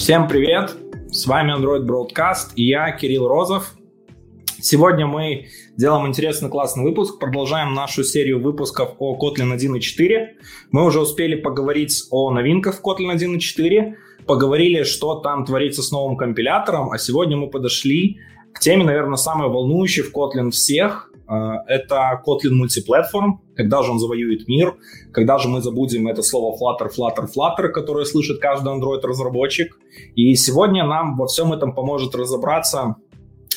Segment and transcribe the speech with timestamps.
[0.00, 0.74] Всем привет!
[1.10, 3.74] С вами Android Broadcast и я, Кирилл Розов.
[4.58, 10.28] Сегодня мы делаем интересный классный выпуск, продолжаем нашу серию выпусков о Kotlin 1.4.
[10.70, 13.92] Мы уже успели поговорить о новинках в Kotlin 1.4,
[14.26, 18.20] поговорили, что там творится с новым компилятором, а сегодня мы подошли
[18.52, 23.98] к теме, наверное, самой волнующей в Kotlin всех, а, это Kotlin мультиплатформ, когда же он
[24.00, 24.74] завоюет мир,
[25.12, 29.78] когда же мы забудем это слово Flutter, Flutter, Flutter, которое слышит каждый Android-разработчик.
[30.16, 32.96] И сегодня нам во всем этом поможет разобраться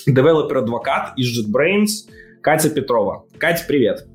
[0.05, 3.25] developer advocate из JetBrains Катя Петрова.
[3.39, 4.07] Катя, привет!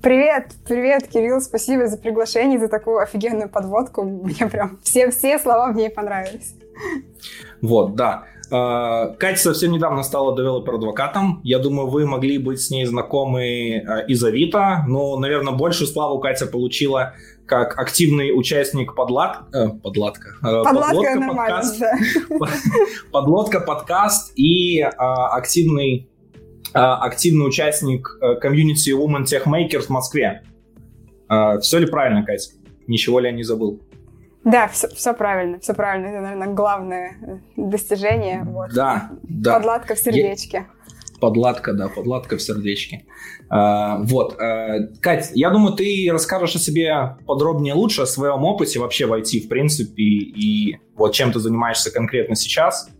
[0.00, 4.02] Привет, привет, Кирилл, спасибо за приглашение, за такую офигенную подводку.
[4.04, 6.54] Мне прям все, все слова в ней понравились.
[7.64, 8.24] Вот, да.
[8.50, 11.40] А, Катя совсем недавно стала developer advocate ом.
[11.44, 16.18] Я думаю, вы могли быть с ней знакомы а, из Авито, но, наверное, большую славу
[16.20, 17.14] Катя получила
[17.46, 19.44] как активный участник подлад...
[19.54, 20.30] э, подладка.
[20.42, 21.92] Э, подлодка, подлодка подкаст, да.
[23.12, 26.10] подлодка подкаст и э, активный
[26.74, 30.42] э, активный участник комьюнити Women Tech Maker в Москве.
[31.30, 32.50] Э, все ли правильно, Катя?
[32.86, 33.80] Ничего ли я не забыл?
[34.44, 36.06] Да, все, все правильно, все правильно.
[36.08, 38.42] Это, наверное, главное э, достижение.
[38.44, 38.72] Вот.
[38.74, 39.54] Да, да.
[39.54, 40.66] Подладка в сердечке.
[40.68, 41.18] Я...
[41.18, 43.06] Подладка, да, подладка в сердечке.
[43.48, 44.38] А, вот.
[44.38, 49.40] А, Кать, я думаю, ты расскажешь о себе подробнее лучше, о своем опыте вообще войти,
[49.40, 52.90] в принципе, и вот чем ты занимаешься конкретно сейчас.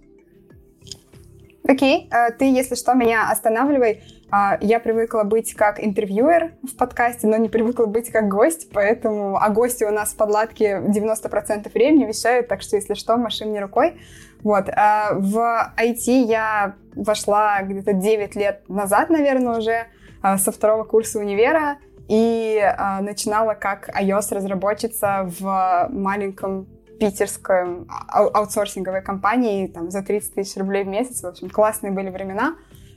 [1.67, 2.37] Окей, okay.
[2.39, 4.03] ты, если что, меня останавливай.
[4.37, 9.37] А, я привыкла быть как интервьюер в подкасте, но не привыкла быть как гость, поэтому...
[9.37, 13.61] А гости у нас в подладке 90% времени вещают, так что, если что, маши мне
[13.61, 13.97] рукой.
[14.43, 14.69] Вот.
[14.71, 19.87] А, в IT я вошла где-то 9 лет назад, наверное, уже,
[20.21, 22.61] а, со второго курса универа, и
[23.03, 26.67] начинала как iOS-разработчица в маленьком
[26.99, 31.23] питерской аутсорсинговой компании там, за 30 тысяч рублей в месяц.
[31.23, 32.57] В общем, классные были времена.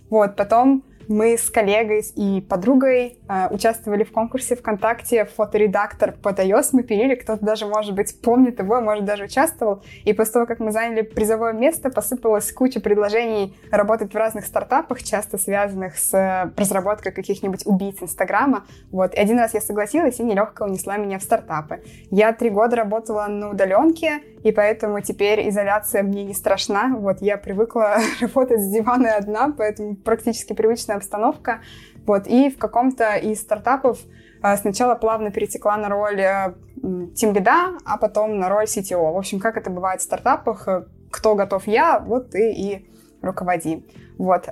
[0.09, 6.69] Вот, потом мы с коллегой и подругой э, участвовали в конкурсе ВКонтакте «Фоторедактор под iOS».
[6.73, 9.83] Мы пилили, кто-то даже, может быть, помнит его, может, даже участвовал.
[10.03, 15.03] И после того, как мы заняли призовое место, посыпалась куча предложений работать в разных стартапах,
[15.03, 18.65] часто связанных с э, разработкой каких-нибудь убийц Инстаграма.
[18.91, 19.13] Вот.
[19.13, 21.81] И один раз я согласилась, и нелегко унесла меня в стартапы.
[22.11, 26.95] Я три года работала на удаленке, и поэтому теперь изоляция мне не страшна.
[26.97, 31.61] Вот я привыкла работать с дивана одна, поэтому практически привычная обстановка.
[32.05, 33.99] Вот, и в каком-то из стартапов
[34.41, 36.53] а, сначала плавно перетекла на роль э,
[37.85, 39.13] а потом на роль CTO.
[39.13, 42.89] В общем, как это бывает в стартапах, э, кто готов я, вот ты и
[43.21, 43.85] руководи.
[44.17, 44.47] Вот.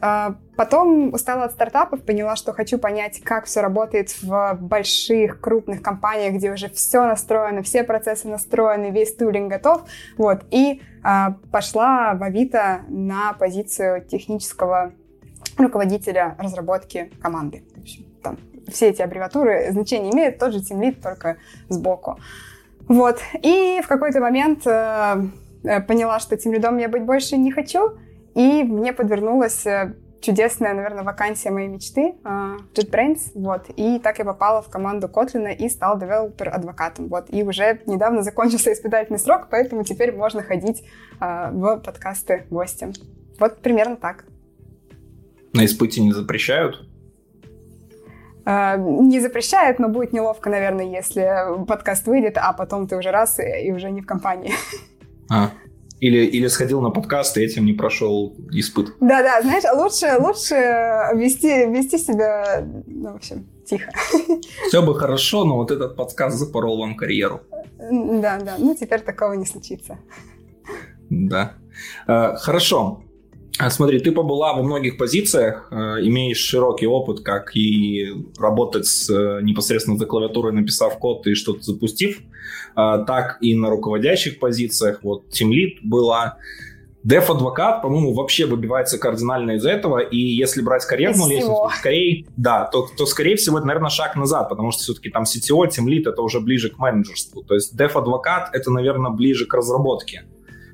[0.55, 6.35] Потом устала от стартапов, поняла, что хочу понять, как все работает в больших, крупных компаниях,
[6.35, 9.83] где уже все настроено, все процессы настроены, весь тулинг готов.
[10.17, 10.43] Вот.
[10.51, 14.93] И а, пошла в Авито на позицию технического
[15.57, 17.63] руководителя разработки команды.
[17.75, 21.37] В общем, там все эти аббревиатуры значения имеют, тот же тимлит, только
[21.69, 22.19] сбоку.
[22.87, 23.19] Вот.
[23.41, 25.27] И в какой-то момент э,
[25.63, 27.97] э поняла, что тимлидом я быть больше не хочу,
[28.35, 29.95] и мне подвернулась э,
[30.25, 35.55] чудесная, наверное, вакансия моей мечты uh, JetBrains, вот, и так я попала в команду Kotlin
[35.55, 40.83] и стала девелопер-адвокатом, вот, и уже недавно закончился испытательный срок, поэтому теперь можно ходить
[41.19, 42.93] uh, в подкасты гостям.
[43.39, 44.25] Вот примерно так.
[45.53, 46.87] На испыте не запрещают?
[48.45, 53.39] Uh, не запрещают, но будет неловко, наверное, если подкаст выйдет, а потом ты уже раз
[53.39, 54.53] и, и уже не в компании.
[55.31, 55.51] А,
[55.99, 58.93] или, или сходил на подкаст и этим не прошел испыт.
[58.99, 60.55] Да-да, знаешь, лучше, лучше
[61.15, 63.91] вести, вести себя, ну, в общем, тихо.
[64.67, 67.41] Все бы хорошо, но вот этот подкаст запорол вам карьеру.
[67.77, 69.97] Да-да, ну теперь такого не случится.
[71.09, 71.53] Да.
[72.07, 73.04] Э, хорошо.
[73.57, 79.09] А смотри, ты побыла во многих позициях, э, имеешь широкий опыт, как и работать с,
[79.09, 84.99] э, непосредственно за клавиатурой, написав код и что-то запустив, э, так и на руководящих позициях.
[85.03, 86.37] Вот Team Lead была.
[87.03, 92.25] Деф адвокат, по-моему, вообще выбивается кардинально из этого, и если брать карьерную лестницу, то скорее,
[92.35, 95.85] да, то, то скорее всего это, наверное, шаг назад, потому что все-таки там CTO, Team
[95.85, 97.43] Lead это уже ближе к менеджерству.
[97.43, 100.23] То есть деф адвокат это, наверное, ближе к разработке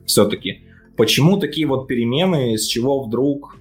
[0.05, 0.61] все-таки.
[0.97, 3.57] Почему такие вот перемены, с чего вдруг?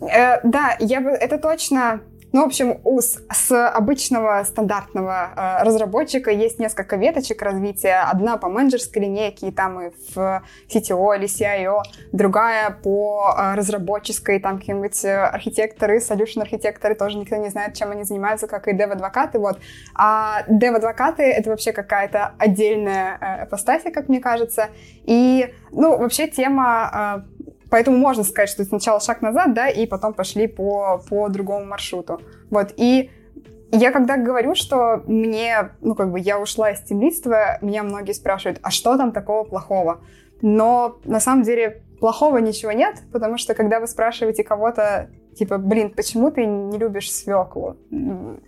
[0.00, 2.02] Э, да, я бы, это точно
[2.36, 8.02] Ну, в общем, у, с обычного стандартного э, разработчика есть несколько веточек развития.
[8.12, 11.80] Одна по менеджерской линейке, и там и в CTO или CIO,
[12.12, 17.90] другая по э, разработческой, там какие-нибудь э, архитекторы, solution архитекторы, тоже никто не знает, чем
[17.90, 19.58] они занимаются, как и dev-адвокаты, вот.
[19.94, 24.68] А dev-адвокаты— это вообще какая-то отдельная э, апостасия, как мне кажется.
[25.04, 27.35] И, ну, вообще тема э,
[27.70, 32.20] Поэтому можно сказать, что сначала шаг назад, да, и потом пошли по, по другому маршруту.
[32.50, 33.10] Вот, и
[33.72, 38.60] я когда говорю, что мне, ну, как бы я ушла из темлидства, меня многие спрашивают,
[38.62, 40.00] а что там такого плохого?
[40.40, 45.90] Но на самом деле плохого ничего нет, потому что когда вы спрашиваете кого-то, типа, блин,
[45.90, 47.76] почему ты не любишь свеклу?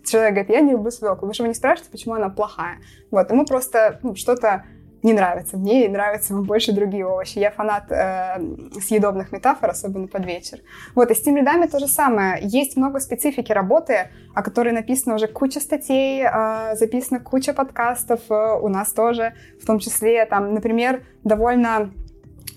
[0.04, 1.26] Человек говорит, я не люблю свеклу.
[1.26, 2.78] Вы же вы не спрашиваете, почему она плохая.
[3.10, 4.64] Вот, ему просто ну, что-то
[5.02, 5.56] не нравится.
[5.56, 7.38] Мне нравятся больше другие овощи.
[7.38, 8.40] Я фанат э,
[8.80, 10.58] съедобных метафор, особенно под вечер.
[10.94, 12.38] Вот, и с тимлидами то же самое.
[12.42, 18.58] Есть много специфики работы, о которой написано уже куча статей, э, записано куча подкастов, э,
[18.60, 21.92] у нас тоже, в том числе, там, например, довольно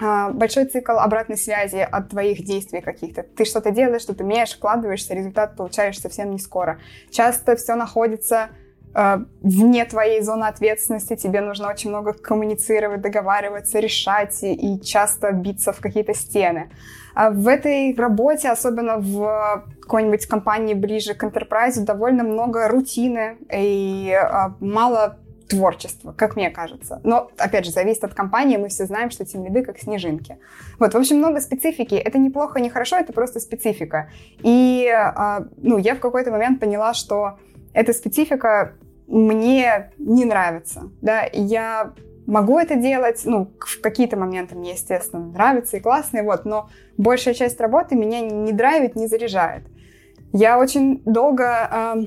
[0.01, 3.23] э, большой цикл обратной связи от твоих действий каких-то.
[3.23, 6.79] Ты что-то делаешь, что-то умеешь, вкладываешься, результат получаешь совсем не скоро.
[7.11, 8.49] Часто все находится
[8.93, 15.79] вне твоей зоны ответственности, тебе нужно очень много коммуницировать, договариваться, решать и часто биться в
[15.79, 16.71] какие-то стены.
[17.13, 24.13] А в этой работе, особенно в какой-нибудь компании ближе к enterprise, довольно много рутины и
[24.13, 25.17] а, мало
[25.49, 27.01] творчества, как мне кажется.
[27.03, 30.37] Но, опять же, зависит от компании, мы все знаем, что тем лиды как снежинки.
[30.79, 31.95] Вот, в общем, много специфики.
[31.95, 34.09] Это неплохо, не хорошо, это просто специфика.
[34.39, 37.37] И, а, ну, я в какой-то момент поняла, что
[37.73, 38.75] эта специфика
[39.11, 41.93] мне не нравится, да, я
[42.25, 46.69] могу это делать, ну, в какие-то моменты мне, естественно, нравится и классно, и вот, но
[46.97, 49.63] большая часть работы меня не драйвит, не заряжает.
[50.31, 51.69] Я очень долго...
[51.71, 52.05] Э,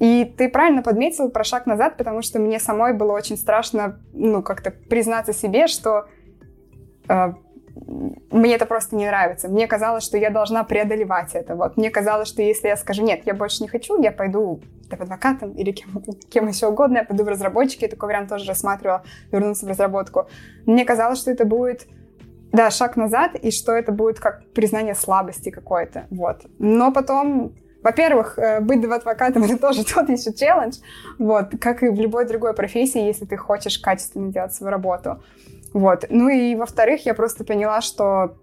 [0.00, 4.42] и ты правильно подметил про шаг назад, потому что мне самой было очень страшно, ну,
[4.42, 6.06] как-то признаться себе, что
[7.08, 7.32] э,
[7.76, 9.48] мне это просто не нравится.
[9.48, 11.54] Мне казалось, что я должна преодолевать это.
[11.54, 11.76] Вот.
[11.76, 15.52] Мне казалось, что если я скажу, нет, я больше не хочу, я пойду так, адвокатом
[15.52, 19.66] или кем, кем еще угодно, я пойду в разработчики, я такой вариант тоже рассматривала, вернуться
[19.66, 20.28] в разработку.
[20.66, 21.86] Мне казалось, что это будет
[22.52, 26.46] да, шаг назад, и что это будет как признание слабости какой-то, вот.
[26.58, 30.78] Но потом, во-первых, э, быть адвокатом— это тоже тот еще челлендж,
[31.18, 35.22] вот, как и в любой другой профессии, если ты хочешь качественно делать свою работу.
[35.72, 36.04] Вот.
[36.08, 38.36] Ну и, во-вторых, я просто поняла, что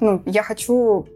[0.00, 1.06] ну, я хочу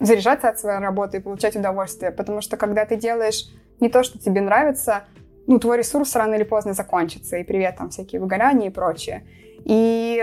[0.00, 3.48] заряжаться от своей работы и получать удовольствие, потому что когда ты делаешь
[3.80, 5.04] не то, что тебе нравится,
[5.46, 9.24] ну, твой ресурс рано или поздно закончится, и привет, там, всякие выгорания и прочее.
[9.64, 10.22] И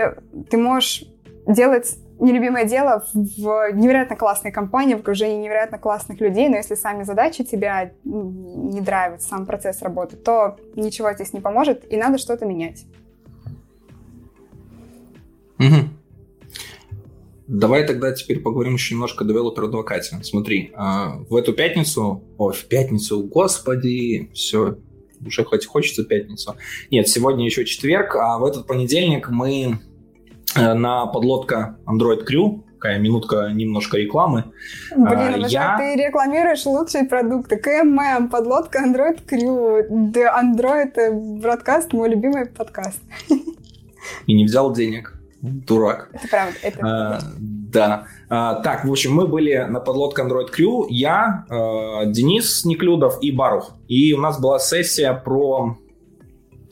[0.50, 1.04] ты можешь
[1.46, 7.02] делать нелюбимое дело в невероятно классной компании, в окружении невероятно классных людей, но если сами
[7.02, 12.18] задачи тебя ну, не драйвят, сам процесс работы, то ничего здесь не поможет, и надо
[12.18, 12.84] что-то менять.
[15.58, 15.88] Угу.
[17.46, 20.18] Давай тогда теперь поговорим еще немножко о девелопер-адвокате.
[20.22, 24.78] Смотри, а, в эту пятницу, ой, в пятницу, господи, все,
[25.26, 26.56] уже хоть хочется пятницу.
[26.90, 29.78] Нет, сегодня еще четверг, а в этот понедельник мы
[30.56, 34.44] э, на подлодка Android Crew, такая минутка немножко рекламы.
[34.94, 35.76] Блин, а, я...
[35.76, 37.56] ты рекламируешь лучшие продукты.
[37.56, 40.94] КММ, подлодка Android Crew, Android
[41.42, 43.00] Broadcast, мой любимый подкаст.
[44.26, 45.14] И не взял денег.
[45.44, 46.08] Дурак.
[46.12, 46.58] Это правда.
[46.62, 48.06] Это а, да.
[48.30, 50.86] А, так, в общем, мы были на подлодке Android Crew.
[50.88, 53.72] Я, а, Денис Неклюдов и Барух.
[53.86, 55.76] И у нас была сессия про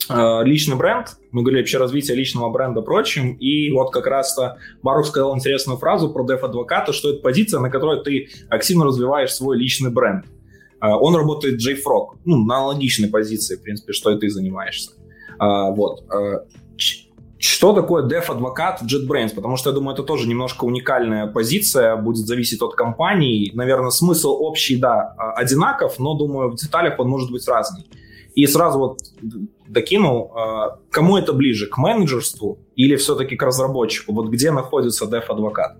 [0.09, 1.17] а, личный бренд.
[1.31, 3.33] Мы говорили вообще развитие личного бренда прочим.
[3.33, 8.03] И вот как раз-то Барух сказал интересную фразу про деф-адвоката, что это позиция, на которой
[8.03, 10.25] ты активно развиваешь свой личный бренд.
[10.79, 14.93] А, он работает JFrog, ну, на аналогичной позиции, в принципе, что и ты занимаешься.
[15.37, 16.05] А, вот.
[17.45, 19.35] Что такое деф-адвокат JetBrains?
[19.35, 23.51] Потому что я думаю, это тоже немножко уникальная позиция, будет зависеть от компании.
[23.53, 27.85] Наверное, смысл общий, да, а, одинаков, но, думаю, в деталях он может быть разный.
[28.33, 28.99] И сразу вот
[29.67, 34.13] докинул, а, кому это ближе, к менеджерству или все-таки к разработчику?
[34.13, 35.75] Вот где находится деф-адвокат?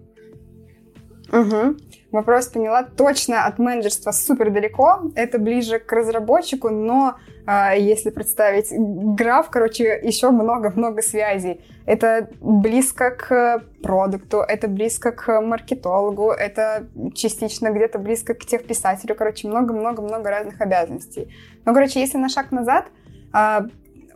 [1.31, 1.77] Угу.
[2.13, 2.83] Вопрос поняла.
[2.83, 5.01] Точно от менеджерства супер далеко.
[5.15, 7.15] Это ближе к разработчику, но
[7.47, 11.65] э, если представить граф, короче, еще много-много связей.
[11.87, 19.15] Это близко к продукту, это близко к маркетологу, это частично где-то близко к техписателю.
[19.15, 21.33] Короче, много-много-много разных обязанностей.
[21.65, 22.85] Но, короче, если на шаг назад,
[23.33, 23.61] э,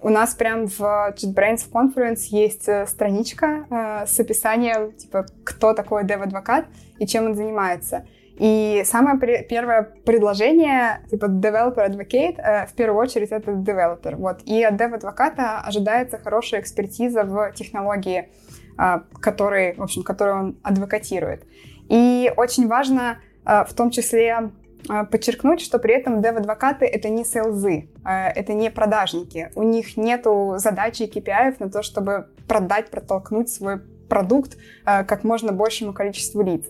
[0.04, 5.74] у нас прям в JetBrains в Confluence есть э, страничка э, с описанием, типа, кто
[5.74, 6.66] такой dev-адвокат
[7.00, 8.06] и чем он занимается.
[8.40, 14.16] И самое при- первое предложение, типа developer advocate, э, в первую очередь это developer.
[14.16, 14.42] Вот.
[14.46, 18.30] И от dev-адвоката ожидается хорошая экспертиза в технологии,
[18.78, 21.46] э, который, в общем, которую он адвокатирует.
[21.90, 24.52] И очень важно э, в том числе
[24.88, 29.50] э, подчеркнуть, что при этом dev-адвокаты— это не селзы, э, это не продажники.
[29.56, 35.52] У них нету задачи и KPI на то, чтобы продать, протолкнуть свой продукт как можно
[35.52, 36.66] большему количеству лиц.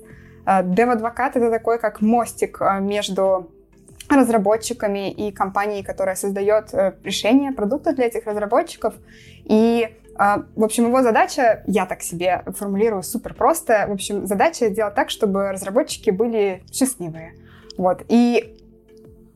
[0.48, 3.52] Dev-адвокат— это такой как мостик между
[4.10, 6.74] разработчиками и компанией, которая создает
[7.04, 8.94] решения, продукты для этих разработчиков.
[9.44, 9.90] И
[10.20, 14.96] а, в общем, его задача, я так себе формулирую супер просто, в общем, задача сделать
[14.96, 17.34] так, чтобы разработчики были счастливые.
[17.78, 18.02] Вот.
[18.08, 18.56] И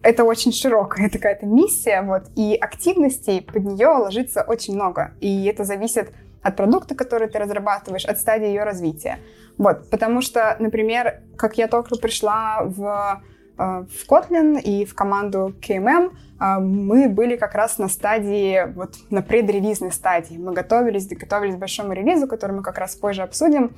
[0.01, 5.13] это очень широкая такая-то миссия, вот, и активностей под нее ложится очень много.
[5.19, 9.19] И это зависит от продукта, который ты разрабатываешь, от стадии ее развития.
[9.57, 13.21] Вот, потому что, например, как я только пришла в
[13.61, 18.95] Э, в Kotlin и в команду KMM э, мы были как раз на стадии, вот
[19.09, 20.37] на предрелизной стадии.
[20.37, 23.75] Мы готовились, готовились к большому релизу, который мы как раз позже обсудим.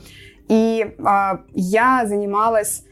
[0.48, 2.86] И э, я занималась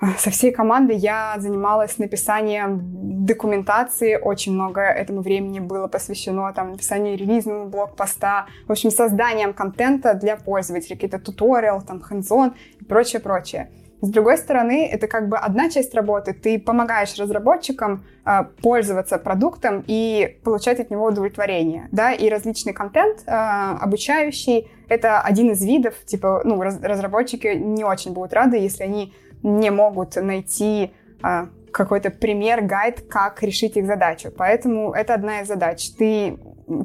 [0.18, 2.80] со всей командой я занималась написанием
[3.24, 10.14] документации, очень много этому времени было посвящено там, написанию релизного блокпоста, в общем, созданием контента
[10.14, 13.70] для пользователей, какие-то туториал, там, hands и прочее, прочее.
[14.02, 16.32] С другой стороны, это как бы одна часть работы.
[16.32, 21.86] Ты помогаешь разработчикам э, пользоваться продуктом и получать от него удовлетворение.
[21.92, 22.12] Да?
[22.12, 25.94] И различный контент э, обучающий— это один из видов.
[26.06, 30.92] Типа, ну, раз, разработчики не очень будут рады, если они не могут найти
[31.22, 34.30] э, какой-то пример, гайд, как решить их задачу.
[34.36, 35.90] Поэтому это одна из задач.
[35.96, 36.38] Ты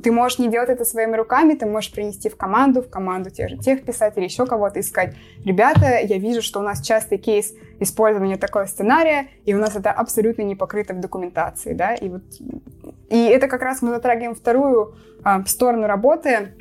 [0.04, 3.50] ты можешь не делать это своими руками, ты можешь принести в команду, в команду тех
[3.50, 7.54] же тех писателей, еще кого-то, и сказать, ребята, я вижу, что у нас частый кейс
[7.80, 12.24] использования такого сценария, и у нас это абсолютно не покрыто в документации, да, и вот,
[13.10, 16.54] и это как раз мы затрагиваем вторую а, сторону работы,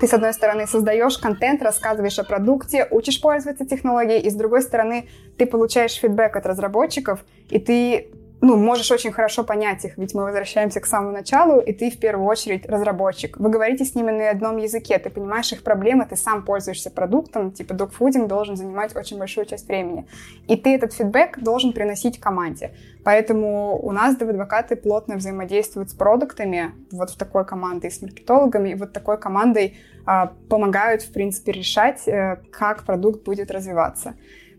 [0.00, 4.62] ты, с одной стороны, создаешь контент, рассказываешь о продукте, учишь пользоваться технологией, и с другой
[4.62, 10.14] стороны, ты получаешь фидбэк от разработчиков, и ты ну, можешь очень хорошо понять их, ведь
[10.14, 13.36] мы возвращаемся к самому началу, и ты в первую очередь разработчик.
[13.38, 17.50] Вы говорите с ними на одном языке, ты понимаешь их проблемы, ты сам пользуешься продуктом,
[17.50, 20.06] типа докфудинг должен занимать очень большую часть времени.
[20.46, 22.72] И ты этот фидбэк должен приносить команде.
[23.04, 28.74] Поэтому у нас адвокаты плотно взаимодействуют с продуктами, вот в такой командой, с маркетологами, и
[28.74, 34.14] вот такой командой а, помогают, в принципе, решать, а, как продукт будет развиваться.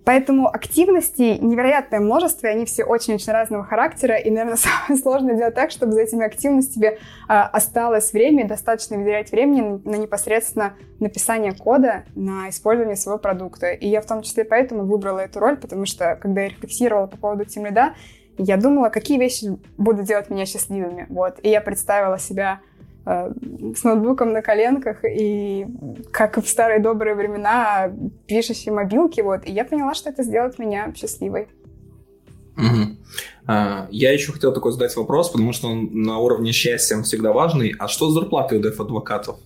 [0.06, 5.56] Поэтому активностей невероятное множество, и они все очень-очень разного характера, и, наверное, самое сложное делать
[5.56, 12.06] так, чтобы за этими активностями а, осталось время, достаточно выделять времени на непосредственно написание кода,
[12.16, 13.72] на использование своего продукта.
[13.72, 17.18] И я в том числе поэтому выбрала эту роль, потому что, когда я рефлексировала по
[17.18, 17.94] поводу Lead,
[18.38, 21.06] я думала, какие вещи будут делать меня счастливыми.
[21.10, 21.40] Вот.
[21.44, 22.62] И я представила себя
[23.06, 25.66] с ноутбуком на коленках и
[26.12, 27.92] как в старые добрые времена
[28.28, 29.46] пишущие мобилки, вот.
[29.46, 31.48] И я поняла, что это сделает меня счастливой.
[32.58, 32.98] Угу.
[33.48, 37.32] А, я еще хотел такой задать вопрос, потому что он на уровне счастья он всегда
[37.32, 37.74] важный.
[37.80, 39.38] А что с зарплатой у деф-адвокатов?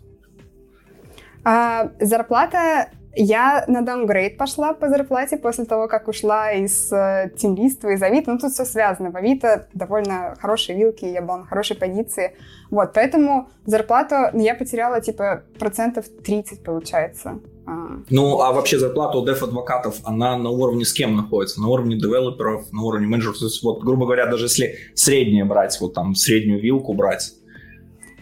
[1.46, 7.90] А, зарплата я на даунгрейд пошла по зарплате после того, как ушла из э, тимлиства,
[7.90, 8.32] из Авито.
[8.32, 9.12] Ну, тут все связано.
[9.12, 12.36] В Авито довольно хорошие вилки, я была на хорошей позиции.
[12.72, 17.40] Вот, поэтому зарплату я потеряла, типа, процентов 30, получается.
[17.66, 17.72] А.
[18.10, 21.62] Ну, а вообще зарплата у деф-адвокатов, она на уровне с кем находится?
[21.62, 23.38] На уровне девелоперов, на уровне менеджеров?
[23.38, 27.36] То есть, вот, грубо говоря, даже если среднее брать, вот там среднюю вилку брать,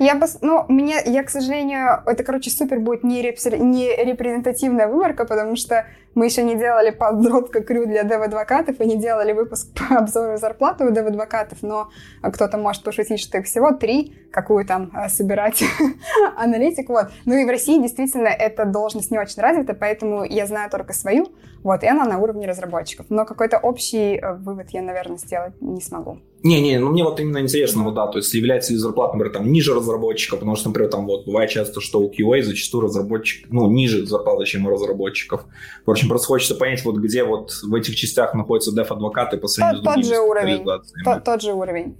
[0.02, 3.56] я бы, ну, мне, я, к сожалению, это, короче, супер будет не, репр...
[3.58, 8.98] не репрезентативная выборка, потому что мы еще не делали подробка крю для дев-адвокатов и не
[8.98, 11.90] делали выпуск по обзору зарплаты у дев-адвокатов, но
[12.22, 15.64] кто-то может пошутить, что их всего три, какую там а, собирать
[16.38, 17.08] аналитик, вот.
[17.26, 21.28] Ну и в России действительно эта должность не очень развита, поэтому я знаю только свою,
[21.64, 23.06] вот, и она на уровне разработчиков.
[23.10, 26.20] Но какой-то общий э, вывод я, наверное, сделать не смогу.
[26.44, 29.52] Не-не, ну мне вот именно интересно, вот да, то есть является ли зарплата, например, там
[29.52, 33.70] ниже разработчика, потому что, например, там вот бывает часто, что у QA зачастую разработчик, ну,
[33.70, 35.46] ниже зарплата, чем у разработчиков.
[35.86, 39.84] В общем, просто хочется понять, вот где вот в этих частях находятся деф-адвокаты по сравнению
[39.84, 40.66] тот, с другими тот же уровень.
[41.04, 41.98] Тот, тот же уровень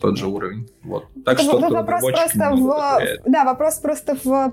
[0.00, 0.68] тот же уровень.
[0.84, 1.06] Вот.
[1.24, 4.52] Так Это что вопрос просто в, да, вопрос просто в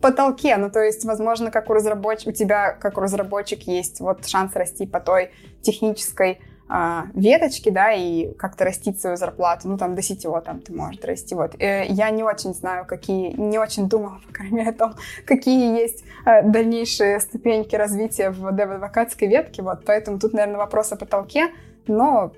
[0.00, 0.56] потолке.
[0.56, 4.54] Ну, то есть, возможно, как у разработчика, у тебя, как у разработчик, есть вот шанс
[4.54, 5.30] расти по той
[5.62, 10.72] технической а, веточки, да, и как-то растить свою зарплату, ну, там, до сетевого там ты
[10.72, 11.54] можешь расти, вот.
[11.60, 14.94] Э, я не очень знаю, какие, не очень думала, по крайней мере, о том,
[15.26, 20.96] какие есть э, дальнейшие ступеньки развития в дев-адвокатской ветке, вот, поэтому тут, наверное, вопрос о
[20.96, 21.48] потолке,
[21.86, 22.32] но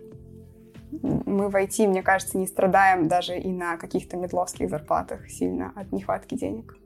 [0.91, 5.93] мы в IT, мне кажется, не страдаем даже и на каких-то медловских зарплатах сильно от
[5.93, 6.77] нехватки денег.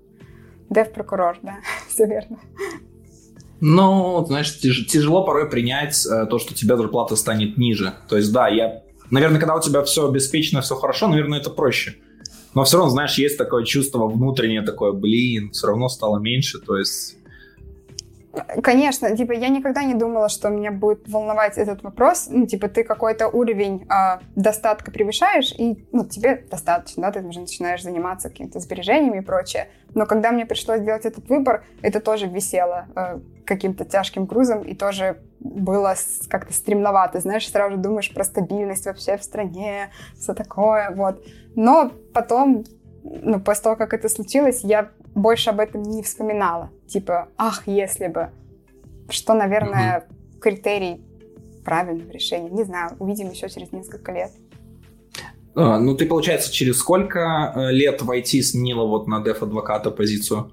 [0.69, 1.57] Дев-прокурор, да,
[1.89, 2.39] все верно.
[3.61, 7.95] Ну, знаешь, тяжело порой принять э, то, что тебя зарплата станет ниже.
[8.09, 8.83] То есть, да, я...
[9.11, 11.97] Наверное, когда у тебя все обеспечено, все хорошо, наверное, это проще.
[12.55, 16.59] Но все равно, знаешь, есть такое чувство внутреннее, такое, блин, все равно стало меньше.
[16.59, 17.17] То есть
[18.63, 22.29] Конечно, типа я никогда не думала, что меня будет волновать этот вопрос.
[22.31, 27.41] Ну, типа ты какой-то уровень э, достатка превышаешь, и ну, тебе достаточно, да, ты уже
[27.41, 29.69] начинаешь заниматься какими-то сбережениями и прочее.
[29.95, 34.77] Но когда мне пришлось делать этот выбор, это тоже висело э, каким-то тяжким грузом, и
[34.77, 35.97] тоже было
[36.29, 37.19] как-то стремновато.
[37.19, 41.25] Знаешь, сразу думаешь про стабильность вообще в стране, все такое, вот.
[41.57, 42.65] Но потом,
[43.03, 46.71] ну, после того, как это случилось, я больше об этом не вспоминала.
[46.87, 48.31] Типа, ах, если бы.
[49.09, 50.41] Что, наверное, угу.
[50.41, 51.05] критерий
[51.65, 52.51] правильного решения.
[52.51, 54.31] Не знаю, увидим еще через несколько лет.
[55.55, 60.53] А, ну, ты, получается, через сколько э, лет войти сменила вот на деф-адвоката позицию?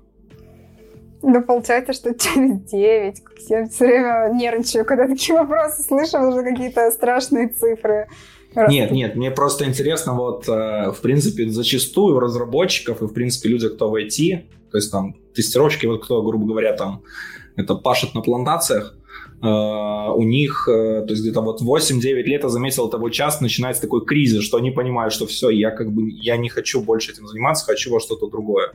[1.22, 3.22] Ну, получается, что через 9.
[3.50, 8.08] Я все время нервничаю, когда такие вопросы слышу, уже какие-то страшные цифры.
[8.56, 13.70] Нет, нет, мне просто интересно, вот, э, в принципе, зачастую разработчиков и, в принципе, люди,
[13.70, 17.04] кто в IT, то есть там тестировщики, вот кто, грубо говоря, там
[17.56, 18.96] это пашет на плантациях,
[19.42, 23.82] э, у них, э, то есть где-то вот 8-9 лет, я заметил, того час начинается
[23.84, 27.28] такой кризис, что они понимают, что все, я как бы, я не хочу больше этим
[27.28, 28.72] заниматься, хочу во что-то другое.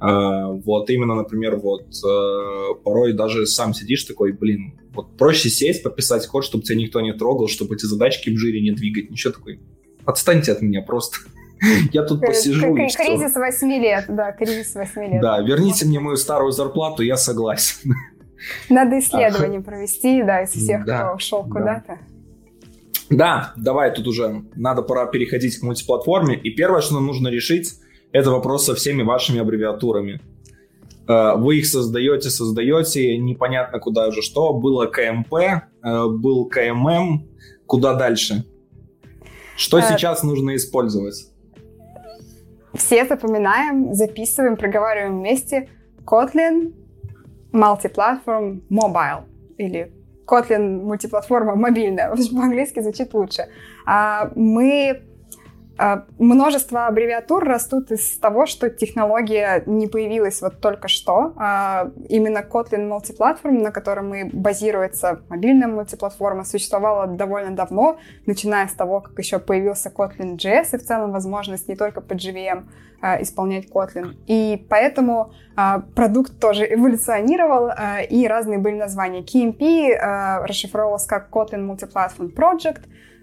[0.00, 5.82] Э, вот именно, например, вот э, порой даже сам сидишь такой, блин, вот проще сесть,
[5.82, 9.32] пописать код, чтобы тебя никто не трогал, чтобы эти задачки в жире не двигать, ничего
[9.32, 9.60] такой.
[10.04, 11.18] Отстаньте от меня просто.
[11.92, 15.20] Я тут посижу и Кризис 8 лет, да, кризис 8 лет.
[15.20, 17.94] Да, верните мне мою старую зарплату, я согласен.
[18.70, 21.98] Надо исследование провести, да, из всех, кто ушел куда-то.
[23.10, 26.36] Да, давай, тут уже надо пора переходить к мультиплатформе.
[26.36, 27.74] И первое, что нам нужно решить,
[28.12, 30.20] это вопрос со всеми вашими аббревиатурами.
[31.08, 34.52] Э, вы их создаете, создаете, непонятно куда уже что.
[34.52, 35.60] Было КМП, э,
[36.08, 37.26] был КММ,
[37.66, 38.44] куда дальше?
[39.56, 39.82] Что а...
[39.82, 41.26] сейчас нужно использовать?
[42.74, 45.68] Все запоминаем, записываем, проговариваем вместе.
[46.06, 46.72] Kotlin
[47.52, 49.24] Multiplatform Mobile
[49.58, 49.92] или
[50.26, 52.14] Kotlin мультиплатформа мобильная.
[52.32, 53.48] По-английски звучит лучше.
[53.84, 55.02] А мы
[56.18, 61.32] множество аббревиатур растут из того, что технология не появилась вот только что.
[61.36, 68.72] А, именно Kotlin Multiplatform, на котором и базируется мобильная мультиплатформа, существовала довольно давно, начиная с
[68.72, 72.64] того, как еще появился Kotlin JS и в целом возможность не только под JVM
[73.00, 74.16] а, исполнять Kotlin.
[74.26, 75.32] И поэтому
[75.94, 77.70] продукт тоже эволюционировал,
[78.08, 79.20] и разные были названия.
[79.20, 82.80] KMP расшифровывалось как Kotlin Multiplatform Project,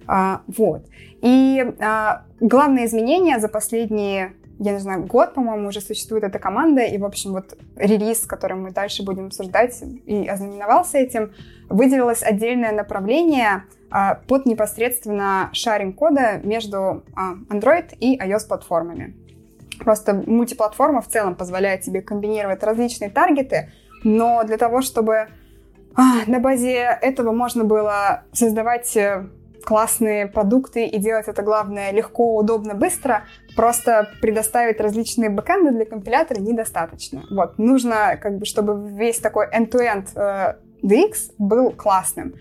[0.07, 0.85] вот.
[1.21, 6.83] И а, главное изменение за последние, я не знаю, год, по-моему, уже существует эта команда,
[6.83, 11.33] и, в общем, вот релиз, который мы дальше будем обсуждать, и ознаменовался этим,
[11.69, 19.15] выделилось отдельное направление а, под непосредственно шаринг кода между а, Android и iOS-платформами.
[19.79, 23.71] Просто мультиплатформа в целом позволяет тебе комбинировать различные таргеты,
[24.03, 25.27] но для того, чтобы
[25.95, 29.27] а, на базе этого можно было создавать э,
[29.67, 36.39] классные продукты и делать это, главное, легко, удобно, быстро, просто предоставить различные бэкэнды для компилятора
[36.39, 37.23] недостаточно.
[37.29, 42.35] Вот, нужно, как бы, чтобы весь такой end-to-end э, DX был классным.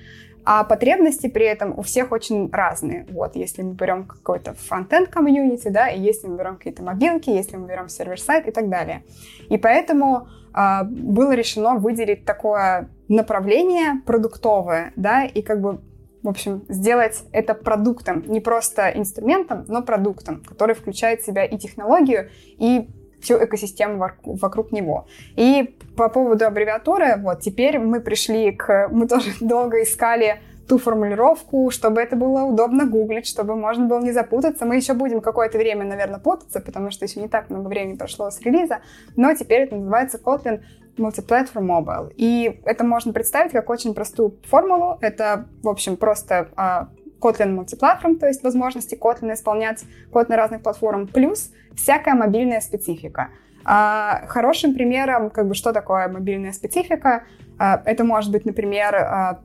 [0.44, 3.04] А потребности при этом у всех очень разные.
[3.10, 7.56] Вот, если мы берем какой-то фронтенд комьюнити, да, и если мы берем какие-то мобилки, если
[7.56, 9.02] мы берем сервер-сайт и так далее.
[9.50, 15.80] И поэтому э, было решено выделить такое направление продуктовое, да, и как бы
[16.26, 21.56] в общем, сделать это продуктом, не просто инструментом, но продуктом, который включает в себя и
[21.56, 22.90] технологию, и
[23.22, 25.06] всю экосистему вокруг него.
[25.36, 28.88] И по поводу аббревиатуры, вот теперь мы пришли к...
[28.90, 34.12] Мы тоже долго искали ту формулировку, чтобы это было удобно гуглить, чтобы можно было не
[34.12, 34.66] запутаться.
[34.66, 38.30] Мы еще будем какое-то время, наверное, путаться, потому что еще не так много времени прошло
[38.30, 38.80] с релиза,
[39.16, 40.62] но теперь это называется Kotlin
[40.96, 42.12] Multiplatform Mobile.
[42.16, 44.98] И это можно представить как очень простую формулу.
[45.00, 46.86] Это, в общем, просто uh,
[47.20, 53.28] Kotlin Multiplatform, то есть возможности Kotlin исполнять код на разных платформах, плюс всякая мобильная специфика.
[53.64, 57.24] Uh, хорошим примером, как бы, что такое мобильная специфика,
[57.58, 59.40] uh, это может быть, например,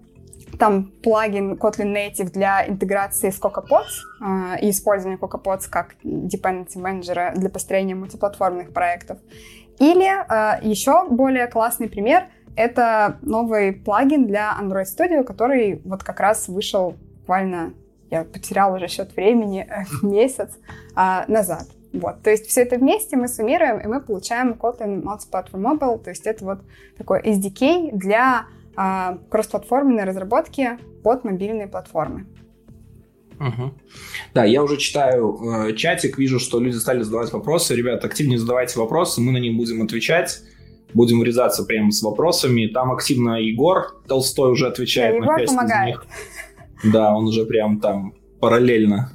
[0.62, 7.50] там плагин Kotlin Native для интеграции с CocoaPods и использования CocoaPods как dependency менеджера для
[7.50, 9.18] построения мультиплатформенных проектов.
[9.80, 10.06] Или
[10.64, 16.94] еще более классный пример— это новый плагин для Android Studio, который вот как раз вышел
[17.22, 17.74] буквально,
[18.12, 19.68] я потеряла уже счет времени,
[20.04, 20.52] месяц
[20.96, 21.66] назад.
[21.92, 26.12] Вот, то есть все это вместе мы суммируем, и мы получаем Kotlin Multi-Platform Mobile, то
[26.12, 26.60] есть это вот
[27.00, 32.28] такой SDK для а, кроссплатформенной разработки под мобильные платформы.
[33.40, 33.74] Угу.
[34.36, 37.76] Да, я уже читаю э, чатик, вижу, что люди стали задавать вопросы.
[37.76, 40.42] Ребят, активнее задавайте вопросы, мы на них будем отвечать.
[40.94, 42.68] Будем врезаться прямо с вопросами.
[42.68, 45.96] Там активно Егор Толстой уже отвечает да, на часть помогает.
[45.96, 46.94] из них.
[46.94, 49.14] Да, он уже прям там параллельно.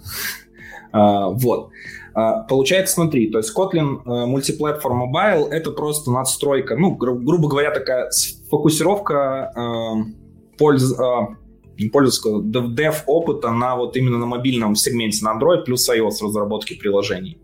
[0.93, 1.71] а, вот.
[2.17, 7.47] А, получается, смотри, то есть Kotlin э, Multiplatform Mobile— это просто надстройка, ну, гру- грубо
[7.47, 8.09] говоря, такая
[8.49, 15.65] фокусировка э, польз, э, пользовательского dev опыта на вот именно на мобильном сегменте, на Android
[15.65, 17.39] плюс iOS разработки приложений.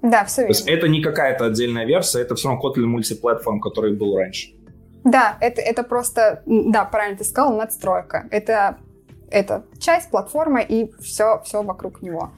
[0.00, 0.54] Да, все верно.
[0.54, 4.52] То есть это не какая-то отдельная версия, это все равно Kotlin Multiplatform, который был раньше.
[5.02, 8.28] Да, это, это просто, да, правильно ты сказал, надстройка.
[8.30, 8.78] Это,
[9.28, 12.30] это часть платформы и все, все вокруг него.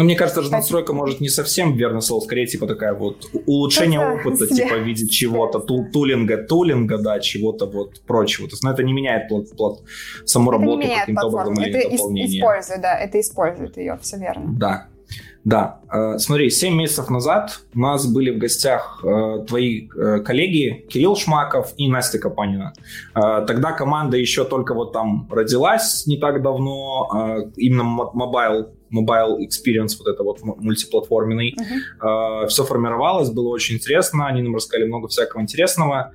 [0.00, 4.00] Ну, мне кажется, же надстройка может не совсем верно слово, скорее, типа, такая вот улучшение
[4.00, 4.64] опыта, себе.
[4.64, 8.48] типа, в виде чего-то, тул, тулинга, тулинга, да, чего-то вот прочего.
[8.48, 9.80] То есть, ну, это не меняет плат, плат,
[10.24, 12.38] саму это работу каким-то образом или это дополнение.
[12.38, 14.54] использует, да, это использует ее, все верно.
[14.58, 14.86] Да.
[15.44, 20.84] Да, э, смотри, 7 месяцев назад у нас были в гостях э, твои э, коллеги
[20.90, 22.74] Кирилл Шмаков и Настя Капанина.
[23.14, 30.08] Тогда команда еще только вот там родилась не так давно, именно mobile mobile experience вот
[30.08, 31.56] это вот мультиплатформенный.
[31.56, 32.46] Uh-huh.
[32.48, 36.12] Все формировалось, было очень интересно, они нам рассказали много всякого интересного.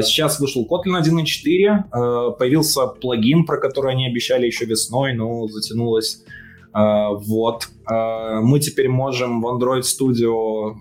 [0.00, 6.24] Сейчас вышел Kotlin 1.4, появился плагин, про который они обещали еще весной, но затянулось
[6.72, 7.68] вот.
[7.86, 10.76] А, мы теперь можем в Android Studio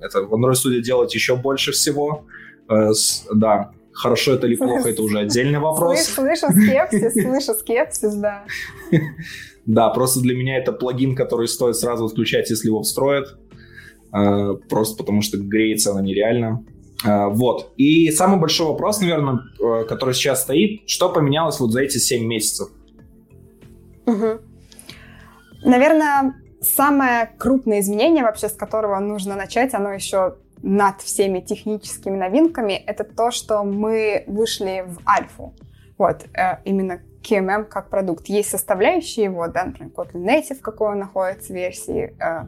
[0.00, 2.24] это, в Android Studio делать еще больше всего.
[2.68, 2.90] А,
[3.32, 6.00] да, хорошо это или плохо, это уже отдельный вопрос.
[6.00, 8.44] Слышу, слышу скепсис, слышу скепсис, да.
[9.66, 13.36] Да, просто для меня это плагин, который стоит сразу отключать, если его встроят.
[14.70, 16.64] Просто потому что греется она нереально.
[17.04, 17.74] Вот.
[17.76, 19.40] И самый большой вопрос, наверное,
[19.86, 22.70] который сейчас стоит, что поменялось вот за эти 7 месяцев?
[24.06, 24.40] Угу.
[25.62, 32.72] Наверное, самое крупное изменение вообще, с которого нужно начать, оно еще над всеми техническими новинками,
[32.72, 35.54] это то, что мы вышли в альфу.
[35.96, 38.26] Вот, э, именно KMM как продукт.
[38.26, 42.46] Есть составляющие его, да, например, Kotlin Native, какой он находится версии, э,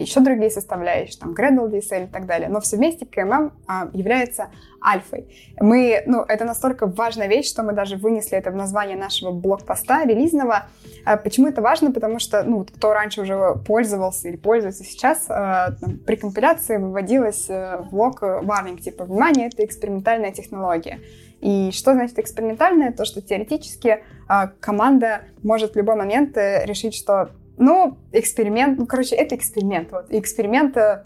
[0.00, 2.48] еще другие составляющие, там, Gradle DSL и так далее.
[2.48, 4.48] Но все вместе KMM а, является
[4.82, 5.26] альфой.
[5.60, 10.04] Мы, ну, это настолько важная вещь, что мы даже вынесли это в название нашего блокпоста
[10.04, 10.66] релизного.
[11.04, 11.92] А, почему это важно?
[11.92, 17.46] Потому что, ну, кто раньше уже пользовался или пользуется сейчас, а, там, при компиляции выводилось
[17.50, 21.00] а, блок warning, типа, внимание, это экспериментальная технология.
[21.40, 22.92] И что значит экспериментальное?
[22.92, 27.30] То, что теоретически а, команда может в любой момент э, решить, что
[27.60, 29.92] ну, эксперимент, ну, короче, это эксперимент.
[29.92, 30.10] Вот.
[30.10, 31.04] И эксперимент э,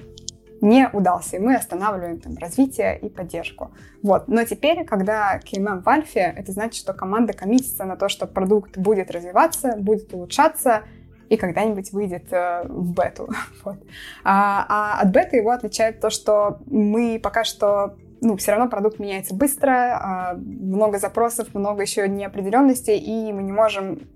[0.61, 3.73] не удался, и мы останавливаем там развитие и поддержку.
[4.03, 4.29] Вот.
[4.29, 8.79] Но теперь, когда KMM в альфе, это значит, что команда коммитится на то, что продукт
[8.79, 10.85] будет развиваться, будет улучшаться,
[11.29, 13.29] и когда-нибудь выйдет э, в бету.
[13.65, 13.79] Вот.
[14.23, 18.99] А, а от беты его отличает то, что мы пока что ну, все равно продукт
[18.99, 24.09] меняется быстро, а, много запросов, много еще неопределенностей, и мы не можем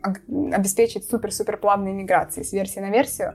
[0.52, 3.34] обеспечить супер-супер плавные миграции с версии на версию.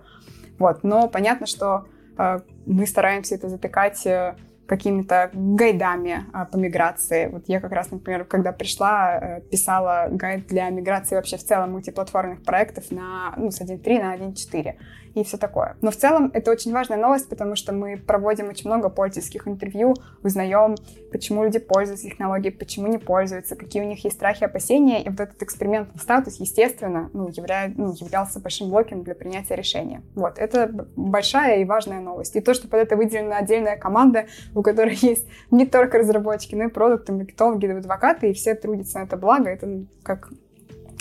[0.59, 0.83] Вот.
[0.83, 1.85] Но понятно, что
[2.17, 4.35] а, мы стараемся это затыкать э,
[4.67, 7.27] какими-то гайдами а, по миграции.
[7.27, 11.71] Вот я как раз, например, когда пришла, э, писала гайд для миграции вообще в целом
[11.71, 14.75] мультиплатформенных проектов на, ну, с 1.3 на 1.4
[15.13, 15.77] и все такое.
[15.81, 19.95] Но в целом это очень важная новость, потому что мы проводим очень много пользовательских интервью,
[20.23, 20.75] узнаем,
[21.11, 25.03] почему люди пользуются технологией, почему не пользуются, какие у них есть страхи, опасения.
[25.03, 27.71] И вот этот экспериментный статус, естественно, ну, явля...
[27.75, 30.01] ну, являлся большим блоком для принятия решения.
[30.15, 32.35] Вот, это большая и важная новость.
[32.35, 36.65] И то, что под это выделена отдельная команда, у которой есть не только разработчики, но
[36.65, 40.31] и продукты, маркетологи, адвокаты, и все трудятся на это благо, это как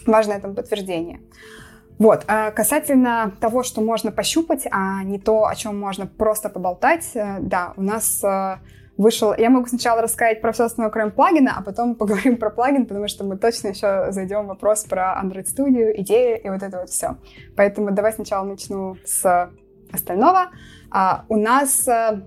[0.06, 1.20] важное там подтверждение.
[1.98, 2.24] Вот.
[2.26, 7.38] А касательно того, что можно пощупать, а не то, о чем можно просто поболтать, э,
[7.40, 8.56] да, у нас э,
[8.96, 9.34] вышел...
[9.36, 13.08] Я могу сначала рассказать про все остальное, кроме плагина, а потом поговорим про плагин, потому
[13.08, 16.90] что мы точно еще зайдем в вопрос про Android Studio, идеи и вот это вот
[16.90, 17.16] все.
[17.56, 19.50] Поэтому давай сначала начну с
[19.92, 20.50] остального.
[20.90, 22.22] А, у нас э,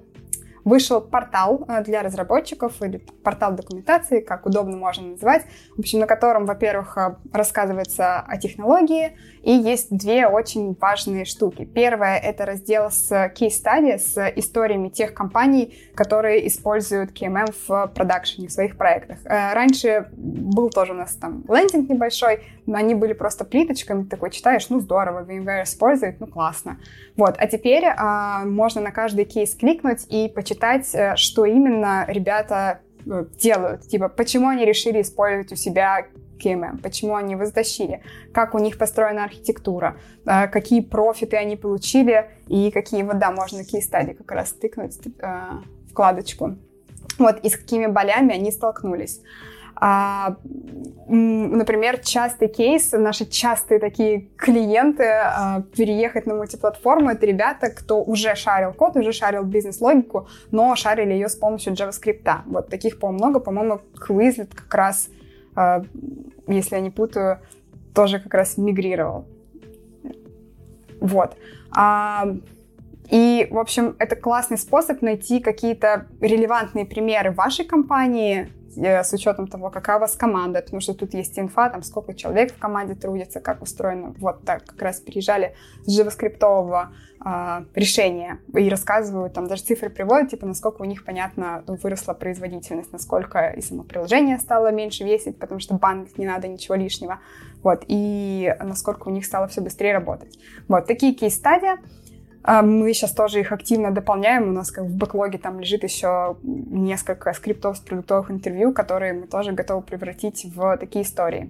[0.65, 5.43] вышел портал э, для разработчиков или портал документации, как удобно можно называть,
[5.75, 11.65] в общем, на котором, во-первых, э, рассказывается о технологии, и есть две очень важные штуки.
[11.65, 18.51] Первое— это раздел с case-study, с историями тех компаний, которые используют KMM в продакшене, в
[18.51, 19.19] своих проектах.
[19.25, 24.09] Э, раньше был тоже у нас там лендинг небольшой, но они были просто плиточками, ты
[24.09, 26.79] такой читаешь, ну здорово, VMware использует, ну классно.
[27.15, 30.54] Вот, а теперь а, можно на каждый кейс кликнуть и почитать,
[30.93, 33.87] э, что именно ребята э, делают.
[33.87, 36.07] Типа, почему они решили использовать у себя
[36.43, 38.01] KMM, почему они его затащили,
[38.33, 43.63] как у них построена архитектура, э, какие профиты они получили и какие, вот да, можно
[43.63, 44.97] кейс-стадии как раз тыкнуть
[45.89, 46.57] вкладочку.
[47.17, 49.21] Вот, и с какими болями они столкнулись.
[49.77, 50.37] А,
[51.07, 58.35] например, частый кейс, наши частые такие клиенты а, переехать на мультиплатформу, это ребята, кто уже
[58.35, 62.43] шарил код, уже шарил бизнес-логику, но шарили ее с помощью JavaScript.
[62.45, 65.09] Вот таких, по много, по-моему, Quizlet как раз,
[65.55, 65.83] а,
[66.47, 67.39] если я не путаю,
[67.93, 69.25] тоже как раз мигрировал.
[71.01, 71.35] Вот.
[71.75, 72.27] А,
[73.09, 79.69] и, в общем, это классный способ найти какие-то релевантные примеры вашей компании, с учетом того,
[79.69, 83.39] какая у вас команда, потому что тут есть инфа, там сколько человек в команде трудится,
[83.39, 84.13] как устроено.
[84.19, 86.89] Вот так как раз переезжали с JavaScript
[87.25, 92.91] э, решения и рассказывают, там даже цифры приводят, типа, насколько у них, понятно, выросла производительность,
[92.91, 97.19] насколько и само приложение стало меньше весить, потому что бандлить не надо ничего лишнего,
[97.63, 100.37] вот, и насколько у них стало все быстрее работать.
[100.67, 102.04] Вот, такие кейс-стадии.
[102.47, 104.49] А мы сейчас тоже их активно дополняем.
[104.49, 109.25] У нас как в бэклоге там лежит еще несколько скриптов с продуктовых интервью, которые мы
[109.25, 111.49] тоже готовы превратить в такие истории.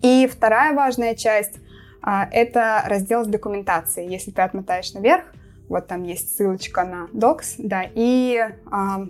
[0.00, 1.58] И вторая важная часть
[2.00, 4.08] а,— это раздел с документацией.
[4.10, 5.24] Если ты отмотаешь наверх,
[5.68, 9.06] вот там есть ссылочка на Docs, да, и а,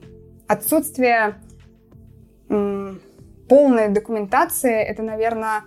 [0.48, 1.36] отсутствие
[2.48, 5.62] полной документации— это, наверное,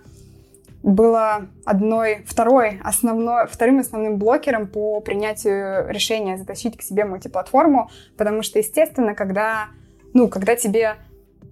[0.82, 8.42] было одной, второй основной, вторым основным блокером по принятию решения затащить к себе мультиплатформу, потому
[8.42, 9.68] что, естественно, когда,
[10.14, 10.96] ну, когда тебе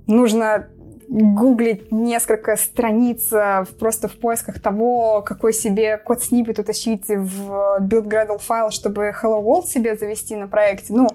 [0.07, 0.69] нужно
[1.09, 8.05] гуглить несколько страниц э, просто в поисках того, какой себе код снипет утащить в build
[8.05, 11.09] Gradle файл, чтобы Hello World себе завести на проекте, ну,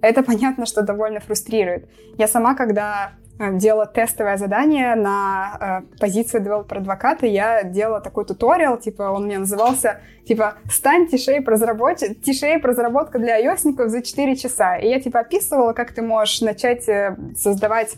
[0.00, 1.88] это понятно, что довольно фрустрирует.
[2.18, 7.26] Я сама, когда делала тестовое задание на э, позицию девелопер-адвоката.
[7.26, 11.98] Я делала такой туториал, типа, он меня назывался, типа, «Стань T-Shape, разработ...
[11.98, 14.76] T-Shape разработка для ios за 4 часа».
[14.76, 17.96] И я, типа, описывала, как ты можешь начать э, создавать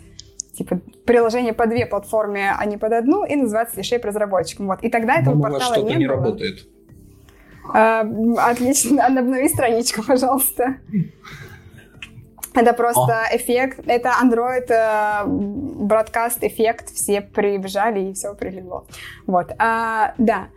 [0.54, 4.68] типа приложение по две платформе, а не под одну, и называться T-Shape разработчиком.
[4.68, 4.82] Вот.
[4.82, 6.16] И тогда этого Думала, портала что-то не, не было.
[6.16, 6.66] работает.
[7.72, 8.06] А,
[8.38, 10.76] отлично, обнови страничку, пожалуйста.
[12.54, 13.36] Это просто О.
[13.36, 18.86] эффект, это Android э, broadcast эффект, все прибежали и все прилегло.
[19.26, 20.48] Вот, а, да.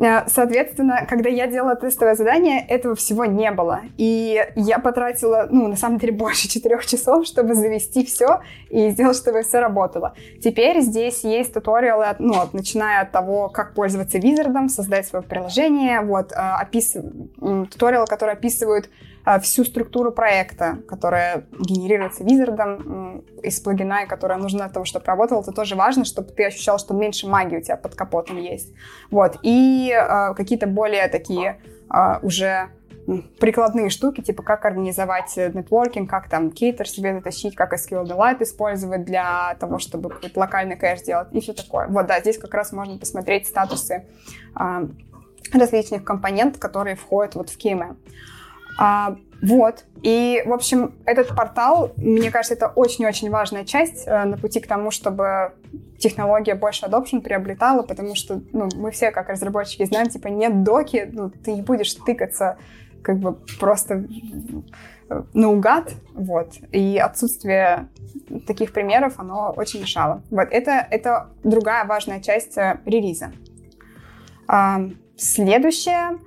[0.00, 3.82] Э, соответственно, когда я делала тестовое задание, этого всего не было.
[3.98, 9.16] И я потратила, ну, на самом деле, больше четырех часов, чтобы завести все и сделать,
[9.16, 10.14] чтобы все работало.
[10.42, 16.32] Теперь здесь есть туториалы, ну, начиная от того, как пользоваться визардом, создать свое приложение, вот,
[16.32, 16.96] э, опис...
[17.70, 18.88] туториалы, которые описывают
[19.42, 25.42] всю структуру проекта, которая генерируется визардом из плагина, и которая нужна для того, чтобы работал,
[25.42, 28.72] это тоже важно, чтобы ты ощущал, что меньше магии у тебя под капотом есть.
[29.10, 29.38] Вот.
[29.42, 31.60] И э, какие-то более такие
[31.92, 32.70] э, уже
[33.40, 39.56] прикладные штуки, типа как организовать нетворкинг, как там кейтер себе затащить, как SQLite использовать для
[39.58, 41.88] того, чтобы какой-то локальный кэш делать и все такое.
[41.88, 44.06] Вот, да, здесь как раз можно посмотреть статусы
[44.58, 44.88] э,
[45.52, 47.96] различных компонентов, которые входят вот в KMM.
[48.78, 49.84] А, вот.
[50.02, 54.66] И, в общем, этот портал, мне кажется, это очень-очень важная часть э, на пути к
[54.66, 55.52] тому, чтобы
[55.98, 61.08] технология больше adoption приобретала, потому что ну, мы все, как разработчики, знаем, типа, нет доки,
[61.12, 62.58] ну, ты не будешь тыкаться
[63.02, 64.04] как бы просто
[65.34, 67.88] наугад, вот, и отсутствие
[68.46, 70.22] таких примеров, оно очень мешало.
[70.30, 73.32] Вот, это, это другая важная часть э, релиза.
[74.46, 74.80] А,
[75.16, 76.18] следующее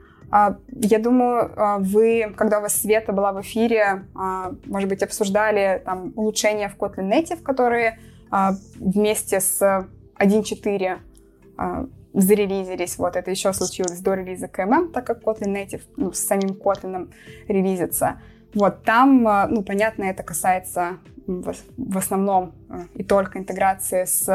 [0.68, 5.82] я думаю, а, вы, когда у вас Света была в эфире, а, может быть, обсуждали
[5.86, 8.00] там улучшения в Kotlin Native, которые
[8.80, 9.62] вместе с
[10.18, 10.98] 1.4
[12.14, 12.98] зарелизились.
[12.98, 17.14] Вот это еще случилось до релиза KMM, так как Kotlin Native ну, с самим Kotlin
[17.48, 18.20] релизится.
[18.56, 22.54] Вот там, ну, понятно, это касается в основном
[22.96, 24.28] и только интеграции с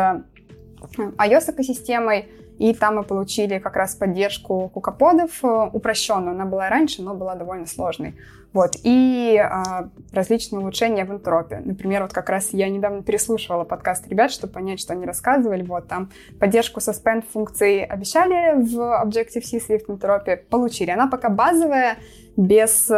[0.95, 2.29] iOS-экосистемой,
[2.59, 6.33] и там мы получили как раз поддержку кукоподов э, упрощенную.
[6.33, 8.17] Она была раньше, но была довольно сложной.
[8.53, 8.77] Вот.
[8.83, 11.61] И а, различные улучшения в энтропе.
[11.65, 15.63] Например, вот как раз я недавно переслушивала подкаст ребят, чтобы понять, что они рассказывали.
[15.63, 20.91] Вот там поддержку suspend функции обещали в Objective-C Swift энтропе, получили.
[20.91, 21.99] Она пока базовая,
[22.37, 22.97] без а,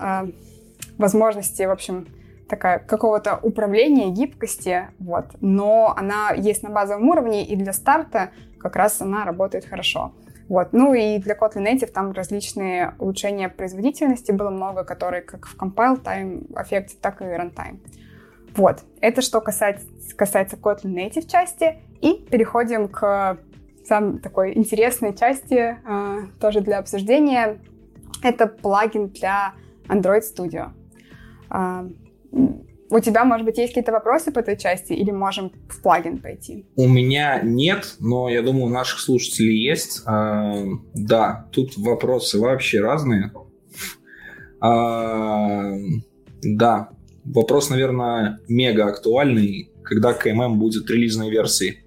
[0.00, 0.26] а,
[0.96, 2.06] возможности, в общем,
[2.48, 5.26] такая какого-то управления, гибкости, вот.
[5.40, 10.12] Но она есть на базовом уровне, и для старта как раз она работает хорошо.
[10.48, 10.68] Вот.
[10.72, 16.02] Ну и для Kotlin Native там различные улучшения производительности было много, которые как в compile
[16.02, 17.78] time эффекте, так и runtime.
[18.56, 18.80] Вот.
[19.00, 21.78] Это что касается, касается Kotlin Native части.
[22.00, 23.38] И переходим к
[23.84, 27.58] самой такой интересной части, э, тоже для обсуждения.
[28.22, 29.54] Это плагин для
[29.88, 30.70] Android Studio.
[31.50, 31.88] Э,
[32.90, 36.66] у тебя, может быть, есть какие-то вопросы по этой части, или можем в плагин пойти?
[36.76, 40.02] У меня нет, но я думаю, у наших слушателей есть.
[40.06, 40.54] А,
[40.94, 43.32] да, тут вопросы вообще разные.
[44.60, 45.72] А,
[46.42, 46.90] да,
[47.24, 49.70] вопрос, наверное, мега актуальный.
[49.82, 51.84] Когда КММ будет релизной версией?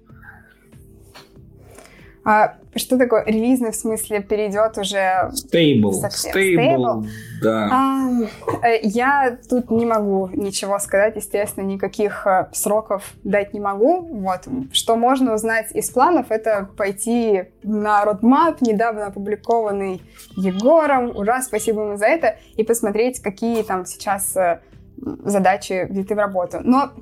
[2.24, 5.30] А что такое релизный, в смысле, перейдет уже...
[5.52, 5.92] Stable.
[5.92, 7.06] Stable,
[7.42, 7.68] да.
[7.70, 14.00] А, э, я тут не могу ничего сказать, естественно, никаких э, сроков дать не могу.
[14.00, 14.48] Вот.
[14.72, 20.00] Что можно узнать из планов, это пойти на roadmap, недавно опубликованный
[20.36, 21.10] Егором.
[21.14, 22.36] Ура, спасибо ему за это.
[22.56, 24.60] И посмотреть, какие там сейчас э,
[24.96, 26.60] задачи ввиты в работу.
[26.62, 26.92] Но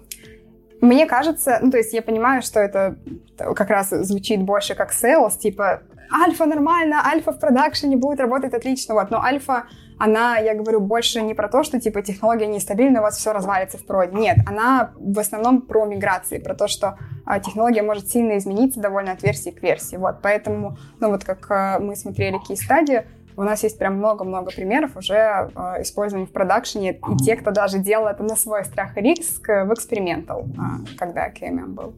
[0.81, 2.97] мне кажется, ну, то есть я понимаю, что это
[3.37, 8.95] как раз звучит больше как sales, типа альфа нормально, альфа в продакшене будет работать отлично,
[8.95, 9.65] вот, но альфа,
[9.99, 13.79] она, я говорю, больше не про то, что, типа, технология нестабильна, у вас все развалится
[13.79, 14.17] в проде.
[14.17, 19.13] Нет, она в основном про миграции, про то, что а, технология может сильно измениться довольно
[19.13, 23.05] от версии к версии, вот, поэтому, ну, вот как а, мы смотрели кейс-стадию,
[23.41, 25.49] у нас есть прям много-много примеров уже э,
[25.81, 29.73] использования в продакшене, и те, кто даже делал это на свой страх и риск в
[29.73, 31.95] экспериментал, э, когда KMM был.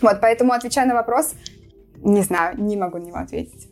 [0.00, 1.34] Вот, поэтому, отвечая на вопрос,
[1.96, 3.68] не знаю, не могу на него ответить.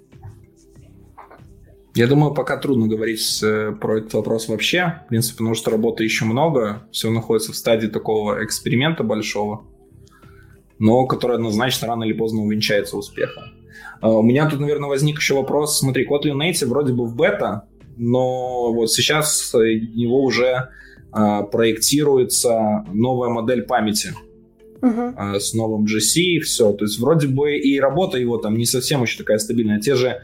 [1.94, 6.02] Я думаю, пока трудно говорить э, про этот вопрос вообще, в принципе, потому что работы
[6.02, 9.66] еще много, все находится в стадии такого эксперимента большого,
[10.80, 13.44] но который однозначно рано или поздно увенчается успехом.
[14.00, 15.78] А, у меня тут, наверное, возник еще вопрос.
[15.78, 17.64] Смотри, Kotlin Native вроде бы в бета,
[17.96, 20.68] но вот сейчас его уже
[21.12, 24.12] а, проектируется новая модель памяти
[24.80, 25.38] uh-huh.
[25.38, 26.72] с новым GC, все.
[26.72, 29.80] То есть вроде бы и работа его там не совсем еще такая стабильная.
[29.80, 30.20] Те же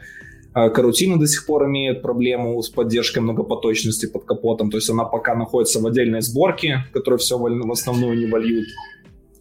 [0.53, 4.69] Карутины до сих пор имеют проблему с поддержкой многопоточности под капотом.
[4.69, 8.67] То есть она пока находится в отдельной сборке, которую все в основную не вольют.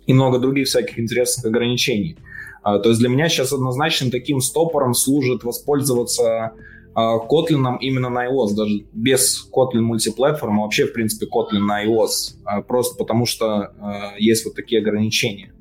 [0.06, 2.16] И много других всяких интересных ограничений.
[2.16, 2.22] А,
[2.62, 6.52] то есть для меня сейчас однозначно таким стопором служит воспользоваться
[6.94, 11.84] а, Kotlin именно на iOS, даже без Kotlin мультиплатформ, а вообще, в принципе, Kotlin на
[11.84, 13.72] iOS, просто потому что
[14.18, 15.52] есть вот такие ограничения.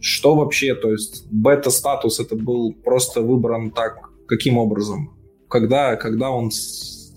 [0.00, 5.16] Что вообще, то есть бета-статус это был просто выбран так, каким образом?
[5.48, 6.50] Когда, когда он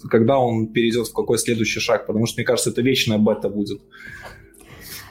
[0.08, 3.82] когда он перейдет в какой следующий шаг, потому что, мне кажется, это вечная бета будет.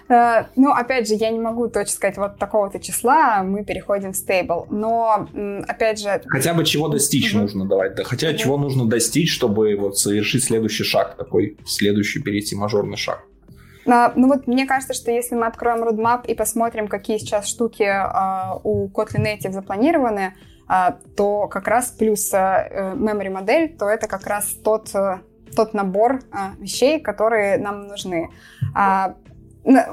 [0.08, 4.16] Э, ну, опять же, я не могу точно сказать, вот такого-то числа мы переходим в
[4.16, 4.66] стейбл.
[4.70, 5.28] Но,
[5.66, 6.22] опять же...
[6.26, 7.40] Хотя бы чего достичь mm-hmm.
[7.40, 7.94] нужно давать.
[7.94, 8.36] Да, хотя mm-hmm.
[8.36, 13.22] чего нужно достичь, чтобы вот совершить следующий шаг, такой следующий перейти мажорный шаг.
[13.86, 17.84] Uh, ну вот мне кажется, что если мы откроем roadmap и посмотрим, какие сейчас штуки
[17.84, 20.34] uh, у Kotlin Native запланированы,
[20.68, 24.90] uh, то как раз плюс uh, memory модель, то это как раз тот,
[25.56, 28.28] тот набор uh, вещей, которые нам нужны.
[28.76, 29.14] Uh,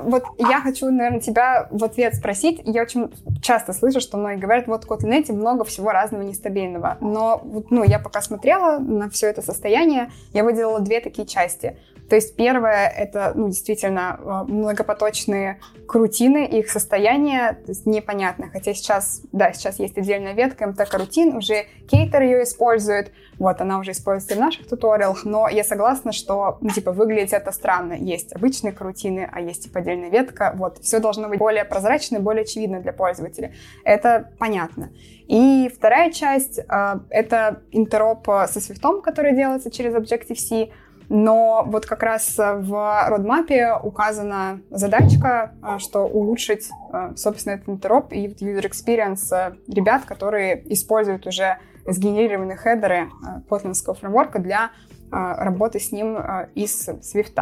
[0.04, 2.62] вот я хочу, наверное, тебя в ответ спросить.
[2.64, 3.12] Я очень
[3.42, 6.98] часто слышу, что многие говорят, вот в Kotlin много всего разного нестабильного.
[7.02, 11.78] Но ну, я пока смотрела на все это состояние, я выделила две такие части.
[12.10, 18.50] То есть первое— это ну, действительно а, многопоточные крутины, их состояние непонятно.
[18.52, 23.91] Хотя сейчас, да, сейчас есть отдельная ветка МТ-карутин, уже Кейтер ее использует, вот, она уже
[23.91, 27.94] используется в наших туториалах, но я согласна, что, ну, типа, выглядит это странно.
[27.94, 32.44] Есть обычные карутины, а есть, типа, отдельная ветка, вот, все должно быть более прозрачно более
[32.44, 33.54] очевидно для пользователя.
[33.84, 34.91] Это понятно.
[35.28, 40.70] И вторая часть э,— это интероп со свифтом, который делается через Objective-C,
[41.10, 48.12] но вот как раз в родмапе указана задачка, а, что улучшить, а, собственно, этот интероп
[48.12, 53.10] и user experience ребят, которые используют уже сгенерированные хедеры
[53.48, 54.72] котлинского фреймворка для
[55.12, 56.18] а, работы с ним
[56.56, 57.39] из Swift.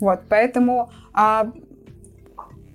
[0.00, 0.90] Вот, поэтому,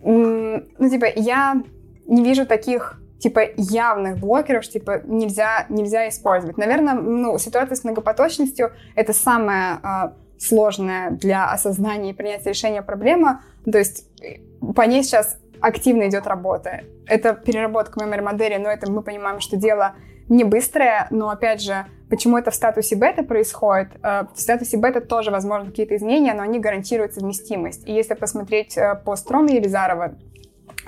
[0.03, 1.61] ну, типа, я
[2.05, 6.57] не вижу таких типа явных блокеров, типа нельзя, нельзя использовать.
[6.57, 13.43] Наверное, ну, ситуация с многопоточностью— это самая э, сложная для осознания и принятия решения проблема.
[13.71, 14.39] То есть э,
[14.73, 16.81] по ней сейчас активно идет работа.
[17.05, 19.93] Это переработка memory модели, но это мы понимаем, что дело
[20.27, 23.89] не быстрое, но опять же, почему это в статусе бета происходит?
[24.01, 27.87] Э, в статусе бета тоже возможны какие-то изменения, но они гарантируют совместимость.
[27.87, 30.15] И если посмотреть э, пост Ромы Елизарова,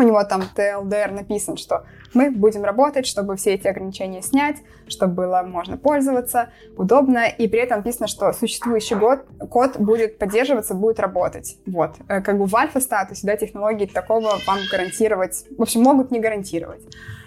[0.03, 5.13] у него там TLDR написан, что мы будем работать, чтобы все эти ограничения снять, чтобы
[5.13, 10.99] было можно пользоваться, удобно, и при этом написано, что существующий год, код будет поддерживаться, будет
[10.99, 11.57] работать.
[11.65, 11.95] Вот.
[12.07, 16.83] Э, как бы в альфа-статусе, да, технологии такого вам гарантировать, в общем, могут не гарантировать.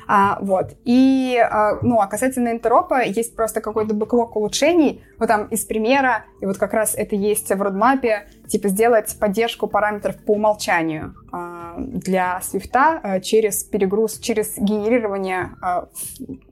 [0.06, 0.72] А, вот.
[0.84, 6.24] И, а, ну, а касательно интеропа, есть просто какой-то бэклог улучшений, вот там из примера,
[6.40, 11.74] и вот как раз это есть в родмапе, типа сделать поддержку параметров по умолчанию а,
[11.78, 15.88] для Swift а, через перегруз, через генерирование а,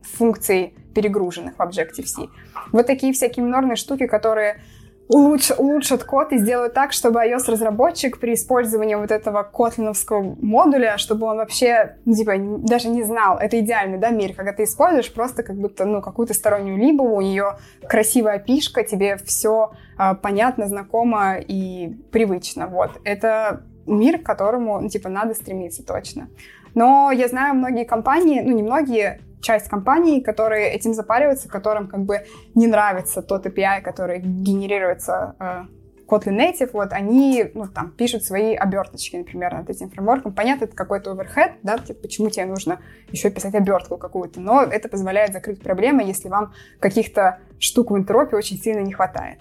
[0.02, 2.28] функций перегруженных в Objective-C.
[2.72, 4.60] Вот такие всякие минорные штуки, которые
[5.08, 11.26] улучш, улучшат код и сделают так, чтобы iOS-разработчик при использовании вот этого котлиновского модуля, чтобы
[11.26, 15.42] он вообще, ну, типа, даже не знал, это идеальный, да, мир, когда ты используешь просто
[15.42, 21.36] как будто, ну, какую-то стороннюю либо у нее красивая пишка, тебе все а, понятно, знакомо
[21.36, 22.90] и привычно, вот.
[23.04, 26.28] Это мир, к которому, ну, типа, надо стремиться точно.
[26.74, 32.00] Но я знаю многие компании, ну, не многие, часть компаний, которые этим запариваются, которым как
[32.00, 35.64] бы не нравится тот API, который генерируется э,
[36.08, 40.32] Kotlin Native, вот, они, ну, там, пишут свои оберточки, например, над этим фреймворком.
[40.32, 42.80] Понятно, это какой-то оверхед, да, типа, почему тебе нужно
[43.10, 48.36] еще писать обертку какую-то, но это позволяет закрыть проблемы, если вам каких-то штук в интеропе
[48.36, 49.38] очень сильно не хватает.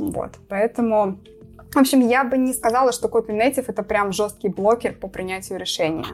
[0.00, 1.18] Вот, поэтому...
[1.72, 5.58] В общем, я бы не сказала, что Kotlin Native— это прям жесткий блокер по принятию
[5.58, 6.06] решения.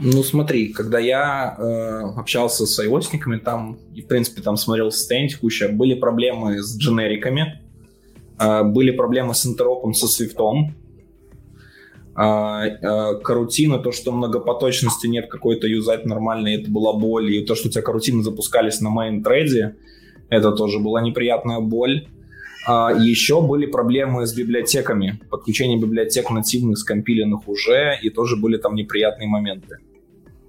[0.00, 5.30] Ну, смотри, когда я э, общался с ios там, и, в принципе, там смотрел состояние
[5.30, 7.60] текущее, были проблемы с дженериками,
[8.38, 10.76] э, были проблемы с интеропом со свифтом,
[12.16, 17.56] э, э, карутина, то, что многопоточности нет какой-то юзать нормальной, это была боль, и то,
[17.56, 19.74] что у тебя карутины запускались на main трейде,
[20.28, 22.06] это тоже была неприятная боль.
[22.68, 28.74] А еще были проблемы с библиотеками, подключение библиотек нативных, скомпиленных уже, и тоже были там
[28.74, 29.78] неприятные моменты.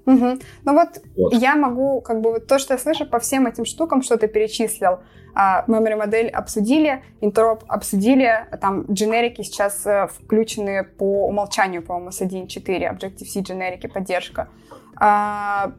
[0.10, 0.39] Угу.
[0.66, 3.64] Ну вот, вот я могу, как бы, вот то, что я слышу по всем этим
[3.66, 4.99] штукам, что ты перечислил,
[5.36, 12.22] а, memory модель обсудили, интероп обсудили, там дженерики сейчас э, включены по умолчанию, по-моему, с
[12.22, 14.49] 1.4, Objective-C дженерики, поддержка.
[14.95, 15.74] А,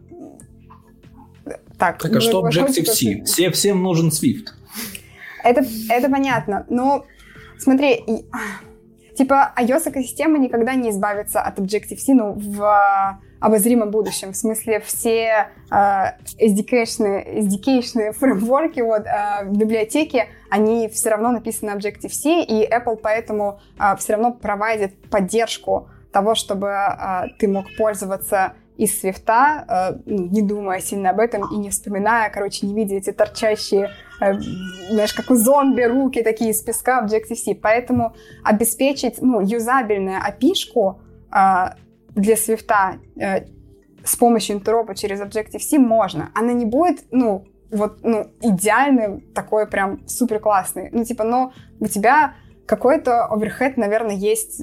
[1.76, 3.24] так, так а что Objective-C?
[3.24, 4.46] Все, всем нужен Swift.
[5.42, 7.04] Это, это понятно, но
[7.58, 8.04] смотри,
[9.16, 14.32] типа iOS-экосистема никогда не избавится от Objective-C, ну, в обозримом будущем.
[14.32, 15.74] В смысле, все э,
[16.38, 23.61] SDK-шные, SDK фреймворки, вот, э, библиотеки, они все равно написаны на Objective-C, и Apple поэтому
[23.78, 30.43] э, все равно проводит поддержку того, чтобы э, ты мог пользоваться из свифта, э, не
[30.43, 34.32] думая сильно об этом и не вспоминая, короче, не видя эти торчащие, э,
[34.91, 37.57] знаешь, как у зомби руки такие из песка в Objective-C.
[37.57, 41.74] Поэтому обеспечить, ну, юзабельную опишку э,
[42.20, 43.46] для свифта э,
[44.04, 46.30] с помощью интеропа через Objective-C можно.
[46.34, 50.90] Она не будет, ну, вот, ну, идеальный, такой прям супер классный.
[50.92, 52.34] Ну, типа, но у тебя
[52.66, 54.60] какой-то оверхед, наверное, есть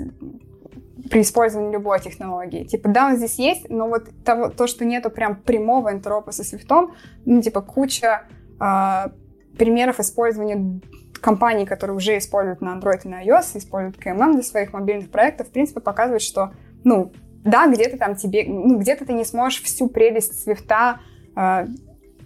[1.10, 2.66] при использовании любой технологии.
[2.66, 6.44] Типа, да, он здесь есть, но вот того, то, что нету прям прямого интеропа со
[6.44, 6.96] свифтом,
[7.26, 8.24] ну, типа, куча
[8.60, 9.10] э,
[9.58, 10.82] примеров использования
[11.22, 15.48] компаний, которые уже используют на Android и на iOS, используют KMM для своих мобильных проектов,
[15.48, 16.54] в принципе, показывает, что,
[16.84, 17.12] ну,
[17.44, 21.00] да, где-то там тебе, ну, где-то ты не сможешь всю прелесть свифта
[21.36, 21.68] э,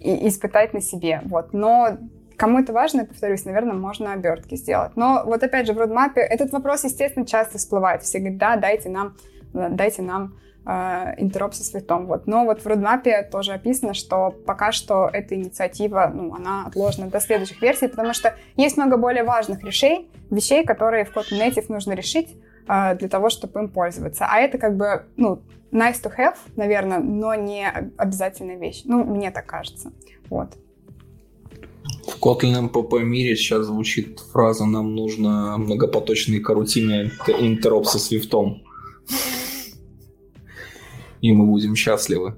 [0.00, 1.98] испытать на себе, вот, но
[2.42, 4.96] кому это важно, повторюсь, наверное, можно обертки сделать.
[4.96, 8.02] Но вот опять же в родмапе этот вопрос, естественно, часто всплывает.
[8.02, 9.14] Все говорят, да, дайте нам,
[9.52, 10.34] дайте нам
[10.66, 12.06] э, интероп со свифтом.
[12.06, 12.26] Вот.
[12.26, 17.20] Но вот в родмапе тоже описано, что пока что эта инициатива, ну, она отложена до
[17.20, 21.92] следующих версий, потому что есть много более важных решений, вещей, которые в Kotlin Native нужно
[21.92, 24.26] решить, а, для того, чтобы им пользоваться.
[24.30, 25.42] А это как бы, ну,
[25.72, 28.82] nice to have, наверное, но не обязательная вещь.
[28.84, 29.92] Ну, мне так кажется.
[30.28, 30.56] Вот.
[32.06, 38.62] В Kotlin MPP мире сейчас звучит фраза «Нам нужно многопоточные карутины интероп со свифтом».
[41.20, 42.36] И мы будем счастливы.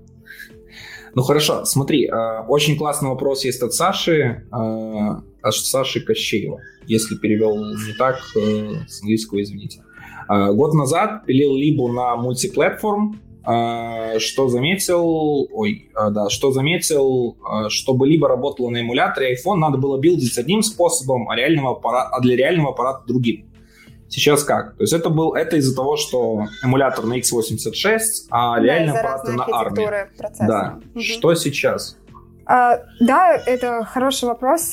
[1.14, 6.60] Ну хорошо, смотри, а, очень классный вопрос есть от Саши, а, от Саши Кощеева.
[6.86, 9.82] Если перевел не так, э, с английского извините.
[10.28, 17.36] А, год назад пилил Либу на мультиплатформ, э, что заметил, ой, э, да, что заметил,
[17.68, 22.20] чтобы либо работало на эмуляторе iPhone, надо было билдить одним способом, а, реального аппарата, а
[22.20, 23.50] для реального аппарата другим.
[24.08, 24.76] Сейчас как?
[24.76, 27.98] То есть это был это из-за того, что эмулятор на x86,
[28.30, 30.08] а да, реальные аппараты на ARM.
[30.46, 30.78] Да.
[30.94, 31.00] Угу.
[31.00, 31.96] Что сейчас?
[32.46, 34.72] А, да, это хороший вопрос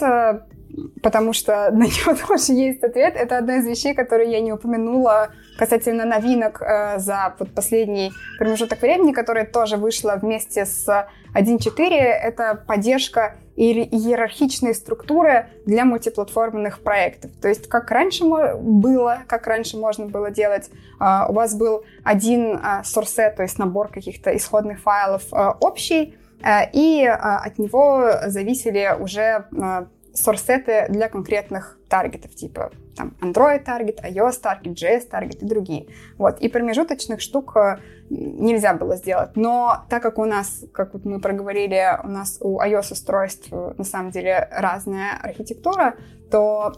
[1.02, 3.16] потому что на него тоже есть ответ.
[3.16, 8.82] Это одна из вещей, которые я не упомянула касательно новинок э, за вот последний промежуток
[8.82, 10.88] времени, которая тоже вышла вместе с
[11.34, 11.90] 1.4.
[11.90, 17.32] Это поддержка иерархичной структуры для мультиплатформенных проектов.
[17.42, 22.56] То есть как раньше было, как раньше можно было делать, э, у вас был один
[22.56, 28.12] э, source, то есть набор каких-то исходных файлов э, общий, э, и э, от него
[28.28, 35.42] зависели уже э, сорсеты для конкретных таргетов, типа там Android таргет, iOS таргет, JS таргет
[35.42, 35.88] и другие.
[36.18, 36.40] Вот.
[36.40, 37.78] И промежуточных штук э,
[38.10, 39.32] нельзя было сделать.
[39.36, 43.74] Но так как у нас, как вот мы проговорили, у нас у iOS устройств э,
[43.78, 45.96] на самом деле разная архитектура,
[46.30, 46.74] то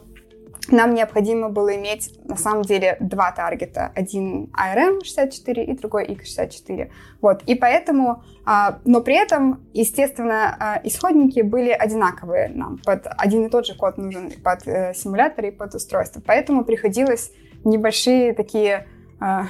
[0.70, 3.92] нам необходимо было иметь на самом деле два таргета.
[3.96, 6.90] Один ARM64 и другой X64.
[7.22, 7.44] Вот.
[7.44, 12.78] И поэтому, а, но при этом, естественно, а, исходники были одинаковые нам.
[12.78, 16.22] Под один и тот же код нужен под э, симулятор и под устройство.
[16.26, 17.32] Поэтому приходилось
[17.66, 18.88] небольшие такие,
[19.20, 19.48] а,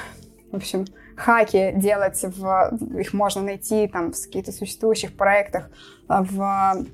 [0.51, 0.85] в общем,
[1.15, 5.69] хаки делать, в, их можно найти там в каких-то существующих проектах
[6.07, 6.85] в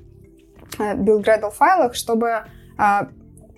[0.78, 2.44] build Gradle файлах, чтобы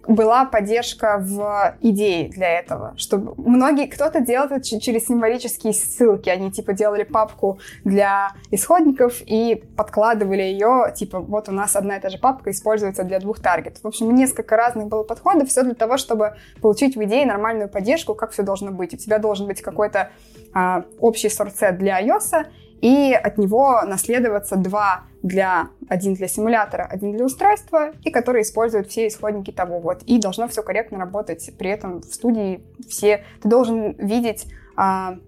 [0.07, 6.51] была поддержка в идее для этого, чтобы многие, кто-то делал это через символические ссылки, они
[6.51, 12.09] типа делали папку для исходников и подкладывали ее, типа вот у нас одна и та
[12.09, 13.83] же папка используется для двух таргетов.
[13.83, 18.15] В общем, несколько разных было подходов, все для того, чтобы получить в идее нормальную поддержку,
[18.15, 18.95] как все должно быть.
[18.95, 20.11] У тебя должен быть какой-то
[20.53, 22.47] а, общий сорсет для iOS,
[22.83, 28.89] и от него наследоваться два для один для симулятора, один для устройства, и которые используют
[28.89, 30.03] все исходники того вот.
[30.03, 31.49] И должно все корректно работать.
[31.59, 35.19] При этом в студии все ты должен видеть а,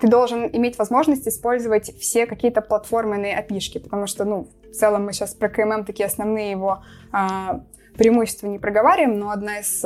[0.00, 5.12] ты должен иметь возможность использовать все какие-то платформенные опишки, потому что, ну, в целом мы
[5.12, 6.82] сейчас про КММ такие основные его
[7.12, 7.60] а,
[7.96, 9.84] преимущества не проговариваем, но одна из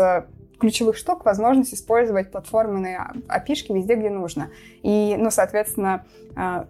[0.59, 4.50] ключевых штук возможность использовать платформенные опишки везде, где нужно.
[4.82, 6.64] И, ну, соответственно, э,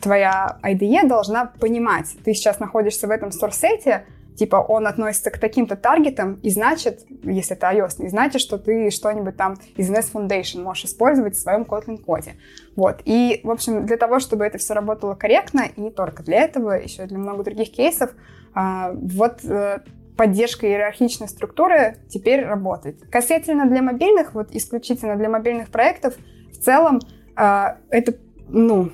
[0.00, 4.06] твоя IDE должна понимать, ты сейчас находишься в этом сорсете,
[4.38, 8.90] типа он относится к таким-то таргетам, и значит, если это iOS, и значит, что ты
[8.90, 12.36] что-нибудь там из NS Foundation можешь использовать в своем Kotlin коде.
[12.76, 13.00] Вот.
[13.04, 16.72] И, в общем, для того, чтобы это все работало корректно, и не только для этого,
[16.72, 18.12] еще для много других кейсов,
[18.54, 19.80] э, вот э,
[20.18, 23.00] поддержка иерархичной структуры теперь работает.
[23.08, 26.14] Касательно для мобильных, вот исключительно для мобильных проектов,
[26.50, 26.98] в целом
[27.36, 28.14] э, это
[28.48, 28.90] ну,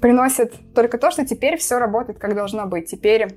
[0.00, 2.90] приносит только то, что теперь все работает как должно быть.
[2.90, 3.28] Теперь э,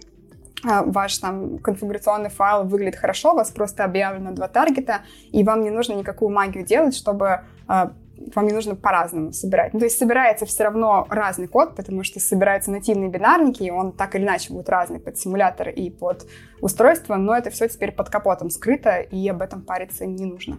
[0.64, 5.70] ваш там конфигурационный файл выглядит хорошо, у вас просто объявлено два таргета, и вам не
[5.70, 7.90] нужно никакую магию делать, чтобы э,
[8.36, 9.74] вам не нужно по-разному собирать.
[9.74, 13.92] Ну, то есть собирается все равно разный код, потому что собираются нативные бинарники, и он
[13.92, 16.26] так или иначе будет разный под симулятор и под
[16.62, 20.58] устройство, но это все теперь под капотом скрыто, и об этом париться не нужно.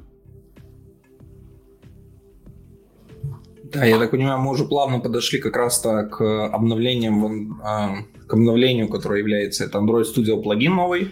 [3.72, 7.96] Да, я так понимаю, мы уже плавно подошли как раз-то к обновлениям, а,
[8.26, 11.11] к обновлению, которое является это Android Studio плагин новый,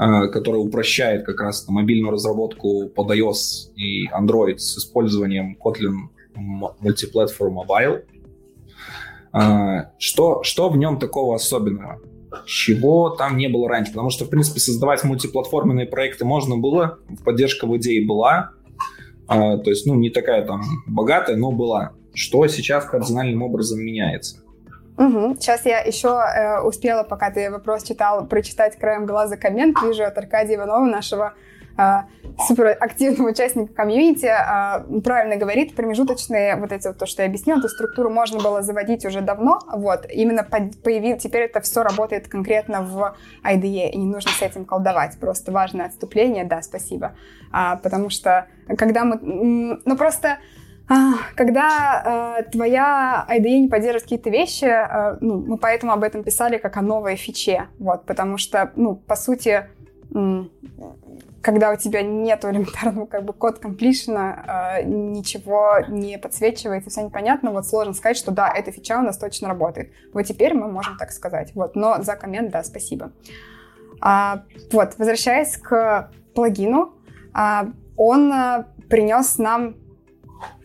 [0.00, 7.56] а, который упрощает как раз мобильную разработку под iOS и Android с использованием Kotlin Multiplatform
[7.66, 8.04] Mobile.
[9.32, 12.00] А, что, что в нем такого особенного?
[12.46, 13.90] Чего там не было раньше?
[13.90, 18.52] Потому что, в принципе, создавать мультиплатформенные проекты можно было, поддержка в идее была,
[19.26, 21.94] а, то есть, ну, не такая там богатая, но была.
[22.14, 24.44] Что сейчас кардинальным образом меняется?
[24.98, 25.36] Угу.
[25.36, 29.76] Сейчас я еще э, успела, пока ты вопрос читал, прочитать краем глаза коммент.
[29.82, 31.34] Вижу от Аркадия Иванова, нашего
[31.78, 31.98] э,
[32.48, 37.68] суперактивного участника комьюнити, э, правильно говорит, промежуточные, вот эти вот то, что я объяснила, эту
[37.68, 43.16] структуру можно было заводить уже давно, вот, именно появил, теперь это все работает конкретно в
[43.44, 47.14] IDE, и не нужно с этим колдовать, просто важное отступление, да, спасибо,
[47.52, 48.46] а, потому что
[48.76, 50.38] когда мы, ну просто
[51.34, 56.56] когда э, твоя IDE не поддерживает какие-то вещи, э, ну, мы поэтому об этом писали
[56.58, 59.68] как о новой фиче, вот, потому что, ну, по сути,
[61.42, 67.52] когда у тебя нет элементарного как бы код комплишена, э, ничего не подсвечивается, все непонятно,
[67.52, 69.92] вот сложно сказать, что да, эта фича у нас точно работает.
[70.12, 73.12] Вот теперь мы можем так сказать, вот, но за коммент, да, спасибо.
[74.00, 76.94] А, вот, возвращаясь к плагину,
[77.34, 77.66] а,
[77.96, 79.76] он а, принес нам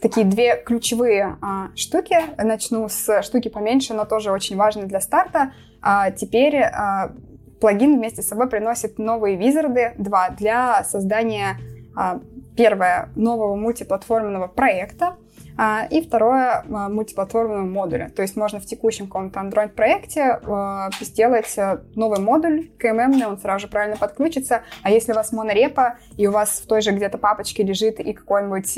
[0.02, 2.18] такие две ключевые а, штуки.
[2.38, 5.54] Начну с штуки поменьше, но тоже очень важные для старта.
[5.82, 7.14] А, теперь а,
[7.60, 11.58] плагин вместе с собой приносит новые визарды, два, для создания,
[11.96, 12.20] а,
[12.56, 15.18] первое, нового мультиплатформенного проекта,
[15.56, 18.12] а, и второе, а, мультиплатформенного модуля.
[18.16, 21.56] То есть можно в текущем каком-то Android-проекте а, сделать
[21.96, 24.64] новый модуль KMM, он сразу же правильно подключится.
[24.82, 28.14] А если у вас монорепа, и у вас в той же где-то папочке лежит и
[28.14, 28.78] какой-нибудь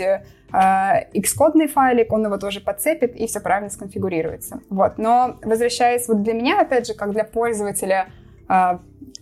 [0.58, 4.62] Xcode файлик, он его тоже подцепит, и все правильно сконфигурируется.
[4.70, 4.98] Вот.
[4.98, 8.08] Но возвращаясь вот для меня, опять же, как для пользователя,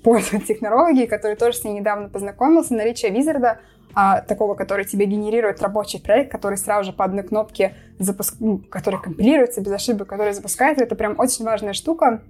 [0.03, 3.59] пользователя технологии, который тоже с ней недавно познакомился, наличие визарда
[3.95, 8.35] а, такого, который тебе генерирует рабочий проект, который сразу же по одной кнопке запуск...
[8.39, 10.83] ну, который компилируется без ошибок, который запускается.
[10.83, 12.21] Это прям очень важная штука.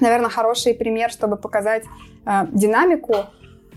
[0.00, 1.84] Наверное, хороший пример, чтобы показать
[2.24, 3.14] а, динамику.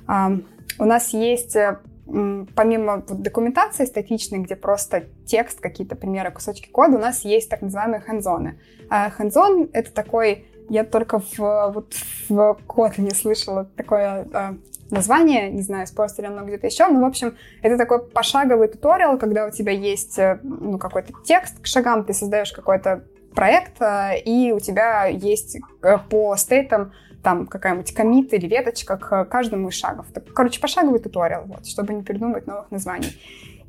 [0.08, 0.32] А,
[0.80, 6.98] у нас есть э, помимо вот, документации статичной, где просто текст, какие-то примеры, кусочки кода,
[6.98, 8.60] у нас есть так называемые хендзоны.
[8.90, 11.94] А хендзон— это такой я только в, вот
[12.30, 14.56] в Kotlin слышала такое а,
[14.90, 15.88] название, не знаю,
[16.22, 20.18] ли оно где-то еще, но, в общем, это такой пошаговый туториал, когда у тебя есть
[20.18, 23.04] э, ну, какой-то текст к шагам, ты создаешь какой-то
[23.36, 26.94] проект, э, и у тебя есть э, по стейтам
[27.26, 30.06] там какая-нибудь комит или веточка к каждому из шагов.
[30.36, 33.20] Короче, пошаговый туториал, вот, чтобы не придумывать новых названий.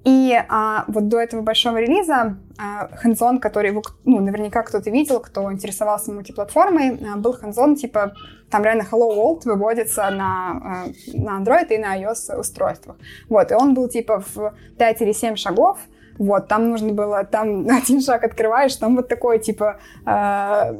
[0.05, 3.73] И а, вот до этого большого релиза а, hands который
[4.05, 8.13] ну, наверняка кто-то видел, кто интересовался мультиплатформой, а, был hands типа,
[8.51, 12.97] там реально Hello World выводится на, а, на Android и на iOS устройствах.
[13.31, 15.79] Вот, и он был типа в 5 или 7 шагов,
[16.19, 20.75] вот, там нужно было, там один шаг открываешь, там вот такой, типа, э,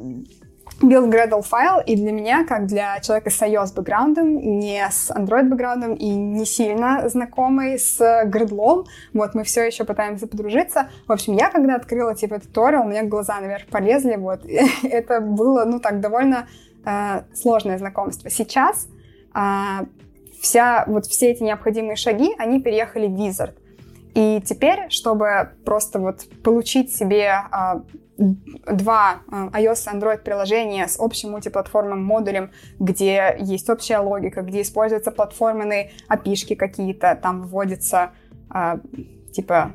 [0.81, 5.49] build Gradle файл, и для меня, как для человека с iOS бэкграундом, не с Android
[5.49, 10.89] бэкграундом и не сильно знакомый с Gradle, вот мы все еще пытаемся подружиться.
[11.07, 14.41] В общем, я когда открыла типа туториал, у меня глаза наверх полезли, вот.
[14.83, 16.47] это было, ну так, довольно
[16.85, 18.29] э, сложное знакомство.
[18.29, 18.87] Сейчас
[19.35, 19.85] э,
[20.41, 23.55] вся, вот все эти необходимые шаги, они переехали в Wizard.
[24.17, 27.81] И теперь, чтобы просто вот получить себе э,
[28.17, 32.49] два э, iOS и Android приложения с общим мультиплатформенным модулем,
[32.79, 38.13] где есть общая логика, где используются платформенные API какие-то, там вводится
[38.51, 38.79] э,
[39.37, 39.73] типа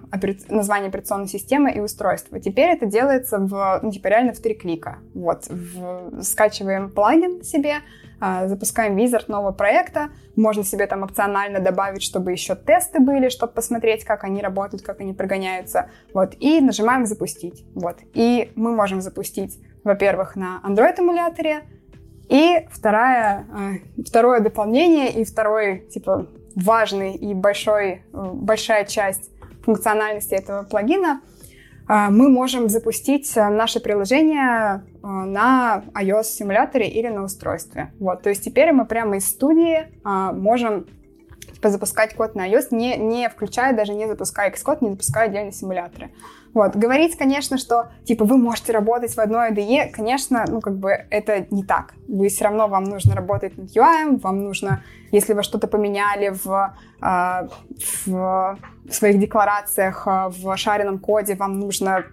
[0.48, 2.40] название операционной системы и устройства.
[2.40, 4.98] Теперь это делается в, ну, типа реально в три клика.
[5.14, 7.76] Вот, в, скачиваем плагин себе,
[8.20, 13.52] а, запускаем визард нового проекта, можно себе там опционально добавить, чтобы еще тесты были, чтобы
[13.52, 19.00] посмотреть, как они работают, как они прогоняются, вот, и нажимаем «Запустить», вот, и мы можем
[19.00, 21.60] запустить, во-первых, на Android-эмуляторе,
[22.28, 29.32] и вторая, а, второе дополнение и второй, типа, важный и большой, большая часть
[29.64, 31.20] функциональности этого плагина—
[31.86, 37.92] а, мы можем запустить э, наше приложение э, на iOS-симуляторе или на устройстве.
[37.98, 40.86] Вот, то есть теперь мы прямо из студии а, можем
[41.52, 45.52] типа, запускать код на iOS, не, не включая, даже не запуская Xcode, не запуская отдельные
[45.52, 46.10] симуляторы.
[46.54, 46.76] Вот.
[46.76, 51.46] Говорить, конечно, что, типа, вы можете работать в одной IDE, конечно, ну, как бы, это
[51.50, 51.94] не так.
[52.08, 54.82] Вы все равно, вам нужно работать над UI, вам нужно,
[55.12, 57.48] если вы что-то поменяли в, э,
[58.06, 58.58] в
[58.90, 62.04] своих декларациях, э, в шаренном коде, вам нужно,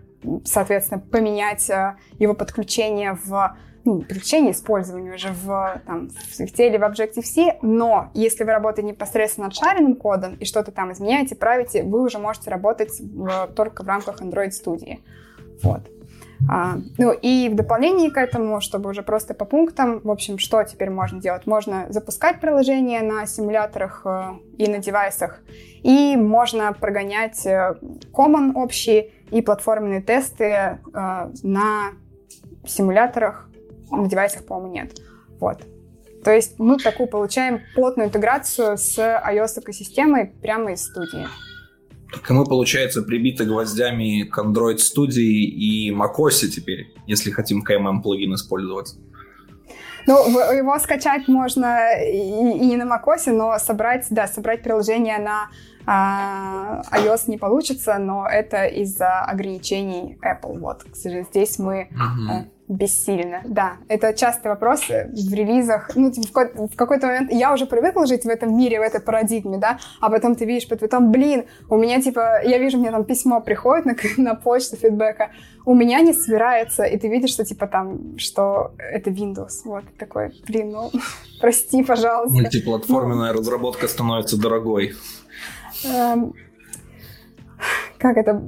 [0.45, 3.55] соответственно, поменять э, его подключение в
[3.85, 8.89] ну, подключение использования уже в, там, в Swift или в Objective-C, но если вы работаете
[8.89, 13.83] непосредственно над шаренным кодом и что-то там изменяете, правите, вы уже можете работать в, только
[13.83, 14.99] в рамках Android студии.
[15.63, 15.81] Вот.
[16.47, 20.63] А, ну и в дополнение к этому, чтобы уже просто по пунктам, в общем, что
[20.63, 21.45] теперь можно делать?
[21.45, 25.41] Можно запускать приложение на симуляторах э, и на девайсах,
[25.83, 27.75] и можно прогонять э,
[28.13, 31.91] common общие и платформенные тесты э, на
[32.65, 33.48] симуляторах
[33.91, 34.99] на девайсах, по-моему, нет.
[35.39, 35.63] Вот.
[36.23, 41.27] То есть мы такую получаем плотную интеграцию с iOS-экосистемой прямо из студии.
[42.11, 48.33] Так мы, получается, прибиты гвоздями к Android студии и macOS теперь, если хотим KMM плагин
[48.33, 48.95] использовать.
[50.07, 55.49] Ну, его скачать можно и, и не на macOS, но собрать, да, собрать приложение на
[55.85, 60.59] а, iOS не получится, но это из-за ограничений Apple.
[60.59, 63.41] Вот, к сожалению, здесь мы uh-huh бессильно.
[63.45, 65.91] Да, это частый вопрос в релизах.
[65.95, 69.57] Ну, типа, в какой-то момент я уже привыкла жить в этом мире, в этой парадигме,
[69.57, 73.03] да, а потом ты видишь по твитам, блин, у меня, типа, я вижу, мне там
[73.05, 75.31] письмо приходит на, на почту фидбэка,
[75.65, 79.61] у меня не собирается, и ты видишь, что, типа, там, что это Windows.
[79.65, 80.91] Вот, такой, блин, ну,
[81.41, 82.35] прости, пожалуйста.
[82.35, 84.93] Мультиплатформенная ну, разработка становится дорогой.
[85.83, 86.33] Эм,
[87.97, 88.41] как это,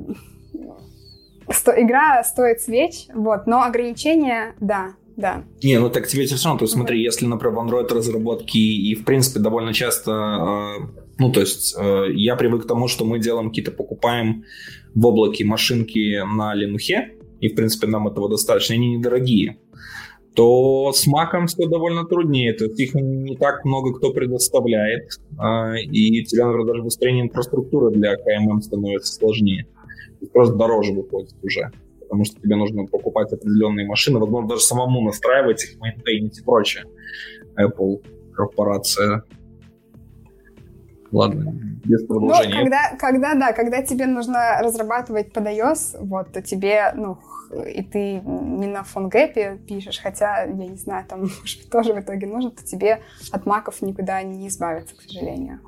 [1.50, 5.44] сто, игра стоит свеч, вот, но ограничения, да, да.
[5.64, 8.96] Не, ну так тебе все равно, то есть смотри, если, например, в Android разработки и,
[8.96, 13.20] в принципе, довольно часто, э, ну, то есть э, я привык к тому, что мы
[13.20, 14.44] делаем какие-то, покупаем
[14.96, 19.58] в облаке машинки на Linux, и, в принципе, нам этого достаточно, они недорогие,
[20.36, 22.54] то с Маком все довольно труднее.
[22.54, 27.92] То есть их не так много кто предоставляет, э, и тебе, например, даже выстроение инфраструктуры
[27.92, 29.68] для КММ становится сложнее.
[30.28, 31.72] Просто дороже выходит уже
[32.12, 36.84] потому что тебе нужно покупать определенные машины, возможно, даже самому настраивать их, мейнтейнить и прочее.
[37.58, 38.04] Apple
[38.34, 39.24] корпорация.
[41.14, 41.54] Ладно,
[41.86, 42.56] без продолжения.
[42.56, 47.18] Ну, когда, когда, да, когда тебе нужно разрабатывать под iOS, вот, то тебе, ну,
[47.66, 52.00] и ты не на фонгэпе пишешь, хотя, я не знаю, там, может быть, тоже в
[52.02, 53.00] итоге нужно, то тебе
[53.32, 55.62] от маков никуда не избавиться, к сожалению.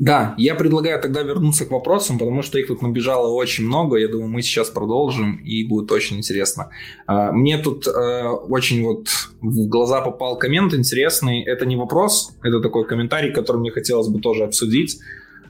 [0.00, 3.98] Да, я предлагаю тогда вернуться к вопросам, потому что их тут набежало очень много.
[3.98, 6.70] Я думаю, мы сейчас продолжим, и будет очень интересно.
[7.06, 9.08] А, мне тут э, очень вот
[9.42, 11.42] в глаза попал коммент интересный.
[11.44, 14.98] Это не вопрос, это такой комментарий, который мне хотелось бы тоже обсудить.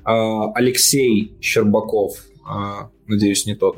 [0.03, 3.77] А, Алексей Щербаков, а, надеюсь, не тот.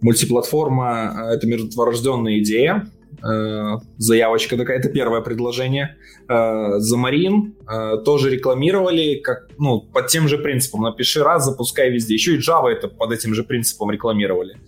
[0.00, 2.90] Мультиплатформа– это мертворожденная идея.
[3.22, 5.96] Э, заявочка такая, это первое предложение.
[6.28, 10.82] Э, Замарин э, тоже рекламировали как, ну, под тем же принципом.
[10.82, 12.14] Напиши раз, запускай везде.
[12.14, 14.58] Еще и Java это под этим же принципом рекламировали.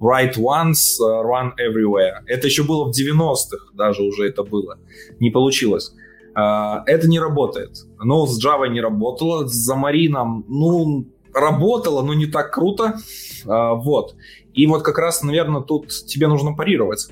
[0.00, 2.22] Write once, run everywhere.
[2.26, 4.78] Это еще было в 90-х, даже уже это было.
[5.20, 5.94] Не получилось.
[6.34, 7.84] Это не работает.
[8.02, 12.96] Но с Java не работало, с Замарином, ну, работало, но не так круто.
[13.44, 14.16] Вот.
[14.54, 17.10] И вот как раз, наверное, тут тебе нужно парировать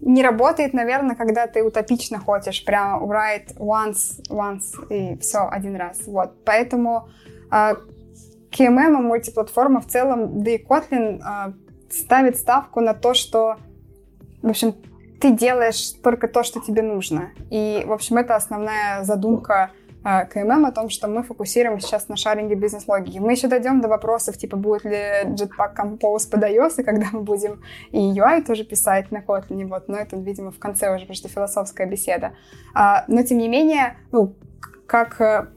[0.00, 6.06] не работает, наверное, когда ты утопично хочешь, прям write once, once и все один раз.
[6.06, 7.08] Вот, поэтому
[7.50, 7.74] э,
[8.50, 11.52] KMM, мультиплатформа в целом, да и Kotlin э,
[11.90, 13.56] ставит ставку на то, что,
[14.42, 14.74] в общем,
[15.20, 17.30] ты делаешь только то, что тебе нужно.
[17.50, 19.72] И, в общем, это основная задумка
[20.30, 23.18] КММ о том, что мы фокусируем сейчас на шаринге бизнес-логики.
[23.18, 27.20] Мы еще дойдем до вопросов, типа, будет ли Jetpack Compose под iOS, и когда мы
[27.20, 31.16] будем и UI тоже писать на Kotlin, вот, но это, видимо, в конце уже, потому
[31.16, 32.32] что философская беседа.
[32.74, 34.34] А, но, тем не менее, ну,
[34.86, 35.48] как, э,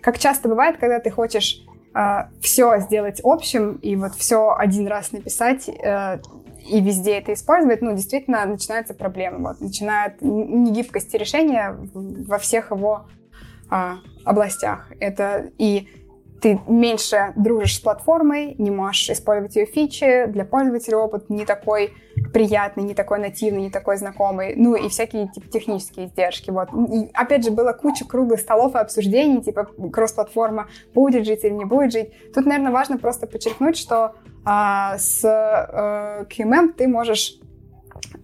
[0.00, 1.64] как часто бывает, когда ты хочешь
[1.94, 6.22] Uh, все сделать общим и вот все один раз написать uh,
[6.66, 9.48] и везде это использовать, ну, действительно начинаются проблемы.
[9.48, 13.08] Вот, начинает негибкость решения во всех его
[13.72, 14.86] а, областях.
[15.00, 15.88] Это и
[16.42, 21.94] ты меньше дружишь с платформой, не можешь использовать ее фичи, для пользователя опыт не такой
[22.34, 26.50] приятный, не такой нативный, не такой знакомый, ну и всякие типа, технические издержки.
[26.50, 26.68] Вот.
[26.92, 31.64] И, опять же, было куча круглых столов и обсуждений, типа кросс-платформа будет жить или не
[31.64, 32.12] будет жить.
[32.34, 37.38] Тут, наверное, важно просто подчеркнуть, что а, с а, QMM ты можешь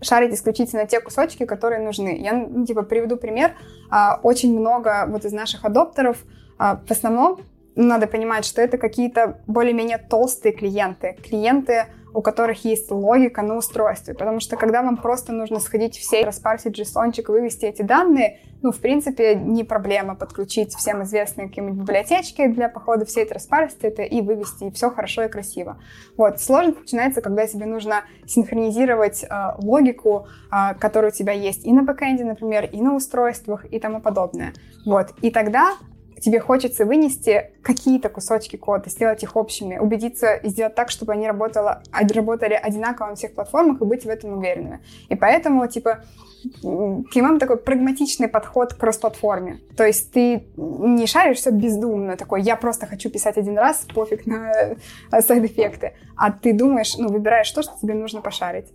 [0.00, 2.18] шарить исключительно те кусочки, которые нужны.
[2.20, 3.52] Я, ну, типа, приведу пример.
[3.90, 6.18] А, очень много вот из наших адоптеров,
[6.58, 7.40] а, в основном,
[7.74, 11.16] надо понимать, что это какие-то более-менее толстые клиенты.
[11.22, 14.14] Клиенты, у которых есть логика на устройстве.
[14.14, 18.72] Потому что когда вам просто нужно сходить в сеть, распарсить JSON, вывести эти данные, ну,
[18.72, 24.02] в принципе, не проблема подключить всем известные какие-нибудь библиотечки для похода в сеть, распарсить это
[24.02, 25.80] и вывести, и все хорошо и красиво.
[26.16, 26.40] Вот.
[26.40, 29.28] Сложность начинается, когда тебе нужно синхронизировать э,
[29.58, 34.00] логику, э, которая у тебя есть и на бэкэнде, например, и на устройствах, и тому
[34.00, 34.52] подобное.
[34.84, 35.10] Вот.
[35.22, 35.74] И тогда
[36.20, 41.26] тебе хочется вынести какие-то кусочки кода, сделать их общими, убедиться и сделать так, чтобы они
[41.26, 44.80] работало, работали одинаково на всех платформах и быть в этом уверенными.
[45.08, 46.04] И поэтому, типа,
[46.62, 49.58] KMM такой прагматичный подход к кросс-платформе.
[49.76, 54.26] То есть ты не шаришь все бездумно, такой, я просто хочу писать один раз, пофиг
[54.26, 58.66] на э, сайд-эффекты, а ты думаешь, ну, выбираешь то, что тебе нужно пошарить.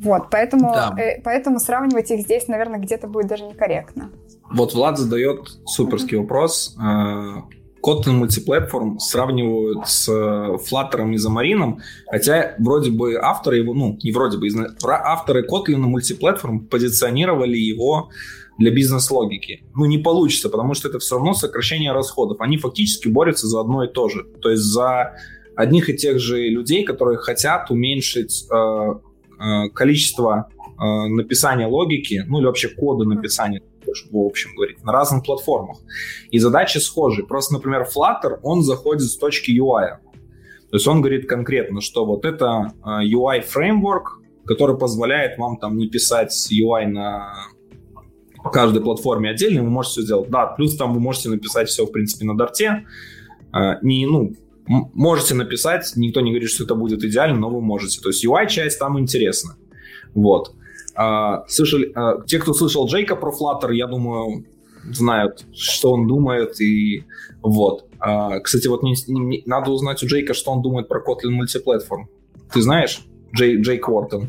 [0.00, 0.94] Вот, поэтому, да.
[0.98, 4.10] э, поэтому сравнивать их здесь, наверное, где-то будет даже некорректно.
[4.54, 6.76] Вот Влад задает суперский вопрос.
[6.78, 7.42] Э,
[7.82, 14.12] Kotlin мультиплатформ сравнивают с э, Flutter и Xamarin, хотя вроде бы авторы его, ну, не
[14.12, 14.48] вроде бы,
[14.84, 18.10] авторы Kotlin мультиплатформ позиционировали его
[18.58, 19.64] для бизнес-логики.
[19.74, 22.40] Ну, не получится, потому что это все равно сокращение расходов.
[22.40, 24.24] Они фактически борются за одно и то же.
[24.40, 25.14] То есть за
[25.56, 28.54] одних и тех же людей, которые хотят уменьшить э,
[29.40, 30.48] э, количество
[30.78, 33.62] э, написания логики, ну или вообще кода написания
[34.10, 35.78] в общем говорить, на разных платформах.
[36.30, 37.22] И задачи схожи.
[37.22, 39.98] Просто, например, Flutter, он заходит с точки UI.
[40.70, 46.32] То есть он говорит конкретно, что вот это UI-фреймворк, который позволяет вам там не писать
[46.50, 47.34] UI на
[48.50, 50.30] каждой платформе отдельно, вы можете все сделать.
[50.30, 52.84] Да, плюс там вы можете написать все, в принципе, на дарте,
[53.54, 54.34] э, не, ну,
[54.66, 58.00] можете написать, никто не говорит, что это будет идеально, но вы можете.
[58.00, 59.56] То есть UI-часть там интересна.
[60.14, 60.54] Вот.
[60.94, 64.44] А, слышали, а, те, кто слышал Джейка про Flutter, я думаю,
[64.90, 67.04] знают, что он думает, и
[67.42, 67.86] вот.
[67.98, 72.08] А, кстати, вот не, не, надо узнать у Джейка, что он думает про Kotlin мультиплатформ.
[72.52, 74.28] Ты знаешь Джей, Джейк Уортон?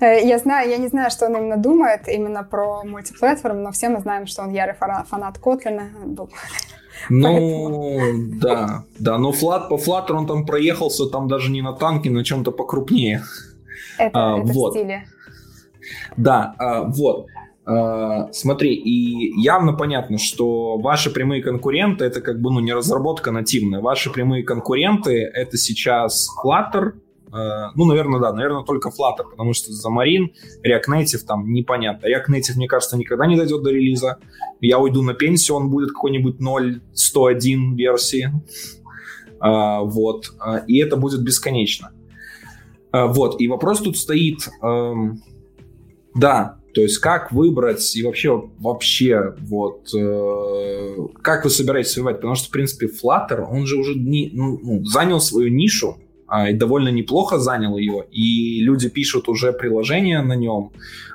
[0.00, 3.88] Э, я знаю, я не знаю, что он именно думает именно про мультиплатформ, но все
[3.88, 5.90] мы знаем, что он ярый фанат Котлина.
[7.10, 8.00] Ну,
[8.40, 12.24] да, да, но флат, по Flutter он там проехался, там даже не на танке, на
[12.24, 13.22] чем-то покрупнее.
[13.98, 14.74] Это, а, это вот.
[14.74, 15.04] в стиле.
[16.16, 17.26] Да, а, вот.
[17.66, 23.30] А, смотри, и явно понятно, что ваши прямые конкуренты это как бы ну не разработка
[23.30, 23.80] нативная.
[23.80, 26.92] Ваши прямые конкуренты это сейчас Flutter,
[27.32, 30.28] а, ну, наверное, да, наверное, только Flutter, потому что за Marine,
[30.64, 32.06] React Native там непонятно.
[32.06, 34.18] React Native, мне кажется, никогда не дойдет до релиза.
[34.60, 38.30] Я уйду на пенсию, он будет какой-нибудь 0.101 версии.
[39.40, 40.26] Вот.
[40.68, 41.90] И это будет бесконечно.
[42.92, 43.40] Вот.
[43.40, 44.48] И вопрос тут стоит
[46.14, 52.16] да, то есть как выбрать и вообще, вообще, вот, э, как вы собираетесь выбирать?
[52.16, 56.50] Потому что, в принципе, Flutter, он же уже не, ну, ну, занял свою нишу, а,
[56.50, 60.72] и довольно неплохо занял ее, и люди пишут уже приложения на нем,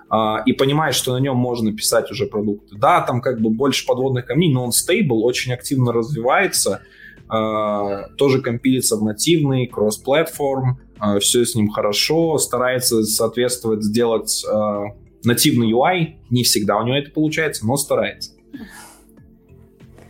[0.10, 2.78] а, и понимают, что на нем можно писать уже продукты.
[2.78, 6.84] Да, там как бы больше подводных камней, но он стейбл, очень активно развивается,
[7.28, 10.80] а, тоже компилится в нативный, кросс-платформ,
[11.20, 14.84] все с ним хорошо, старается соответствовать, сделать э,
[15.24, 16.16] нативный UI.
[16.30, 18.32] Не всегда у него это получается, но старается.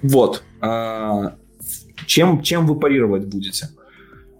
[0.01, 0.43] Вот.
[0.61, 1.31] Э,
[2.05, 3.69] чем, чем вы парировать будете?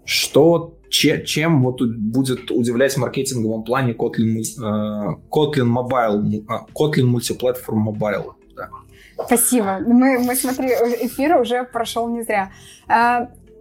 [0.04, 6.44] Что, че, чем вот будет удивлять в маркетинговом плане Kotlin, э, Kotlin Mobile,
[6.74, 8.32] Kotlin Multiplatform Mobile?
[8.56, 8.70] Да.
[9.24, 9.78] Спасибо.
[9.86, 12.50] Мы, мы смотри, эфир уже прошел не зря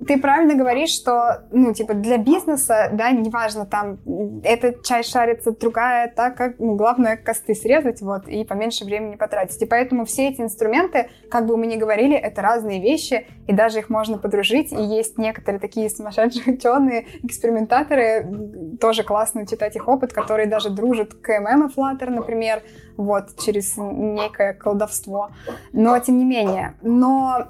[0.08, 4.00] ты правильно говоришь, что, ну, типа, для бизнеса, да, неважно, там,
[4.44, 9.62] эта часть шарится, другая, так как, ну, главное, косты срезать, вот, и поменьше времени потратить.
[9.62, 13.80] И поэтому все эти инструменты, как бы мы ни говорили, это разные вещи, и даже
[13.80, 20.14] их можно подружить, и есть некоторые такие сумасшедшие ученые, экспериментаторы, тоже классно читать их опыт,
[20.14, 22.64] которые даже дружат КММ и Flutter, например,
[22.96, 25.30] вот, через некое колдовство.
[25.74, 27.48] Но, тем не менее, но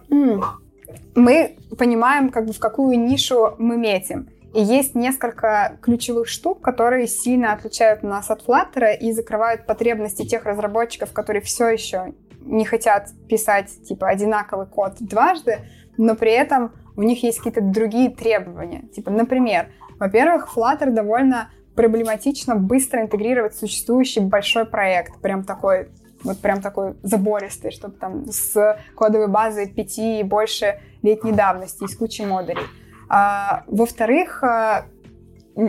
[1.16, 4.30] мы понимаем, как бы, в какую нишу мы метим.
[4.54, 10.46] И есть несколько ключевых штук, которые сильно отличают нас от Flutter и закрывают потребности тех
[10.46, 15.60] разработчиков, которые все еще не хотят писать типа одинаковый код дважды,
[15.98, 18.84] но при этом у них есть какие-то другие требования.
[18.94, 19.70] Типа, например,
[20.00, 25.90] во-первых, Flutter довольно проблематично быстро интегрировать существующий большой проект, прям такой
[26.24, 31.96] вот прям такой забористый, чтобы там с кодовой базой пяти и больше летней давности, из
[31.96, 32.64] кучи модулей.
[33.10, 34.86] А, во-вторых, а,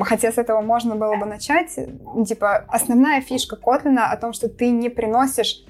[0.02, 1.78] хотя с этого можно было бы начать,
[2.26, 5.64] типа основная фишка Kotlin о том, что ты не приносишь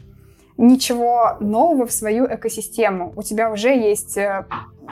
[0.56, 3.12] ничего нового в свою экосистему.
[3.16, 4.44] У тебя уже есть э,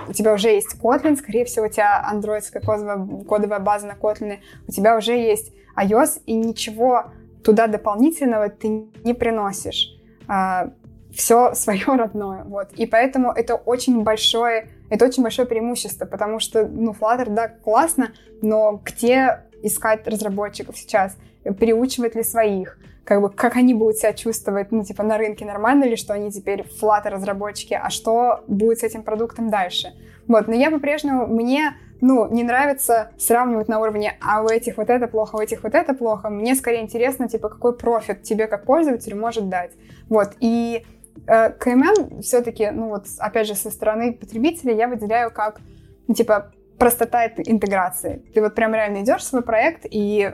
[0.08, 4.38] у тебя уже есть Kotlin, скорее всего, у тебя андроидская кодовая, кодовая база на Kotlin,
[4.66, 7.06] у тебя уже есть iOS, и ничего
[7.44, 8.68] туда дополнительного ты
[9.04, 9.94] не приносишь.
[10.26, 10.70] А,
[11.18, 12.72] все свое родное, вот.
[12.74, 18.12] И поэтому это очень большое, это очень большое преимущество, потому что, ну, Flutter, да, классно,
[18.40, 21.16] но где искать разработчиков сейчас?
[21.42, 22.78] Переучивать ли своих?
[23.04, 26.30] Как бы, как они будут себя чувствовать, ну, типа, на рынке нормально ли, что они
[26.30, 29.94] теперь Flutter разработчики, а что будет с этим продуктом дальше?
[30.28, 34.88] Вот, но я по-прежнему, мне ну, не нравится сравнивать на уровне, а у этих вот
[34.88, 36.30] это плохо, у этих вот это плохо.
[36.30, 39.72] Мне скорее интересно, типа, какой профит тебе как пользователю может дать.
[40.08, 40.86] Вот, и
[41.26, 45.60] КМН все-таки, ну вот, опять же, со стороны потребителя я выделяю как,
[46.06, 48.22] ну, типа, простота интеграции.
[48.34, 50.32] Ты вот прям реально идешь в свой проект и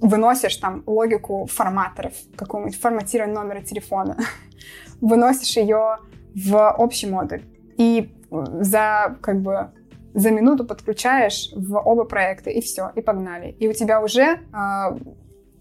[0.00, 4.18] выносишь там логику форматоров, какого-нибудь форматирования номера телефона,
[5.00, 5.98] выносишь ее
[6.34, 7.42] в общий модуль.
[7.78, 9.70] И за как бы
[10.14, 13.50] за минуту подключаешь в оба проекта, и все, и погнали.
[13.52, 14.38] И у тебя уже э,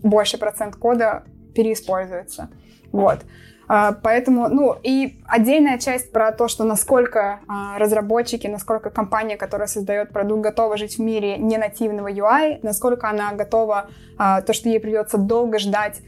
[0.01, 2.49] больше процент кода переиспользуется.
[2.91, 3.19] Вот.
[3.67, 9.67] Uh, поэтому, ну, и отдельная часть про то, что насколько uh, разработчики, насколько компания, которая
[9.67, 13.87] создает продукт, готова жить в мире не нативного UI, насколько она готова,
[14.19, 16.01] uh, то, что ей придется долго ждать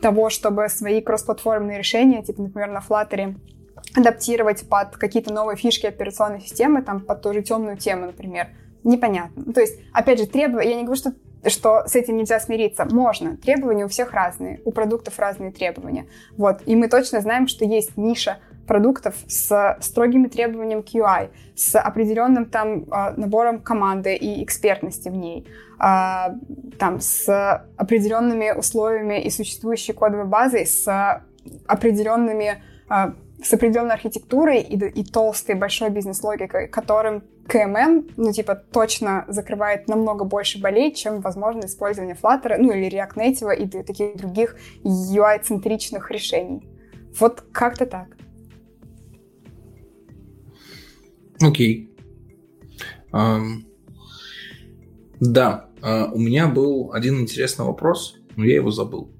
[0.00, 3.34] того, чтобы свои кроссплатформенные решения, типа, например, на Flutter,
[3.96, 8.48] адаптировать под какие-то новые фишки операционной системы, там, под ту же темную тему, например.
[8.84, 9.42] Непонятно.
[9.46, 11.12] Ну, то есть, опять же, требования, я не говорю, что
[11.46, 12.86] что с этим нельзя смириться.
[12.90, 13.36] Можно.
[13.36, 14.60] Требования у всех разные.
[14.64, 16.06] У продуктов разные требования.
[16.36, 16.62] Вот.
[16.66, 22.84] И мы точно знаем, что есть ниша продуктов с строгими требованиями QI, с определенным там
[22.84, 25.48] э, набором команды и экспертности в ней,
[25.80, 25.84] э,
[26.78, 30.86] там с определенными условиями и существующей кодовой базой, с
[31.66, 33.12] определенными э,
[33.42, 40.24] с определенной архитектурой и, и толстой большой бизнес-логикой, которым КММ, ну, типа, точно закрывает намного
[40.24, 46.68] больше болей, чем возможно использование Flutter, ну, или React Native и таких других UI-центричных решений.
[47.18, 48.16] Вот как-то так.
[51.42, 51.86] Окей.
[51.86, 51.90] Okay.
[53.12, 53.64] Um,
[55.18, 59.10] да, uh, у меня был один интересный вопрос, но я его забыл.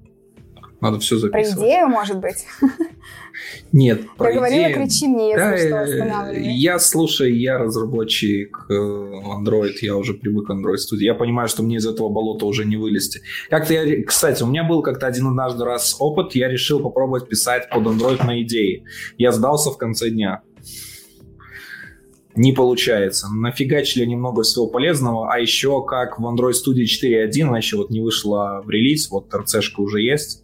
[0.81, 1.55] Надо все записывать.
[1.55, 2.45] Про идею, может быть?
[3.71, 6.53] Нет, про Я говорила, кричи мне, если да, что, останавливай.
[6.53, 11.05] Я, слушай, я разработчик э, Android, я уже привык к Android студии.
[11.05, 13.21] Я понимаю, что мне из этого болота уже не вылезти.
[13.51, 17.69] Как-то я, кстати, у меня был как-то один однажды раз опыт, я решил попробовать писать
[17.69, 18.83] под Android на идеи.
[19.19, 20.41] Я сдался в конце дня
[22.35, 23.27] не получается.
[23.29, 27.99] Нафигачили немного всего полезного, а еще как в Android Studio 4.1, она еще вот не
[27.99, 30.40] вышла в релиз, вот RC-шка уже есть,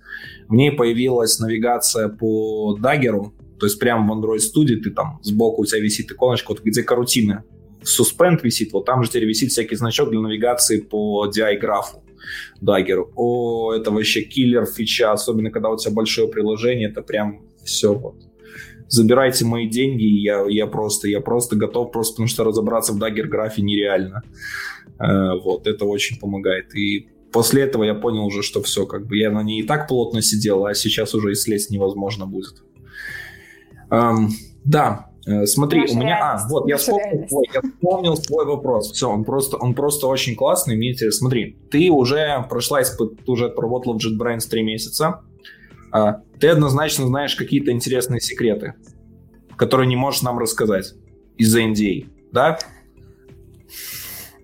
[0.47, 5.19] в ней появилась навигация по Dagger у, то есть прямо в Android Studio ты там
[5.23, 7.43] сбоку у тебя висит иконочка, вот где корутина,
[7.83, 12.03] suspend висит, вот там же теперь висит всякий значок для навигации по DI-графу
[12.61, 13.11] Dagger у.
[13.15, 18.15] О, это вообще киллер фича, особенно когда у тебя большое приложение, это прям все вот
[18.89, 23.27] забирайте мои деньги, я, я просто, я просто готов, просто потому что разобраться в Dagger
[23.27, 24.23] графе нереально.
[24.99, 26.73] Э, вот, это очень помогает.
[26.75, 29.87] И после этого я понял уже, что все, как бы я на ней и так
[29.87, 32.63] плотно сидел, а сейчас уже и слезть невозможно будет.
[33.89, 34.29] Эм,
[34.63, 38.91] да, э, смотри, Наша у меня, а, вот, я вспомнил, свой, я вспомнил свой вопрос.
[38.91, 41.19] Все, он просто, он просто очень классный, мне интересно.
[41.19, 45.21] Смотри, ты уже прошла, ты уже отработала в JetBrains 3 месяца,
[45.91, 48.73] а, ты однозначно знаешь какие-то интересные секреты,
[49.55, 50.93] которые не можешь нам рассказать
[51.37, 52.59] из-за NDA, да?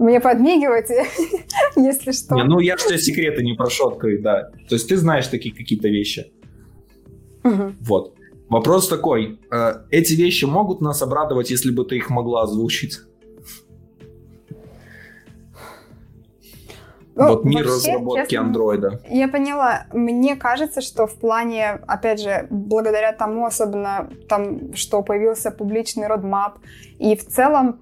[0.03, 1.05] Мне подмигиваете,
[1.77, 2.35] если что.
[2.35, 4.49] Не, ну, я тебе секреты не прошу открыть, да.
[4.67, 6.33] То есть ты знаешь такие какие-то вещи.
[7.45, 7.75] Угу.
[7.79, 8.13] Вот.
[8.49, 9.39] Вопрос такой.
[9.49, 12.99] Э, эти вещи могут нас обрадовать, если бы ты их могла озвучить?
[17.15, 18.99] Ну, вот мир вообще, разработки андроида.
[19.09, 19.85] Я поняла.
[19.93, 26.59] Мне кажется, что в плане, опять же, благодаря тому, особенно там, что появился публичный родмап,
[26.99, 27.79] и в целом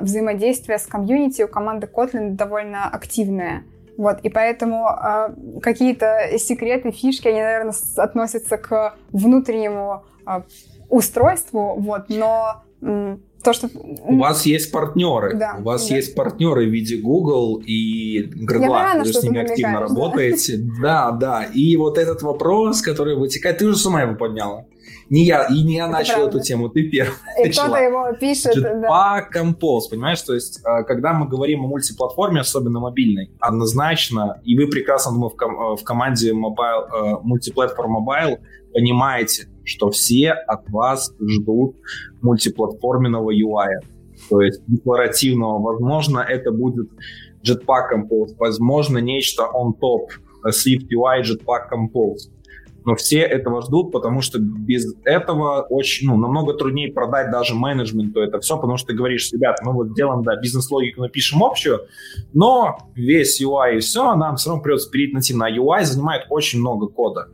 [0.00, 3.64] взаимодействие с комьюнити у команды Kotlin довольно активное.
[3.96, 10.42] Вот, и поэтому э, какие-то секреты, фишки, они, наверное, относятся к внутреннему э,
[10.88, 12.64] устройству, вот, но
[13.44, 13.68] то, что...
[14.04, 15.36] У вас есть партнеры.
[15.36, 15.96] Да, у вас да.
[15.96, 18.94] есть партнеры в виде Google и Грегла.
[18.98, 20.58] Вы с ними активно работаете.
[20.82, 21.44] Да, да.
[21.44, 24.64] И вот этот вопрос, который вытекает, ты уже сама его подняла.
[25.10, 26.38] Не я, и не я это начал правда.
[26.38, 27.14] эту тему, ты первый.
[27.44, 29.28] И кто-то его пишет, Jetpack да.
[29.34, 30.22] Compose, понимаешь?
[30.22, 35.30] То есть, а, когда мы говорим о мультиплатформе, особенно мобильной, однозначно, и вы прекрасно, думаю,
[35.30, 38.38] в, ком- в команде mobile, мультиплатформ Mobile
[38.72, 41.76] понимаете, что все от вас ждут
[42.22, 43.68] мультиплатформенного UI.
[44.30, 45.58] То есть декларативного.
[45.60, 46.88] Возможно, это будет
[47.46, 50.08] Jetpack Compose, возможно, нечто on top
[50.46, 52.30] Swift UI Jetpack Compose
[52.84, 58.20] но все этого ждут, потому что без этого очень, ну, намного труднее продать даже менеджменту
[58.20, 61.80] это все, потому что ты говоришь, ребят, мы вот делаем, да, бизнес-логику напишем общую,
[62.32, 65.38] но весь UI и все, нам все равно придется перейти на тим.
[65.38, 67.28] На UI занимает очень много кода.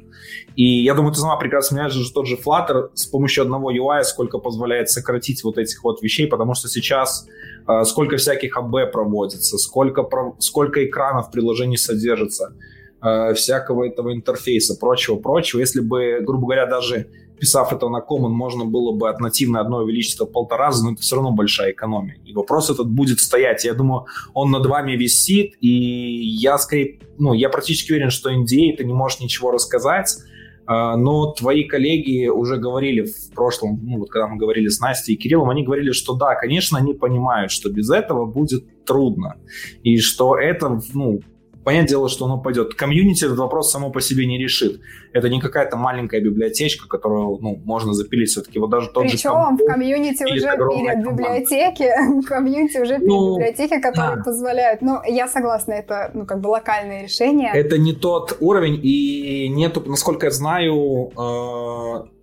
[0.57, 4.03] И я думаю, ты сама прекрасно понимаешь, что тот же Flutter с помощью одного UI
[4.03, 7.27] сколько позволяет сократить вот этих вот вещей, потому что сейчас
[7.67, 12.55] э, сколько всяких АБ проводится, сколько, сколько экранов в приложении содержится
[13.03, 15.61] э, всякого этого интерфейса, прочего-прочего.
[15.61, 17.07] Если бы, грубо говоря, даже
[17.41, 20.93] писав это на Common, можно было бы от нативной одной увеличить в полтора раза, но
[20.93, 22.19] это все равно большая экономия.
[22.25, 23.65] И вопрос этот будет стоять.
[23.65, 28.75] Я думаю, он над вами висит, и я скорее, ну, я практически уверен, что NDA
[28.75, 34.11] это не может ничего рассказать, э, но твои коллеги уже говорили в прошлом, ну, вот
[34.11, 37.71] когда мы говорили с Настей и Кириллом, они говорили, что да, конечно, они понимают, что
[37.71, 39.37] без этого будет трудно,
[39.83, 41.21] и что это, ну,
[41.65, 42.75] понятное дело, что оно пойдет.
[42.75, 44.81] Комьюнити этот вопрос само по себе не решит.
[45.13, 48.59] Это не какая-то маленькая библиотечка, которую ну, можно запилить все-таки.
[48.59, 51.91] Вот даже тот Причем же в комьюнити уже пилят библиотеки,
[52.23, 54.23] в комьюнити уже пилят ну, библиотеки, которые да.
[54.25, 54.83] позволяют.
[54.83, 57.51] Ну, я согласна, это ну, как бы локальное решение.
[57.53, 62.21] Это не тот уровень, и нету, насколько я знаю, э,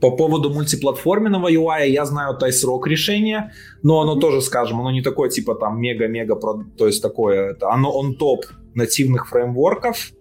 [0.00, 4.20] по поводу мультиплатформенного UI я знаю IceRock решение, но оно mm-hmm.
[4.20, 6.36] тоже, скажем, оно не такое типа там мега-мега,
[6.76, 8.44] то есть такое, это, оно он топ
[8.78, 10.12] нативных фреймворков,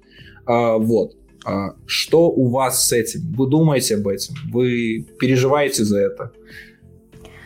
[0.47, 1.13] э, вот.
[1.45, 3.21] А, что у вас с этим?
[3.37, 4.35] Вы думаете об этом?
[4.51, 6.33] Вы переживаете за это?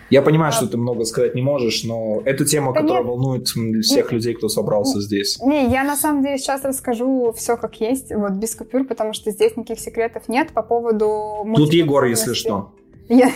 [0.09, 0.51] Я понимаю, а...
[0.51, 3.09] что ты много сказать не можешь, но это тема, да которая нет.
[3.09, 3.47] волнует
[3.85, 5.39] всех людей, кто собрался здесь.
[5.41, 9.31] Не, я на самом деле сейчас расскажу все как есть, вот без купюр, потому что
[9.31, 11.45] здесь никаких секретов нет по поводу...
[11.55, 12.73] Тут Егор, если что.
[13.07, 13.29] Я,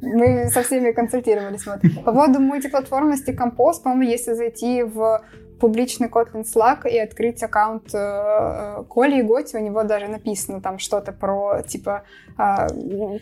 [0.00, 1.66] мы со всеми консультировались.
[1.66, 1.80] Вот.
[2.04, 5.22] По поводу мультиплатформности Compose, по-моему, если зайти в
[5.60, 10.60] публичный Kotlin Slack и открыть аккаунт э, э, Коли и Готи, у него даже написано
[10.60, 12.02] там что-то про, типа,
[12.38, 12.68] э,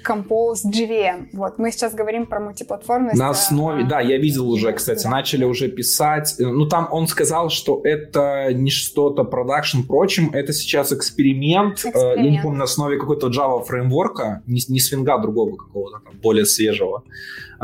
[0.07, 1.29] Compose GVM.
[1.33, 3.19] Вот, мы сейчас говорим про мультиплатформность.
[3.19, 5.11] На основе, а, да, я видел уже, кстати, да.
[5.11, 6.35] начали уже писать.
[6.39, 12.17] Ну, там он сказал, что это не что-то продакшн, прочим, это сейчас эксперимент, эксперимент.
[12.19, 16.47] я не помню, на основе какой-то Java фреймворка, не, не свинга другого какого-то, там, более
[16.47, 17.05] свежего.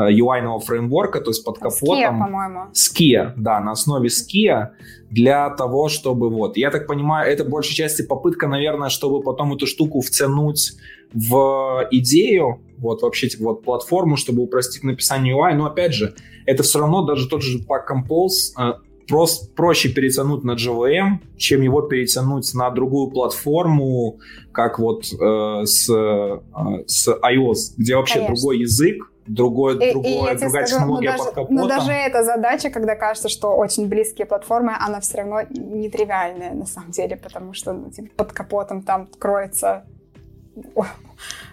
[0.09, 1.97] UI-ного фреймворка, то есть под капотом.
[1.97, 2.59] Skia, по-моему.
[2.73, 4.69] Skia, да, на основе Skia
[5.09, 9.67] для того, чтобы вот, я так понимаю, это большей части попытка, наверное, чтобы потом эту
[9.67, 10.73] штуку втянуть
[11.13, 16.63] в идею, вот вообще типа, вот платформу, чтобы упростить написание UI, но опять же, это
[16.63, 18.73] все равно даже тот же Pack Compose э,
[19.07, 24.19] просто проще перетянуть на JVM, чем его перетянуть на другую платформу,
[24.53, 26.39] как вот э, с, э,
[26.87, 28.35] с iOS, где вообще Конечно.
[28.35, 31.55] другой язык, другое, и, другое, и другая скажу, технология но под капотом.
[31.55, 36.65] Но даже эта задача, когда кажется, что очень близкие платформы, она все равно нетривиальная на
[36.65, 39.85] самом деле, потому что ну, типа, под капотом там кроется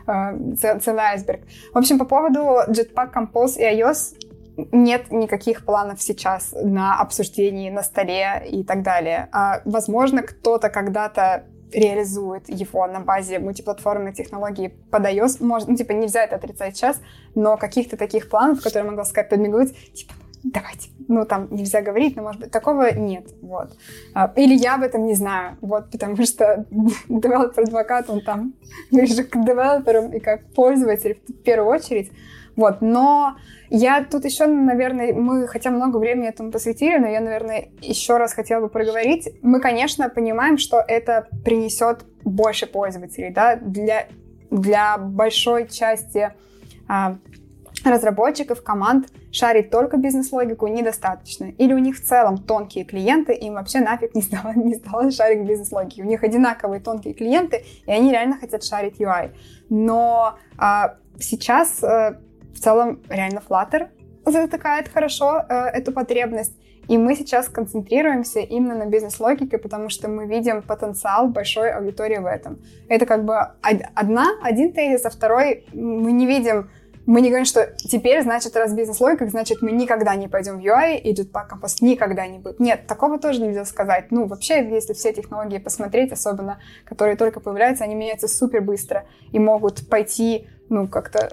[0.07, 1.41] э, целый айсберг.
[1.73, 4.17] В общем, по поводу Jetpack Compose и iOS
[4.73, 9.29] нет никаких планов сейчас на обсуждении на столе и так далее.
[9.33, 15.45] А, возможно, кто-то когда-то реализует его на базе мультиплатформенной технологии под iOS.
[15.45, 17.01] Может, ну, типа, нельзя это отрицать сейчас,
[17.35, 22.23] но каких-то таких планов, которые могла сказать, подмигнуть, типа, давайте, ну, там нельзя говорить, но,
[22.23, 23.77] может быть, такого нет, вот.
[24.15, 26.67] А, или я об этом не знаю, вот, потому что
[27.09, 28.55] developer advocate, он там
[28.91, 32.13] ближе к девелоперам и как пользователь в первую очередь,
[32.59, 33.37] вот, но
[33.71, 38.33] я тут еще, наверное, мы хотя много времени этому посвятили, но я, наверное, еще раз
[38.33, 39.29] хотела бы проговорить.
[39.43, 44.09] Мы, конечно, понимаем, что это принесет больше пользователей, да, для,
[44.51, 46.33] для большой части
[46.89, 47.19] а,
[47.85, 51.45] разработчиков, команд шарить только бизнес-логику недостаточно.
[51.59, 55.47] Или у них в целом тонкие клиенты, им вообще нафиг не стало, не стало шарить
[55.47, 56.01] бизнес-логики.
[56.01, 59.31] У них одинаковые тонкие клиенты, и они реально хотят шарить UI.
[59.69, 62.19] Но а, сейчас а,
[62.59, 63.89] в целом реально Flutter
[64.27, 66.53] затыкает хорошо э, эту потребность.
[66.89, 72.27] И мы сейчас концентрируемся именно на бизнес-логике, потому что мы видим потенциал большой аудитории в
[72.27, 72.59] этом.
[72.89, 73.37] Это как бы
[73.95, 76.69] одна, один тезис, а второй мы не видим
[77.07, 80.99] мы не говорим, что теперь, значит, раз бизнес-логика, значит, мы никогда не пойдем в UI,
[80.99, 82.61] и Jetpack Compass никогда не будет.
[82.61, 84.11] Нет, такого тоже нельзя сказать.
[84.11, 89.39] Ну, вообще, если все технологии посмотреть, особенно, которые только появляются, они меняются супер быстро и
[89.39, 91.33] могут пойти, ну, как-то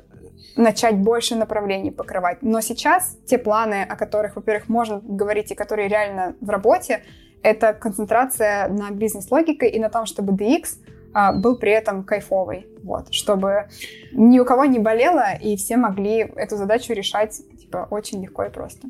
[0.56, 2.42] начать больше направлений покрывать.
[2.42, 7.04] Но сейчас те планы, о которых, во-первых, можно говорить и которые реально в работе,
[7.44, 10.80] это концентрация на бизнес-логике и на том, чтобы DX
[11.14, 13.68] а, был при этом кайфовый, вот, чтобы
[14.12, 18.50] ни у кого не болело, и все могли эту задачу решать типа, очень легко и
[18.50, 18.88] просто.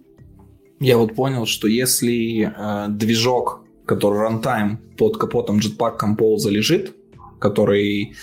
[0.80, 6.96] Я вот понял, что если э, движок, который runtime под капотом Jetpack Compose лежит,
[7.40, 8.16] который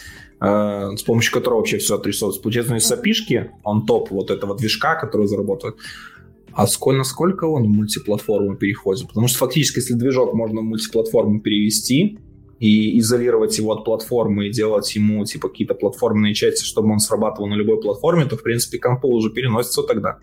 [0.42, 2.42] с помощью которого вообще все отрисовывается.
[2.42, 3.32] Получается, у него есть
[3.62, 5.76] он топ вот этого движка, который заработает.
[6.52, 9.08] А сколько, насколько он в мультиплатформу переходит?
[9.08, 12.18] Потому что фактически, если движок можно в мультиплатформу перевести
[12.58, 17.48] и изолировать его от платформы и делать ему типа какие-то платформенные части, чтобы он срабатывал
[17.48, 20.18] на любой платформе, то в принципе компол уже переносится тогда.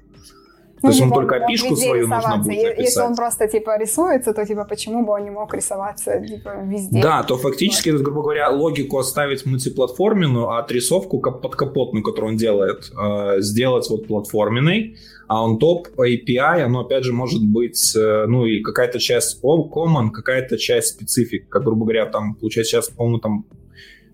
[0.81, 2.79] То есть ему только опишку свою нужно будет написать.
[2.79, 7.01] Если он просто, типа, рисуется, то, типа, почему бы он не мог рисоваться, типа, везде?
[7.01, 8.01] Да, то фактически, вот.
[8.01, 14.97] грубо говоря, логику оставить мультиплатформенную, а отрисовку подкапотную, которую он делает, э, сделать вот платформенной,
[15.27, 20.11] а он топ API, оно, опять же, может быть, э, ну, и какая-то часть common,
[20.11, 23.45] какая-то часть специфик, как, грубо говоря, там, получается, сейчас, по-моему, там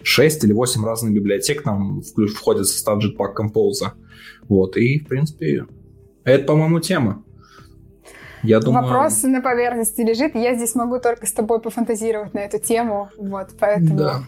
[0.04, 3.92] 6 или 8 разных библиотек там входят в состав Jetpack Compose.
[4.48, 5.66] Вот, и, в принципе,
[6.26, 7.23] это, по-моему, тема.
[8.43, 8.84] Я думаю...
[8.84, 10.35] Вопрос на поверхности лежит.
[10.35, 13.10] Я здесь могу только с тобой пофантазировать на эту тему.
[13.18, 13.97] Вот, поэтому...
[13.97, 14.23] Да.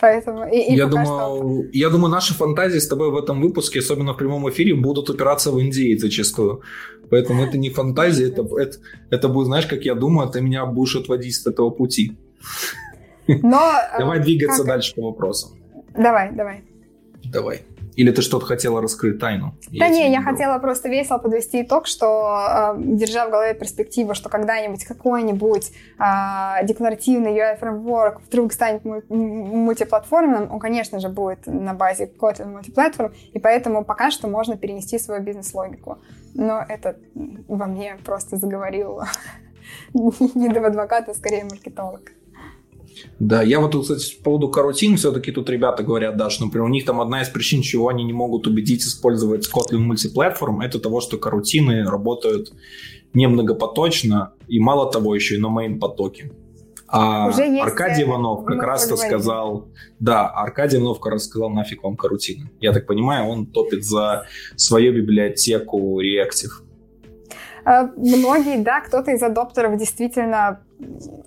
[0.00, 1.64] Поэтому и, и я, думаю, что...
[1.72, 5.50] я думаю, наши фантазии с тобой в этом выпуске, особенно в прямом эфире, будут упираться
[5.50, 6.62] в Индии зачастую.
[7.10, 8.78] Поэтому это не фантазия, это, это,
[9.10, 12.16] это будет, знаешь, как я думаю, ты меня будешь отводить с этого пути.
[13.26, 14.66] Но, давай двигаться как...
[14.66, 15.58] дальше по вопросам.
[15.96, 16.62] Давай, давай.
[17.24, 17.62] Давай.
[17.98, 19.54] Или ты что-то хотела раскрыть тайну?
[19.72, 24.14] Да я не, я хотела просто весело подвести итог, что, э, держа в голове перспективу,
[24.14, 32.04] что когда-нибудь какой-нибудь э, декларативный UI-фреймворк вдруг станет мультиплатформенным, он, конечно же, будет на базе
[32.04, 35.98] Kotlin Multiplatform, и поэтому пока что можно перенести свою бизнес-логику.
[36.34, 36.94] Но это
[37.48, 39.02] во мне просто заговорил
[39.92, 42.12] не до адвоката, а скорее маркетолог.
[43.18, 46.70] Да, я вот, кстати, по поводу карутин, все-таки тут ребята говорят, да, что, например, у
[46.70, 51.00] них там одна из причин, чего они не могут убедить использовать Kotlin мультиплатформ, это того,
[51.00, 52.52] что карутины работают
[53.14, 56.30] немногопоточно, и мало того, еще и на main потоке.
[56.90, 59.68] А Уже есть Аркадий Иванов как раз-то сказал,
[60.00, 62.50] да, Аркадий Иванов как раз сказал, нафиг вам карутины.
[62.60, 64.26] Я так понимаю, он топит за
[64.56, 66.64] свою библиотеку Reactive.
[67.68, 70.60] Э, многие, да, кто-то из адоптеров действительно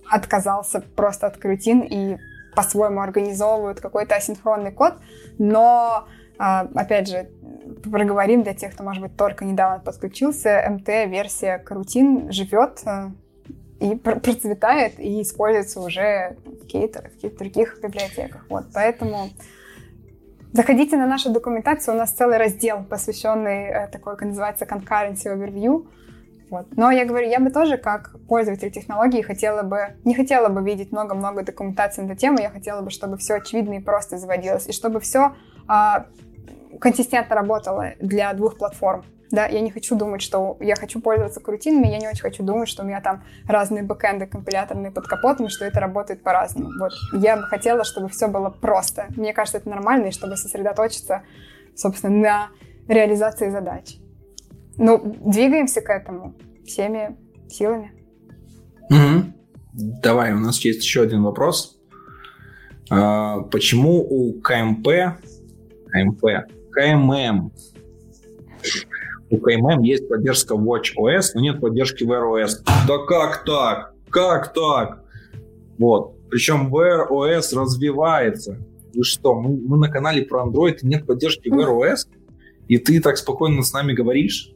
[0.09, 2.17] отказался просто от крутин и
[2.55, 4.95] по-своему организовывают какой-то асинхронный код,
[5.37, 6.07] но,
[6.39, 6.43] э,
[6.73, 7.29] опять же,
[7.83, 13.11] проговорим для тех, кто, может быть, только недавно подключился, МТ-версия карутин живет э,
[13.79, 18.45] и процветает и используется уже в каких-то, в каких-то других библиотеках.
[18.49, 19.29] Вот, поэтому
[20.53, 25.85] заходите на нашу документацию, у нас целый раздел, посвященный такой, как называется, concurrency overview,
[26.51, 26.67] вот.
[26.75, 30.91] Но я говорю, я бы тоже как пользователь технологии хотела бы, не хотела бы видеть
[30.91, 34.73] много-много документации на эту тему, я хотела бы, чтобы все очевидно и просто заводилось, и
[34.73, 35.33] чтобы все
[35.67, 36.07] а,
[36.79, 39.05] консистентно работало для двух платформ.
[39.31, 42.67] Да, я не хочу думать, что я хочу пользоваться крутинами, я не очень хочу думать,
[42.67, 46.69] что у меня там разные бэкэнды компиляторные под капотом, что это работает по-разному.
[46.77, 46.91] Вот.
[47.13, 49.05] Я бы хотела, чтобы все было просто.
[49.15, 51.23] Мне кажется, это нормально, и чтобы сосредоточиться,
[51.77, 52.47] собственно, на
[52.89, 54.01] реализации задач.
[54.77, 56.35] Ну, двигаемся к этому
[56.65, 57.17] всеми
[57.49, 57.93] силами.
[58.89, 59.33] Угу.
[59.73, 61.79] Давай, у нас есть еще один вопрос.
[62.89, 65.17] А, почему у КМП,
[65.87, 66.23] КМП,
[66.71, 67.51] КММ,
[69.29, 72.63] у КММ есть поддержка WatchOS, но нет поддержки Wear OS?
[72.85, 73.93] Да как так?
[74.09, 75.05] Как так?
[75.77, 76.17] Вот.
[76.29, 78.57] Причем Wear OS развивается.
[78.93, 82.09] Вы что, мы, мы на канале про Android, нет поддержки Wear OS?
[82.67, 84.53] И ты так спокойно с нами говоришь?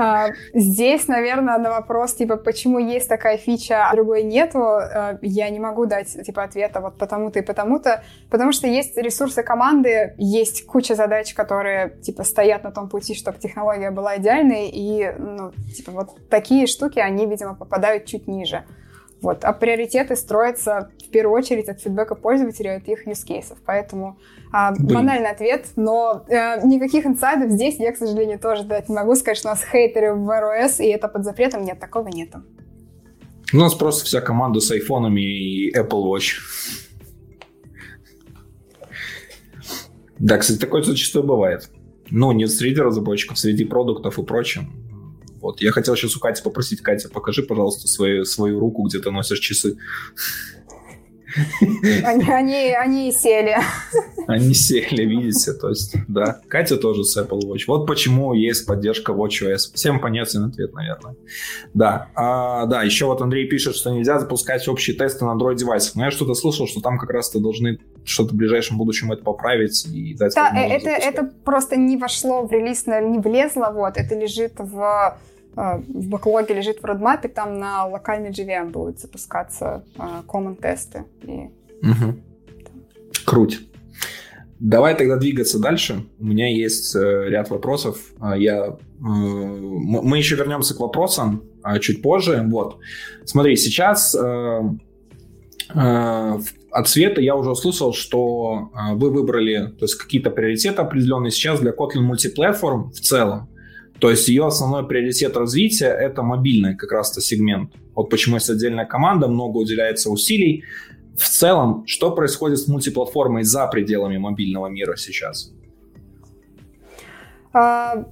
[0.00, 5.50] А, здесь, наверное, на вопрос, типа, почему есть такая фича, а другой нету, а, я
[5.50, 10.66] не могу дать, типа, ответа вот потому-то и потому-то, потому что есть ресурсы команды, есть
[10.66, 15.90] куча задач, которые, типа, стоят на том пути, чтобы технология была идеальной, и, ну, типа,
[15.90, 18.62] вот такие штуки, они, видимо, попадают чуть ниже.
[19.20, 19.44] Вот.
[19.44, 23.56] А приоритеты строятся в первую очередь от фидбэка пользователя, от их cases.
[23.66, 24.18] Поэтому
[24.52, 29.14] а, банальный ответ, но э, никаких инсайдов здесь я, к сожалению, тоже дать не могу.
[29.16, 31.64] Сказать, что у нас хейтеры в iOS, и это под запретом.
[31.64, 32.42] Нет, такого нету.
[33.52, 36.34] У нас просто вся команда с айфонами и Apple Watch.
[40.18, 41.70] Да, кстати, такое зачастую бывает.
[42.10, 44.87] Ну, не среди разработчиков, среди продуктов и прочим.
[45.40, 45.60] Вот.
[45.60, 49.40] Я хотел сейчас у Кати попросить, Катя, покажи, пожалуйста, свою, свою руку, где ты носишь
[49.40, 49.76] часы.
[52.04, 53.56] Они, они, они сели.
[54.26, 56.40] Они сели, видите, то есть, да.
[56.48, 57.64] Катя тоже с Apple Watch.
[57.66, 59.74] Вот почему есть поддержка WatchOS.
[59.74, 61.16] Всем понятен ответ, наверное.
[61.74, 65.96] Да, а, да, еще вот Андрей пишет, что нельзя запускать общие тесты на Android-девайсах.
[65.96, 69.86] Но я что-то слышал, что там как раз-то должны что-то в ближайшем будущем это поправить
[69.86, 74.54] и дать Да, это, это просто не вошло в релиз, не влезло, вот, это лежит
[74.58, 75.18] в
[75.58, 81.04] в бэклоге лежит в родмапе, там на локальный JVM будут запускаться а, common тесты.
[81.22, 81.50] И...
[81.82, 82.14] Угу.
[83.26, 83.60] Круть.
[84.60, 86.04] Давай тогда двигаться дальше.
[86.18, 87.98] У меня есть э, ряд вопросов.
[88.20, 91.42] А, я, э, мы еще вернемся к вопросам
[91.80, 92.44] чуть позже.
[92.48, 92.78] Вот.
[93.24, 94.60] Смотри, сейчас э,
[95.74, 101.72] от Света я уже услышал, что вы выбрали то есть какие-то приоритеты определенные сейчас для
[101.72, 103.48] Kotlin Multiplatform в целом.
[103.98, 107.72] То есть ее основной приоритет развития– это мобильный как раз-то сегмент.
[107.94, 110.64] Вот почему есть отдельная команда, много уделяется усилий.
[111.16, 115.52] В целом, что происходит с мультиплатформой за пределами мобильного мира сейчас?
[117.52, 118.04] А,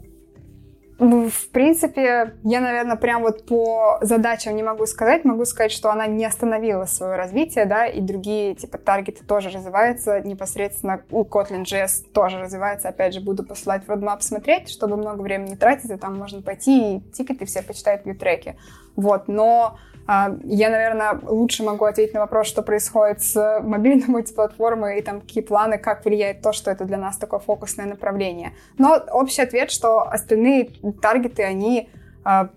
[0.98, 5.24] в принципе, я, наверное, прям вот по задачам не могу сказать.
[5.24, 10.20] Могу сказать, что она не остановила свое развитие, да, и другие, типа, таргеты тоже развиваются.
[10.20, 12.89] Непосредственно у Kotlin JS тоже развивается.
[12.89, 16.97] Опять же, буду посылать в roadmap смотреть, чтобы много времени тратить, и там можно пойти
[16.97, 18.56] и тикеты все почитать в треки.
[18.97, 19.78] Вот, но
[20.09, 25.43] я, наверное, лучше могу ответить на вопрос, что происходит с мобильной мультиплатформой и там какие
[25.43, 28.53] планы, как влияет то, что это для нас такое фокусное направление.
[28.78, 30.70] Но общий ответ, что остальные
[31.03, 31.89] таргеты, они
[32.24, 32.51] а,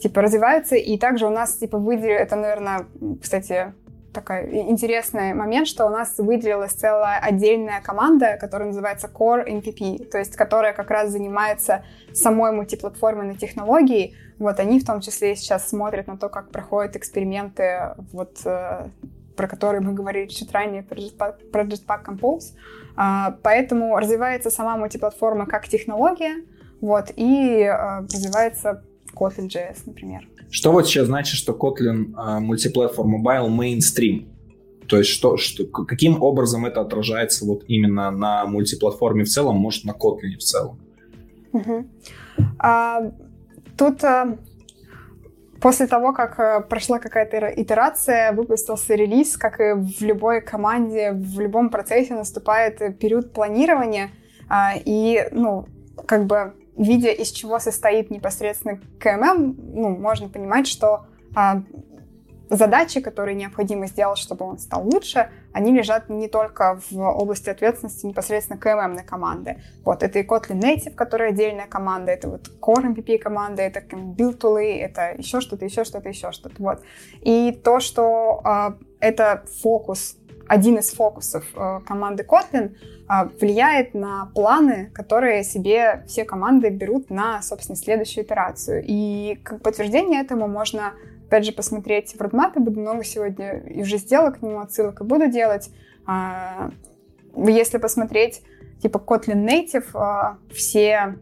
[0.00, 2.86] типа развиваются, и также у нас типа выделили, это, наверное,
[3.20, 3.72] кстати,
[4.14, 10.18] такой интересный момент, что у нас выделилась целая отдельная команда, которая называется Core MPP, то
[10.18, 11.84] есть которая как раз занимается
[12.14, 14.16] самой мультиплатформенной технологией.
[14.38, 18.88] Вот они в том числе сейчас смотрят на то, как проходят эксперименты, вот, э,
[19.36, 22.54] про которые мы говорили чуть ранее, про Jetpack, про Jetpack Compose.
[22.96, 26.44] А, поэтому развивается сама мультиплатформа как технология,
[26.80, 28.84] вот, и э, развивается
[29.14, 30.28] Kotlin.js, например.
[30.50, 34.28] Что вот сейчас значит, что Kotlin uh, Multiplatform Mobile mainstream?
[34.88, 39.84] То есть что, что, каким образом это отражается вот именно на мультиплатформе в целом, может,
[39.84, 40.78] на Kotlin в целом?
[41.52, 41.84] Угу.
[42.58, 43.12] А,
[43.78, 44.36] тут а,
[45.60, 51.40] после того, как а, прошла какая-то итерация, выпустился релиз, как и в любой команде, в
[51.40, 54.10] любом процессе наступает период планирования,
[54.48, 55.66] а, и, ну,
[56.06, 61.62] как бы видя, из чего состоит непосредственно КММ, ну, можно понимать, что а,
[62.50, 68.06] задачи, которые необходимо сделать, чтобы он стал лучше, они лежат не только в области ответственности
[68.06, 69.62] непосредственно КММной команды.
[69.84, 74.34] Вот, это и Kotlin Native, которая отдельная команда, это вот Core MPP команда, это build
[74.34, 76.54] тулы, это еще что-то, еще что-то, еще что-то.
[76.58, 76.82] Вот.
[77.20, 80.16] И то, что а, это фокус
[80.48, 82.76] один из фокусов э, команды Kotlin
[83.08, 88.82] э, влияет на планы, которые себе все команды берут на, собственно, следующую итерацию.
[88.86, 90.94] И как подтверждение этому можно,
[91.26, 92.60] опять же, посмотреть в родмапе.
[92.60, 95.70] Буду много сегодня и уже сделала к нему отсылок и буду делать.
[96.06, 96.70] Э,
[97.36, 98.42] если посмотреть,
[98.82, 101.16] типа, Kotlin Native, все,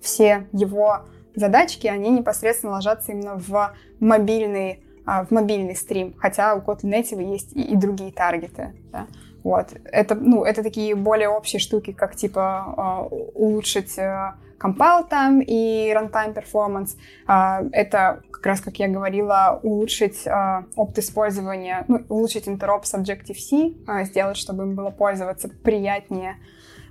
[0.00, 6.60] все его задачки, они непосредственно ложатся именно в мобильный а, в мобильный стрим, хотя у
[6.60, 8.74] Kotlin Native есть и, и другие таргеты.
[8.92, 9.06] Да?
[9.42, 9.68] Вот.
[9.84, 15.94] Это, ну, это такие более общие штуки, как типа uh, улучшить uh, compile time и
[15.94, 16.90] runtime performance.
[17.26, 20.28] Uh, это как раз, как я говорила, улучшить
[20.76, 26.36] опыт использования, ну, улучшить интероп с Objective-C, сделать, чтобы им было пользоваться приятнее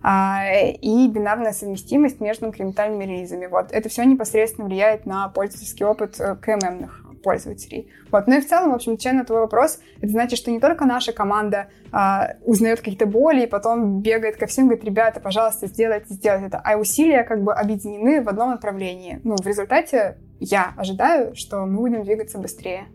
[0.03, 3.45] и бинарная совместимость между инкрементальными релизами.
[3.45, 3.72] Вот.
[3.72, 7.91] Это все непосредственно влияет на пользовательский опыт КММных пользователей.
[8.09, 8.25] Вот.
[8.27, 10.85] Ну и в целом, в общем, отвечая на твой вопрос, это значит, что не только
[10.85, 16.13] наша команда а, узнает какие-то боли и потом бегает ко всем, говорит, ребята, пожалуйста, сделайте,
[16.13, 19.19] сделайте это, а усилия как бы объединены в одном направлении.
[19.25, 22.85] Ну, в результате я ожидаю, что мы будем двигаться быстрее.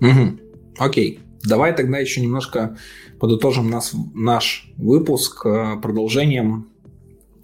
[0.00, 0.38] Угу.
[0.78, 1.18] Окей.
[1.42, 2.76] Давай тогда еще немножко
[3.18, 6.68] подытожим нас, наш выпуск э, продолжением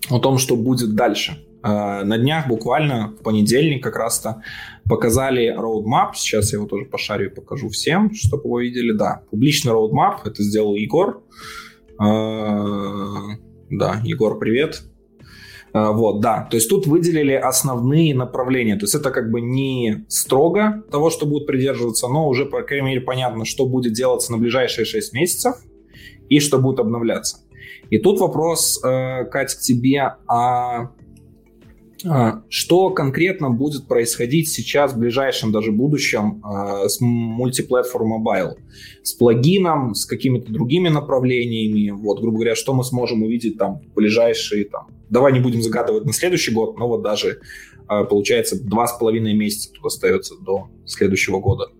[0.08, 1.45] о том, что будет дальше.
[1.66, 4.43] Э, на днях буквально в понедельник как раз-то
[4.88, 6.14] показали roadmap.
[6.14, 8.93] Сейчас я его тоже пошарю и покажу всем, чтобы его видели.
[8.93, 10.18] Да, публичный roadmap.
[10.24, 11.24] Это сделал Егор.
[12.01, 13.36] Э,
[13.70, 14.82] да, Егор, привет.
[15.74, 16.47] Э, вот, да.
[16.48, 18.76] То есть тут выделили основные направления.
[18.76, 22.86] То есть это как бы не строго того, что будут придерживаться, но уже, по крайней
[22.86, 25.56] мере, понятно, что будет делаться на ближайшие 6 месяцев
[26.28, 27.38] и что будет обновляться.
[27.90, 30.14] И тут вопрос, Кать, к тебе.
[30.26, 30.90] А,
[32.48, 38.58] что конкретно будет происходить сейчас в ближайшем даже будущем а, с multiplatform mobile?
[39.02, 41.90] С плагином, с какими-то другими направлениями?
[41.90, 46.05] Вот, грубо говоря, что мы сможем увидеть там в ближайшие, там, давай не будем загадывать
[46.05, 47.40] на следующий год, но вот даже,
[47.89, 51.70] а, получается, два с половиной месяца тут остается до следующего года.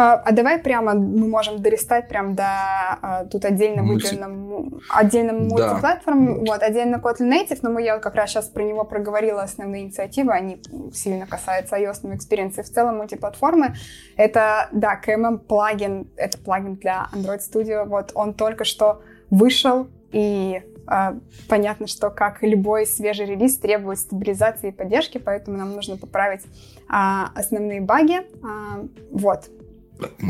[0.00, 5.70] А, а давай прямо мы можем дорестать прям до а, тут отдельно выделенным отдельным да.
[5.70, 9.82] мультиплатформ, вот, отдельно Kotlin Native, но мы я как раз сейчас про него проговорила основные
[9.82, 10.62] инициативы, они
[10.92, 13.74] сильно касаются iOS experience и в целом мультиплатформы.
[14.16, 20.62] Это, да, KMM плагин, это плагин для Android Studio, вот, он только что вышел, и
[20.88, 21.12] э,
[21.48, 27.24] понятно, что как любой свежий релиз требует стабилизации и поддержки, поэтому нам нужно поправить э,
[27.34, 28.20] основные баги.
[28.20, 29.50] Э, вот,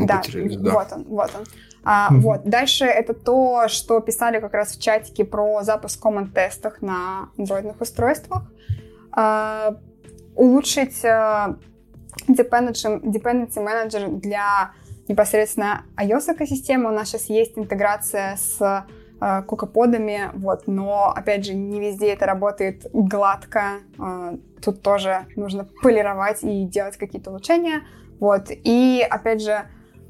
[0.05, 1.45] да, да, вот он, вот он.
[1.83, 2.19] А, mm-hmm.
[2.19, 2.43] Вот.
[2.43, 8.43] Дальше это то, что писали как раз в чатике про запуск команд-тестах на андроидных устройствах.
[9.11, 9.75] А,
[10.35, 11.57] улучшить а,
[12.27, 14.71] dependency, dependency manager для
[15.07, 16.89] непосредственно iOS-экосистемы.
[16.89, 18.85] У нас сейчас есть интеграция с
[19.19, 23.79] э, кукоподами, вот, но, опять же, не везде это работает гладко.
[23.97, 27.81] Э, тут тоже нужно полировать и делать какие-то улучшения.
[28.19, 28.47] Вот.
[28.49, 29.65] И, опять же,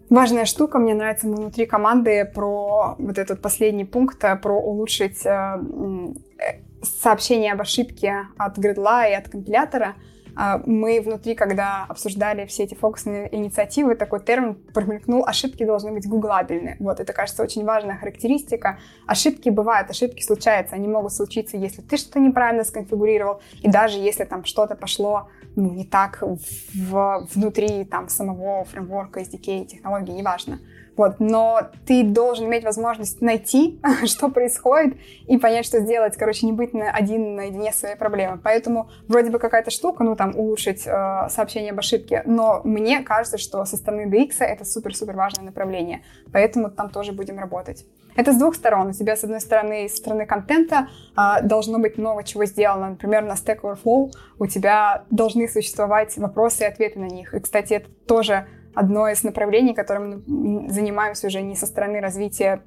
[0.09, 5.29] важная штука, мне нравится внутри команды про вот этот последний пункт, э, про улучшить э,
[5.29, 9.95] э, сообщение об ошибке от гридла и от компилятора.
[10.41, 16.07] А, мы внутри, когда обсуждали все эти фокусные инициативы, такой термин промелькнул, ошибки должны быть
[16.07, 16.77] гуглабельны.
[16.79, 18.79] Вот, это, кажется, очень важная характеристика.
[19.05, 24.23] Ошибки бывают, ошибки случаются, они могут случиться, если ты что-то неправильно сконфигурировал, и даже если
[24.23, 30.61] там что-то пошло ну, не так в, внутри там самого фреймворка, SDK, технологии, неважно.
[30.95, 34.97] Вот, но ты должен иметь возможность найти, что происходит,
[35.27, 36.15] и понять, что сделать.
[36.17, 38.39] Короче, не быть на один наедине с своей проблемой.
[38.43, 43.37] Поэтому вроде бы какая-то штука, ну там улучшить э, сообщение об ошибке, но мне кажется,
[43.37, 46.03] что со стороны DX это супер-супер важное направление.
[46.31, 47.85] Поэтому там тоже будем работать.
[48.15, 48.87] Это с двух сторон.
[48.87, 52.89] У тебя, с одной стороны, с стороны контента э, должно быть много чего сделано.
[52.89, 57.33] Например, на Stack Overflow у тебя должны существовать вопросы и ответы на них.
[57.33, 58.47] И, кстати, это тоже
[58.79, 62.61] одно из направлений, которым мы занимаемся уже не со стороны развития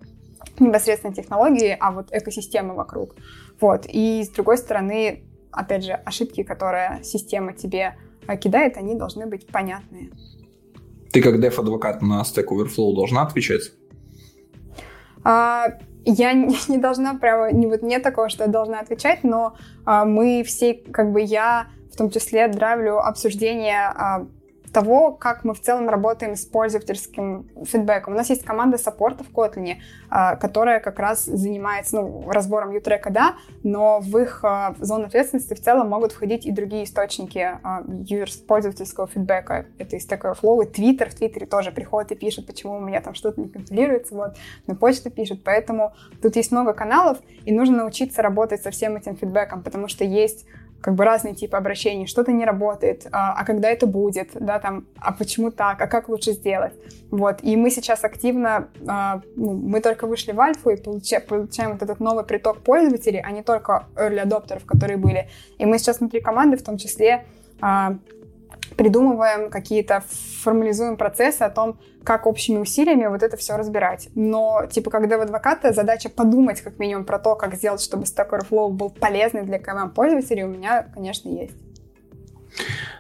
[0.59, 3.14] непосредственно технологии, а вот экосистемы вокруг.
[3.60, 3.86] Вот.
[3.89, 7.97] И с другой стороны, опять же, ошибки, которые система тебе
[8.28, 10.10] э, кидает, они должны быть понятные.
[11.12, 13.72] Ты как деф-адвокат на Stack Overflow должна отвечать?
[15.24, 15.68] А,
[16.05, 19.56] я не, не должна прямо, не, вот нет такого, что я должна отвечать, но
[19.86, 24.26] а, мы все, как бы я в том числе драйвлю обсуждение а,
[24.73, 28.15] того, как мы в целом работаем с пользовательским фидбэком.
[28.15, 29.77] У нас есть команда саппорта в Kotlin,
[30.09, 35.55] а, которая как раз занимается ну, разбором ютрека, да, но в их а, зону ответственности
[35.55, 37.82] в целом могут входить и другие источники а,
[38.49, 39.66] пользовательского фидбэка.
[39.78, 41.11] Это и Stack Overflow, и Twitter.
[41.11, 44.36] В Твиттере тоже приходит и пишет, почему у меня там что-то не компилируется, вот,
[44.66, 45.44] на почту пишет.
[45.44, 45.93] Поэтому
[46.23, 50.47] тут есть много каналов, и нужно научиться работать со всем этим фидбэком, потому что есть
[50.82, 54.86] как бы разные типы обращений, что-то не работает, а, а когда это будет, да, там,
[54.98, 56.74] а почему так, а как лучше сделать,
[57.10, 61.72] вот, и мы сейчас активно, а, ну, мы только вышли в альфу и получаем, получаем
[61.72, 65.28] вот этот новый приток пользователей, а не только early адоптеров, которые были,
[65.59, 67.24] и мы сейчас внутри команды в том числе
[67.60, 67.96] а,
[68.82, 70.02] придумываем какие-то,
[70.42, 74.09] формализуем процессы о том, как общими усилиями вот это все разбирать.
[74.16, 78.30] Но, типа, когда в адвоката задача подумать как минимум про то, как сделать, чтобы Stack
[78.30, 81.54] Overflow был полезный для КМ-пользователей, у меня, конечно, есть.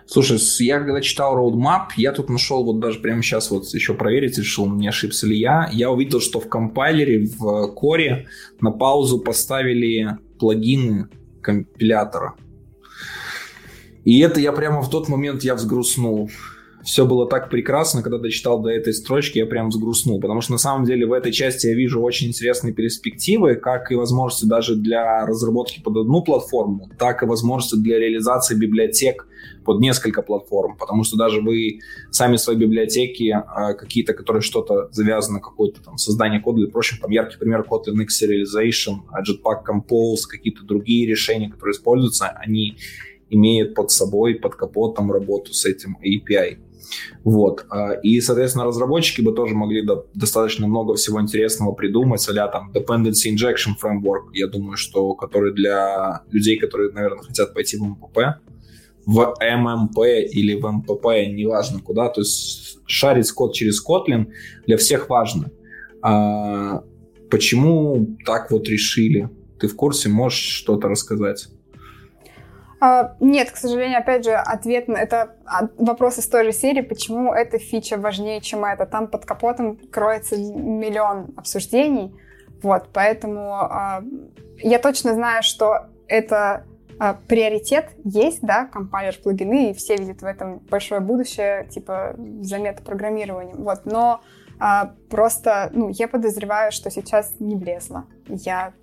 [0.06, 4.38] Слушай, я когда читал Roadmap, я тут нашел, вот даже прямо сейчас вот еще проверить,
[4.38, 5.68] решил, не ошибся ли я.
[5.72, 8.28] Я увидел, что в компайлере, в коре
[8.60, 11.08] на паузу поставили плагины
[11.40, 12.34] компилятора.
[14.04, 16.28] И это я прямо в тот момент я взгрустнул.
[16.84, 20.58] Все было так прекрасно, когда дочитал до этой строчки, я прям взгрустнул, потому что на
[20.58, 25.24] самом деле в этой части я вижу очень интересные перспективы, как и возможности даже для
[25.24, 29.28] разработки под одну платформу, так и возможности для реализации библиотек
[29.64, 31.80] под несколько платформ, потому что даже вы
[32.10, 37.12] сами свои библиотеки, а, какие-то, которые что-то завязаны, какое-то там создание кода или прочим, там
[37.12, 42.76] яркий пример Kotlin X Serialization, Jetpack Compose, какие-то другие решения, которые используются, они
[43.32, 46.58] имеет под собой, под капотом работу с этим API.
[47.24, 47.64] Вот.
[47.70, 53.32] А, и, соответственно, разработчики бы тоже могли достаточно много всего интересного придумать, а там Dependency
[53.32, 58.40] Injection Framework, я думаю, что который для людей, которые, наверное, хотят пойти в МПП,
[59.06, 59.98] в ММП
[60.32, 64.28] или в МПП, неважно куда, то есть шарить код через Kotlin
[64.66, 65.50] для всех важно.
[66.02, 66.82] А
[67.30, 69.28] почему так вот решили?
[69.58, 71.48] Ты в курсе, можешь что-то рассказать?
[72.84, 75.36] А, нет, к сожалению, опять же, ответ на это
[75.78, 78.86] вопрос из той же серии, почему эта фича важнее, чем это.
[78.86, 82.12] Там под капотом кроется миллион обсуждений,
[82.60, 84.02] вот, поэтому э,
[84.64, 86.64] я точно знаю, что это
[87.28, 93.62] приоритет есть, да, компайлер плагины, и все видят в этом большое будущее, типа, за метапрограммированием,
[93.62, 94.22] вот, но
[94.64, 98.04] а, просто, ну, я подозреваю, что сейчас не влезло.
[98.28, 98.74] Я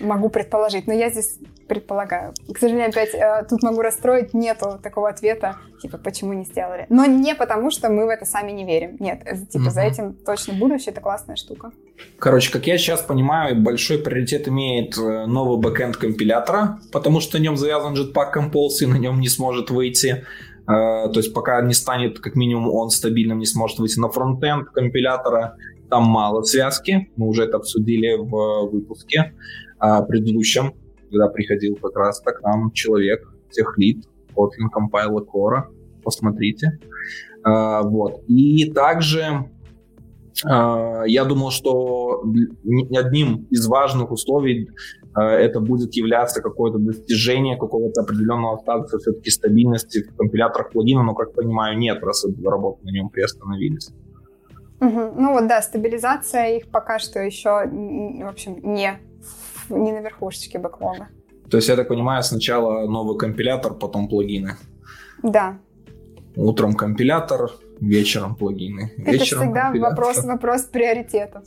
[0.00, 1.38] могу предположить, но я здесь
[1.68, 2.32] предполагаю.
[2.50, 6.86] К сожалению, опять э, тут могу расстроить, нету такого ответа, типа, почему не сделали.
[6.88, 8.96] Но не потому, что мы в это сами не верим.
[9.00, 9.70] Нет, это, типа, угу.
[9.70, 11.72] за этим точно будущее, это классная штука.
[12.18, 17.42] Короче, как я сейчас понимаю, большой приоритет имеет э, новый бэкэнд компилятора, потому что на
[17.42, 20.24] нем завязан Jetpack Compose, и на нем не сможет выйти Э,
[20.68, 25.56] то есть пока не станет, как минимум, он стабильным, не сможет выйти на фронтенд компилятора,
[25.88, 29.32] там мало связки, мы уже это обсудили в выпуске
[29.80, 30.74] э, предыдущем,
[31.10, 35.62] когда приходил как раз так нам человек, техлит, Kotlin Compiler Core,
[36.04, 36.78] посмотрите.
[37.46, 38.22] Э, вот.
[38.28, 39.50] И также
[40.44, 42.22] я думал, что
[42.92, 44.68] одним из важных условий
[45.07, 51.14] Э, это будет являться какое-то достижение какого-то определенного статуса все-таки стабильности в компиляторах плагина, но,
[51.14, 53.90] как понимаю, нет, раз работы на нем приостановились.
[54.80, 55.12] Угу.
[55.16, 58.98] Ну вот да, стабилизация их пока что еще, в общем, не,
[59.68, 61.08] не на верхушечке бэклога.
[61.50, 64.56] То есть, я так понимаю, сначала новый компилятор, потом плагины.
[65.22, 65.58] Да.
[66.36, 67.50] Утром компилятор,
[67.80, 68.92] вечером плагины.
[68.98, 71.44] Это вечером всегда вопрос, вопрос приоритетов.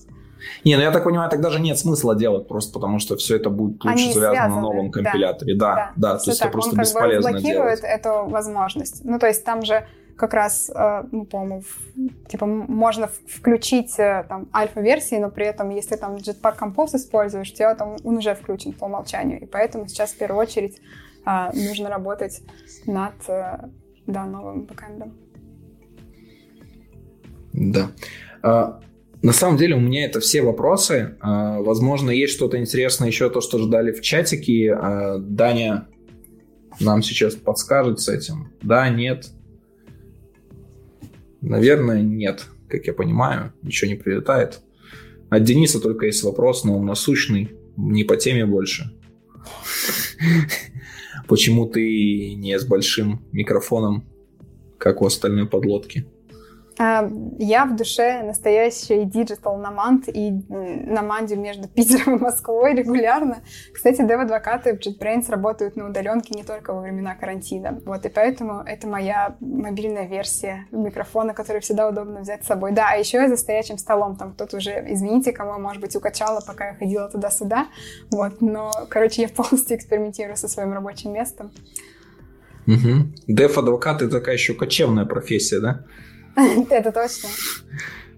[0.64, 3.50] Не, ну я так понимаю, тогда же нет смысла делать, просто потому что все это
[3.50, 5.02] будет лучше Они завязано связаны, на новом да.
[5.02, 5.56] компиляторе.
[5.56, 6.48] Да, да, Да, то есть так.
[6.50, 8.00] это просто Он как бы бесполезно разблокирует делать.
[8.00, 9.06] эту возможность.
[9.06, 9.86] Ну, то есть там же
[10.18, 15.70] как раз, э, ну, по-моему, в- типа можно включить э, там альфа-версии, но при этом,
[15.72, 19.42] если там Jetpack Compose используешь, тебя там он уже включен по умолчанию.
[19.42, 20.80] И поэтому сейчас в первую очередь
[21.26, 22.42] а, нужно работать
[22.86, 23.58] над э,
[24.06, 25.14] да, новым бэкэндом.
[27.54, 27.90] Да.
[29.22, 31.15] На самом деле у меня это все вопросы.
[31.19, 34.73] А, возможно, есть что-то интересное еще, то, что ждали в чатике.
[34.73, 35.88] А, Даня
[36.80, 38.52] нам сейчас подскажет с этим.
[38.61, 39.30] Да, нет.
[41.41, 42.45] Наверное, нет.
[42.68, 44.61] Как я понимаю, ничего не прилетает.
[45.30, 48.91] От Дениса только есть вопрос, но он насущный, не по теме больше.
[51.27, 54.10] Почему ты не с большим микрофоном,
[54.77, 56.06] как у остальной подлодки?
[56.82, 63.44] А, Я в душе настоящий digital nomad и м, номадю между Питером и Москвой регулярно.
[63.72, 67.80] Кстати, дев-адвокаты в JetBrains работают на удаленке не только во времена карантина.
[67.86, 72.72] Вот, и поэтому это моя мобильная версия микрофона, который всегда удобно взять с собой.
[72.72, 74.16] Да, а еще я за стоячим столом.
[74.16, 77.68] Там кто-то уже, извините, кому, может быть, укачала, пока я ходила туда-сюда.
[78.10, 81.52] Вот, но, короче, я полностью экспериментирую со своим рабочим местом.
[82.66, 83.14] Угу.
[83.28, 85.86] Деф-адвокат это такая еще кочевная профессия, да?
[86.70, 87.30] Это точно.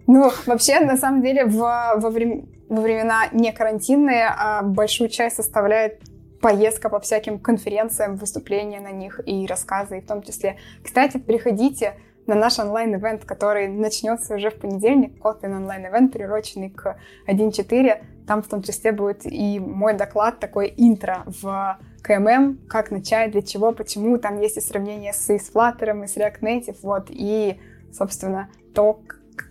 [0.08, 5.38] Ну, вообще, на самом деле, в, во, врем- во времена не карантинные а, большую часть
[5.38, 6.02] составляет
[6.42, 10.58] поездка по всяким конференциям, выступления на них и рассказы, и в том числе.
[10.84, 11.94] Кстати, приходите
[12.28, 18.04] на наш онлайн-ивент, который начнется уже в понедельник, Kotlin онлайн-ивент, приуроченный к 1.4.
[18.28, 23.42] Там в том числе будет и мой доклад, такой интро в КММ, как начать, для
[23.42, 24.18] чего, почему.
[24.18, 27.60] Там есть и сравнение с, и с Flutter, и с React Native, вот, и,
[27.94, 29.02] собственно, то,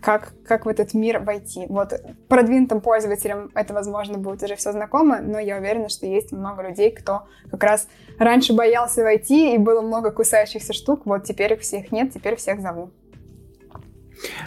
[0.00, 1.66] как, как в этот мир войти.
[1.68, 1.92] Вот
[2.28, 6.90] продвинутым пользователям это, возможно, будет уже все знакомо, но я уверена, что есть много людей,
[6.90, 7.88] кто как раз
[8.18, 12.60] раньше боялся войти, и было много кусающихся штук, вот теперь их всех нет, теперь всех
[12.60, 12.90] зову.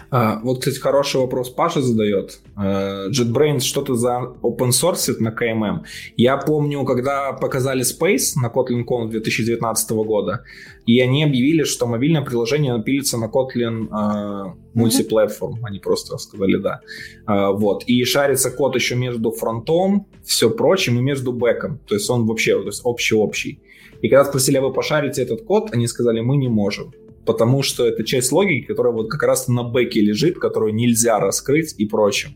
[0.10, 2.40] А, вот, кстати, хороший вопрос Паша задает.
[2.56, 5.84] А, JetBrains что-то за open source на KMM.
[6.18, 10.44] Я помню, когда показали Space на KotlinCon 2019 года,
[10.86, 15.66] и они объявили, что мобильное приложение напилится на Kotlin а, мультиплатформ.
[15.66, 16.82] Они просто сказали да.
[17.26, 17.84] А, вот.
[17.88, 21.80] И шарится код еще между фронтом, все прочим, и между бэком.
[21.88, 23.60] То есть он вообще то есть общий-общий.
[24.02, 26.94] И когда спросили, а вы пошарите этот код, они сказали, мы не можем
[27.26, 31.76] потому что это часть логики, которая вот как раз на бэке лежит, которую нельзя раскрыть
[31.78, 32.32] и прочим.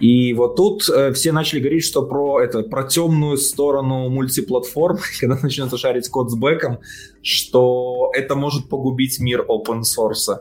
[0.00, 5.38] И вот тут э, все начали говорить, что про это про темную сторону мультиплатформ, когда
[5.40, 6.80] начнется шарить код с бэком,
[7.22, 10.40] что это может погубить мир open source.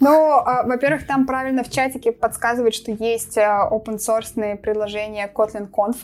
[0.00, 6.02] Ну, а, во-первых, там правильно в чатике подсказывают, что есть а, open source приложение KotlinConf,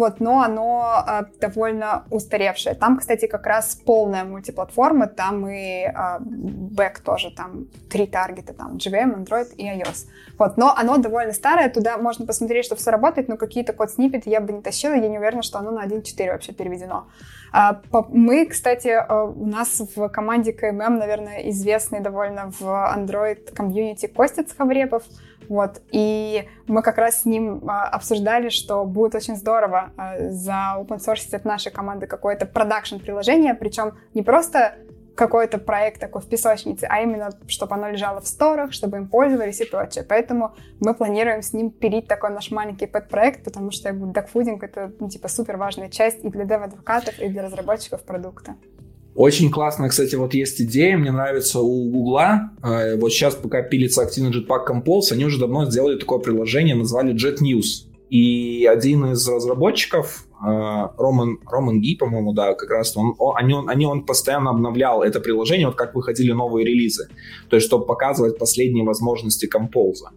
[0.00, 2.74] вот, но оно а, довольно устаревшее.
[2.74, 8.76] Там, кстати, как раз полная мультиплатформа, там и а, бэк тоже, там три таргета, там
[8.76, 10.06] JVM, Android и iOS.
[10.38, 14.40] Вот, но оно довольно старое, туда можно посмотреть, что все работает, но какие-то код-сниппеты я
[14.40, 17.06] бы не тащила, я не уверена, что оно на 1.4 вообще переведено.
[17.52, 24.44] А, Мы, кстати, у нас в команде KMM, наверное, известный довольно в Android комьюнити Костя
[24.44, 25.02] Цховребов,
[25.50, 30.76] вот, и мы как раз с ним а, обсуждали, что будет очень здорово а, за
[30.78, 34.76] open от нашей команды какое-то продакшн приложение, причем не просто
[35.16, 39.60] какой-то проект такой в песочнице, а именно, чтобы оно лежало в сторах, чтобы им пользовались
[39.60, 40.04] и прочее.
[40.08, 45.08] Поэтому мы планируем с ним пилить такой наш маленький пэт-проект, потому что докфудинг— это, ну,
[45.08, 48.54] типа, супер важная часть и для дев-адвокатов, и для разработчиков продукта.
[49.20, 52.52] Очень классно, кстати, вот есть идея, мне нравится у Гугла.
[52.62, 57.12] э, Вот сейчас, пока пилится активно Jetpack Compose, они уже давно сделали такое приложение, назвали
[57.12, 57.84] Jet News.
[58.08, 63.52] И один из разработчиков, э, Роман, Роман Ги, по-моему, да, как раз он, он- они,
[63.52, 67.08] он, они, он постоянно обновлял это приложение, вот как выходили новые релизы.
[67.50, 70.08] То есть, чтобы показывать последние возможности Compose.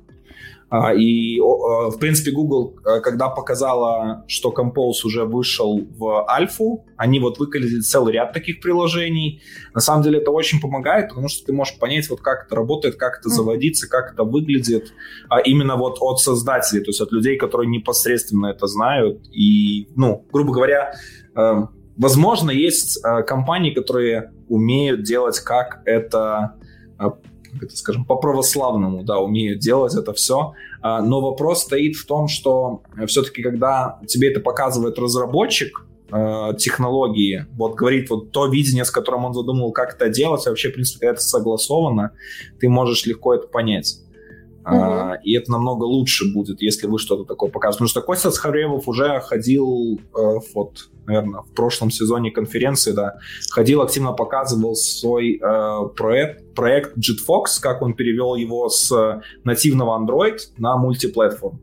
[0.75, 6.83] А, И, э, в принципе, Google, э, когда показала, что Compose уже вышел в альфу,
[6.97, 9.43] они вот выкатили целый ряд таких приложений.
[9.75, 12.95] На самом деле это очень помогает, потому что ты можешь понять, вот как это работает,
[12.95, 14.93] как это заводится, как это выглядит,
[15.29, 19.21] а именно вот от создателей, то есть от людей, которые непосредственно это знают.
[19.31, 20.93] И, ну, грубо говоря,
[21.35, 21.67] э,
[21.97, 26.55] возможно, есть э, компании, которые умеют делать, как это
[27.53, 30.53] как это скажем, по-православному, да, умеют делать это все.
[30.81, 37.75] Но вопрос стоит в том, что все-таки, когда тебе это показывает разработчик, э, технологии, вот
[37.75, 41.21] говорит вот то видение, с которым он задумал, как это делать, вообще, в принципе, это
[41.21, 42.11] согласовано,
[42.59, 43.99] ты можешь легко это понять.
[44.65, 44.75] Угу.
[44.75, 47.79] Uh, и это намного лучше будет, если вы что-то такое покажете.
[47.79, 53.15] Потому что Костя Схаревов уже ходил, э, вот, наверное, в прошлом сезоне конференции, да,
[53.51, 60.37] ходил, активно показывал свой э, проект, проект JetFox, как он перевел его с нативного Android
[60.57, 61.59] на мультиплатформ.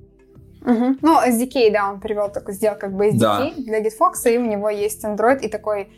[0.63, 0.97] Угу.
[1.01, 3.51] Ну, SDK, да, он перевел такой, сделал как бы SDK да.
[3.57, 5.89] для GitFox, и у него есть Android и такой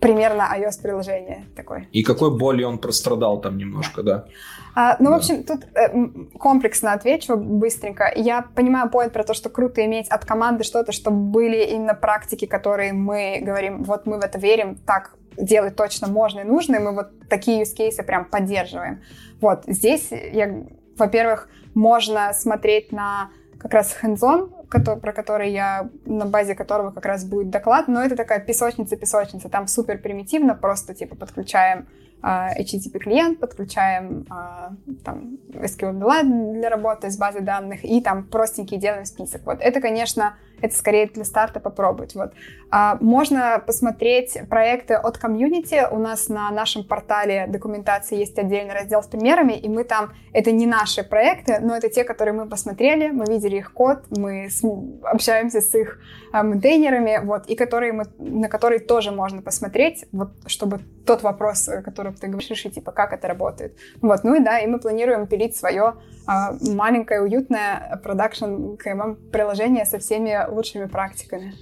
[0.00, 1.88] примерно iOS-приложение такое.
[1.92, 4.26] И какой болью он прострадал там немножко, да.
[4.74, 5.12] А, ну, да.
[5.12, 8.12] в общем, тут э, комплексно отвечу быстренько.
[8.14, 12.44] Я понимаю поинт про то, что круто иметь от команды что-то, чтобы были именно практики,
[12.44, 16.78] которые мы говорим, вот мы в это верим, так делать точно можно и нужно, и
[16.78, 19.02] мы вот такие use cases прям поддерживаем.
[19.40, 20.64] Вот, здесь я,
[20.96, 27.24] во-первых, можно смотреть на как раз hands-on, про который я, на базе которого как раз
[27.24, 31.86] будет доклад, но это такая песочница-песочница, там супер примитивно, просто типа подключаем
[32.22, 34.72] а, HTTP клиент, подключаем а,
[35.04, 39.42] там, SQL для работы с базой данных и там простенький делаем список.
[39.44, 42.14] Вот это, конечно, это скорее для старта попробовать.
[42.14, 42.32] Вот.
[42.70, 45.86] А, можно посмотреть проекты от комьюнити.
[45.90, 50.50] У нас на нашем портале документации есть отдельный раздел с примерами, и мы там, это
[50.52, 54.64] не наши проекты, но это те, которые мы посмотрели, мы видели их код, мы с,
[55.02, 55.98] общаемся с их
[56.32, 61.68] а, мейнтейнерами, вот, и которые мы, на которые тоже можно посмотреть, вот, чтобы тот вопрос,
[61.84, 63.76] который ты говоришь, решить, типа, как это работает.
[64.02, 65.94] Вот, ну и да, и мы планируем пилить свое
[66.26, 71.54] а, маленькое, уютное продакшн КММ приложение со всеми лучшими практиками.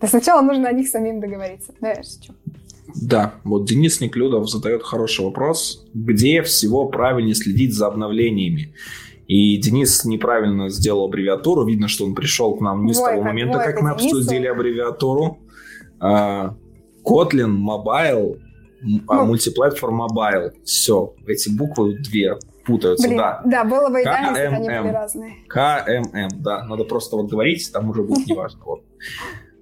[0.00, 1.72] Но сначала нужно о них самим договориться.
[1.78, 2.34] Знаешь, что?
[2.94, 5.86] Да, вот Денис Неклюдов задает хороший вопрос.
[5.94, 8.74] Где всего правильнее следить за обновлениями?
[9.28, 11.64] И Денис неправильно сделал аббревиатуру.
[11.64, 14.18] Видно, что он пришел к нам не с того момента, как мы Денису.
[14.18, 15.38] обсудили аббревиатуру.
[16.00, 16.56] А,
[17.04, 18.38] Kotlin Mobile,
[19.06, 20.52] а, ну, Multiplatform Mobile.
[20.64, 23.42] Все, эти буквы две путаются, Блин, да.
[23.44, 25.34] Да, было бы идеально, если они были разные.
[25.48, 26.64] КММ, да.
[26.64, 28.60] Надо просто вот говорить, там уже будет неважно.
[28.64, 28.84] Вот.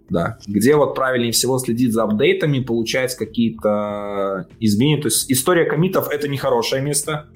[0.09, 0.39] Да.
[0.47, 5.01] Где вот правильнее всего следить за апдейтами, получать какие-то изменения.
[5.01, 7.29] То есть история комитов— это нехорошее место.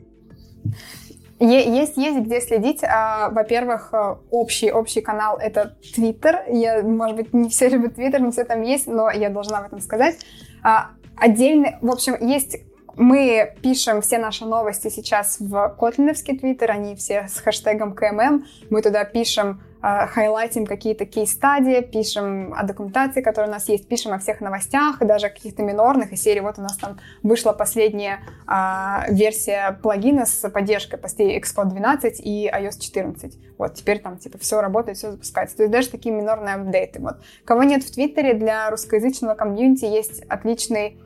[1.41, 2.82] Есть, есть где следить.
[2.82, 6.43] А, во-первых, э, общий, общий канал— это Твиттер.
[6.49, 9.66] Я, может быть, не все любят Твиттер, не все там есть, но я должна об
[9.66, 10.16] этом сказать.
[10.62, 12.59] А, отдельный, в общем, есть
[12.96, 18.46] мы пишем все наши новости сейчас в Котлиновский твиттер, они все с хэштегом КММ.
[18.70, 24.12] Мы туда пишем, э, хайлайтим какие-то кейс-стадии, пишем о документации, которая у нас есть, пишем
[24.12, 26.12] о всех новостях, и даже каких-то минорных.
[26.12, 31.70] И серии вот у нас там вышла последняя э, версия плагина с поддержкой постей Xcode
[31.70, 33.38] 12 и iOS 14.
[33.58, 35.56] Вот, теперь там типа все работает, все запускается.
[35.56, 37.00] То есть даже такие минорные апдейты.
[37.00, 37.16] Вот.
[37.44, 41.03] Кого нет в Твиттере, для русскоязычного комьюнити есть отличный а,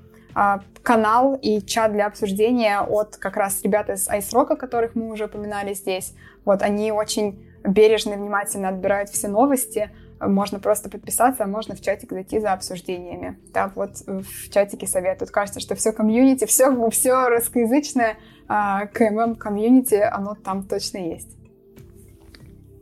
[0.82, 5.74] канал и чат для обсуждения от как раз ребят из Айсрока, которых мы уже упоминали
[5.74, 6.14] здесь.
[6.44, 9.90] Вот они очень бережно и внимательно отбирают все новости.
[10.20, 13.38] Можно просто подписаться, а можно в чатик зайти за обсуждениями.
[13.52, 15.30] Да, вот в чатике советуют.
[15.30, 18.16] Кажется, что все комьюнити, все, все русскоязычное
[18.48, 21.36] а, КММ комьюнити, оно там точно есть.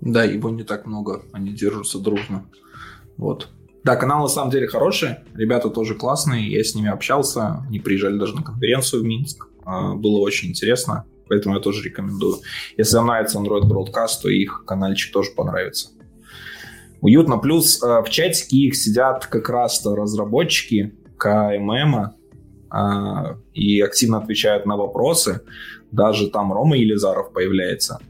[0.00, 2.46] Да, его не так много, они держатся дружно.
[3.16, 3.50] Вот.
[3.86, 8.18] Да, канал на самом деле хороший, ребята тоже классные, я с ними общался, они приезжали
[8.18, 12.38] даже на конференцию в Минск, а, было очень интересно, поэтому я тоже рекомендую.
[12.76, 15.90] Если вам нравится Android Broadcast, то их каналчик тоже понравится.
[17.00, 22.10] Уютно, плюс а, в чатике их сидят как раз-то разработчики КММ,
[22.68, 25.42] а, и активно отвечают на вопросы.
[25.92, 28.00] Даже там Рома Елизаров появляется.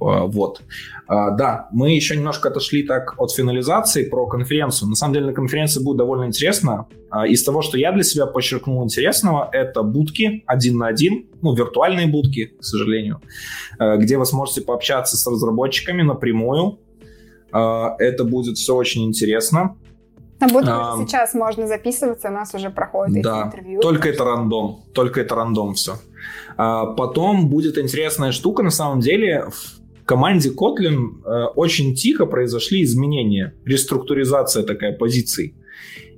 [0.00, 0.62] Вот.
[1.06, 4.88] А, да, мы еще немножко отошли так от финализации про конференцию.
[4.88, 6.86] На самом деле на конференции будет довольно интересно.
[7.10, 11.54] А, из того, что я для себя подчеркнул интересного, это будки один на один, ну,
[11.54, 13.20] виртуальные будки, к сожалению,
[13.78, 16.78] где вы сможете пообщаться с разработчиками напрямую.
[17.52, 19.76] Это будет все очень интересно.
[20.40, 23.80] На будки а, сейчас можно записываться, у нас уже проходит да, интервью.
[23.80, 25.96] Только это рандом, только это рандом все.
[26.56, 29.48] А потом будет интересная штука, на самом деле,
[30.10, 35.54] команде Kotlin э, очень тихо произошли изменения, реструктуризация такая позиций.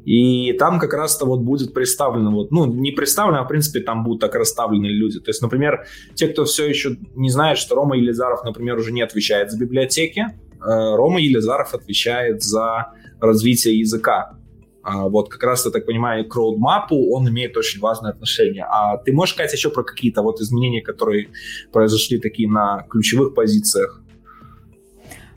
[0.07, 4.03] И там как раз-то вот будет представлено, вот, ну, не представлено, а в принципе там
[4.03, 5.21] будут так расставлены люди.
[5.21, 9.03] То есть, например, те, кто все еще не знает, что Рома Елизаров, например, уже не
[9.03, 14.39] отвечает за библиотеки, э, Рома Елизаров отвечает за развитие языка.
[14.83, 18.65] А, вот как раз, я так понимаю, к роудмапу он имеет очень важное отношение.
[18.69, 21.29] А ты можешь сказать еще про какие-то вот изменения, которые
[21.73, 24.03] произошли такие на ключевых позициях?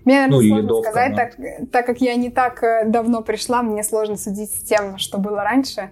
[0.04, 1.18] Мне, наверное, ну, сложно сказать, да.
[1.18, 5.18] так, так как я не так э, давно пришла, мне сложно судить с тем, что
[5.18, 5.90] было раньше.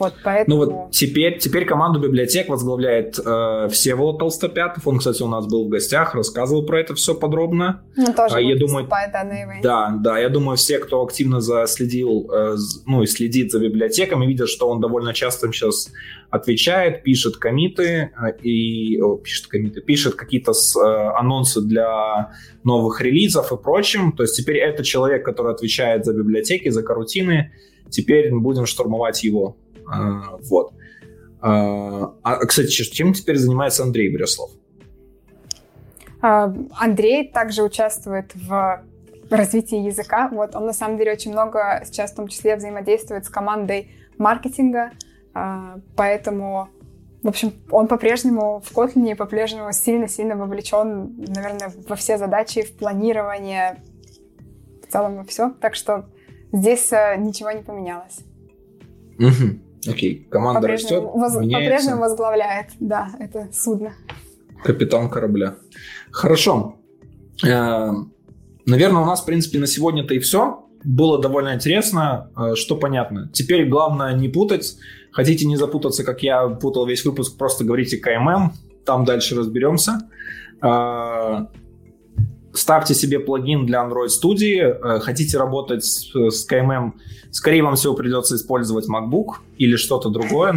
[0.00, 0.56] Вот, поэтому...
[0.56, 4.86] Ну вот теперь, теперь команду библиотек возглавляет э, Всеволод Толстопятов.
[4.88, 7.82] Он, кстати, у нас был в гостях, рассказывал про это все подробно.
[7.96, 12.56] Ну, тоже а, я думаю, да, да, да, я думаю, все, кто активно заследил, э,
[12.86, 15.92] ну и следит за библиотеками, видят, что он довольно часто сейчас
[16.30, 22.32] отвечает, пишет комиты э, и о, пишет комиты, пишет какие-то с, э, анонсы для
[22.64, 24.12] новых релизов и прочим.
[24.12, 27.52] То есть теперь это человек, который отвечает за библиотеки, за карутины.
[27.90, 29.56] Теперь будем штурмовать его.
[29.90, 30.72] А, вот.
[31.40, 34.50] А, а, кстати, чем теперь занимается Андрей Бреслов?
[36.22, 38.82] А, Андрей также участвует в
[39.30, 40.28] развитии языка.
[40.32, 44.90] Вот он на самом деле очень много сейчас в том числе взаимодействует с командой маркетинга,
[45.96, 46.68] поэтому
[47.22, 53.82] в общем, он по-прежнему в Kotlin по-прежнему сильно-сильно вовлечен, наверное, во все задачи, в планирование,
[54.82, 55.50] в целом во все.
[55.60, 56.06] Так что
[56.50, 58.20] здесь э, ничего не поменялось.
[59.18, 59.69] Угу.
[59.88, 61.34] Окей, команда растет, воз...
[61.34, 63.94] По-прежнему возглавляет, да, это судно.
[64.62, 65.56] Капитан корабля.
[66.10, 66.76] Хорошо.
[67.46, 67.92] Э,
[68.66, 70.66] наверное, у нас, в принципе, на сегодня-то и все.
[70.84, 73.30] Было довольно интересно, э, что понятно.
[73.32, 74.76] Теперь главное не путать.
[75.12, 78.52] Хотите не запутаться, как я путал весь выпуск, просто говорите КММ,
[78.84, 80.08] там дальше разберемся.
[82.52, 85.00] Э, ставьте себе плагин для Android Studio.
[85.00, 86.92] Хотите работать с KMM,
[87.30, 90.52] скорее вам всего придется использовать MacBook или что-то другое,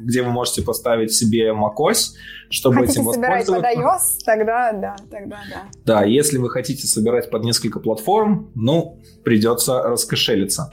[0.00, 2.14] где вы можете поставить себе macOS,
[2.50, 3.52] чтобы хотите этим воспользоваться.
[3.52, 5.62] Хотите собирать под iOS, тогда да, тогда да.
[5.84, 10.70] Да, если вы хотите собирать под несколько платформ, ну, придется раскошелиться.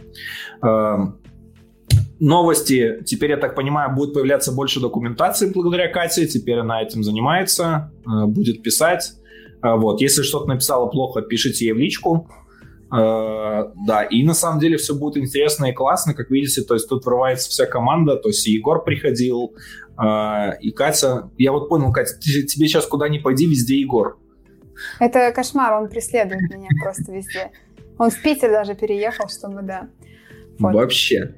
[0.61, 1.19] Эм,
[2.19, 7.91] новости, теперь, я так понимаю, будет появляться больше документации благодаря Кате, теперь она этим занимается,
[8.05, 9.13] э, будет писать.
[9.63, 12.27] Э, вот, если что-то написала плохо, пишите ей в личку,
[12.95, 16.87] Э, да, и на самом деле все будет интересно и классно, как видите, то есть
[16.87, 19.55] тут врывается вся команда, то есть и Егор приходил,
[19.97, 21.31] э, и Катя.
[21.39, 24.19] Я вот понял, Катя, тебе сейчас куда ни пойди, везде Егор.
[24.99, 27.51] Это кошмар, он преследует меня просто везде.
[27.97, 29.89] Он в Питер даже переехал, чтобы, да.
[30.59, 30.75] Вот.
[30.75, 31.33] Вообще,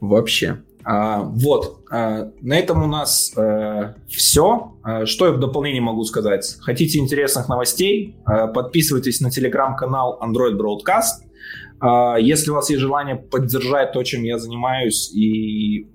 [0.00, 0.60] вообще.
[0.84, 4.74] А, вот, а, на этом у нас э, все.
[4.82, 6.56] А, что я в дополнение могу сказать?
[6.60, 8.16] Хотите интересных новостей?
[8.24, 11.26] Подписывайтесь на телеграм-канал Android Broadcast.
[12.20, 15.86] Если у вас есть желание поддержать то, чем я занимаюсь, и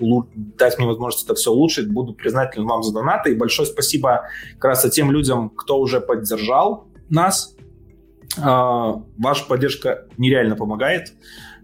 [0.57, 3.31] дать мне возможность это все улучшить, буду признателен вам за донаты.
[3.31, 4.23] И большое спасибо
[4.57, 7.55] как раз тем людям, кто уже поддержал нас.
[8.35, 11.13] Ваша поддержка нереально помогает.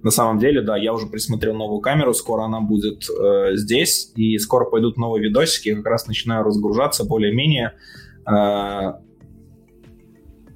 [0.04, 4.38] На самом деле, да, я уже присмотрел новую камеру, скоро она будет э, здесь, и
[4.40, 7.74] скоро пойдут новые видосики, как раз начинаю разгружаться более-менее.
[8.26, 8.94] Э,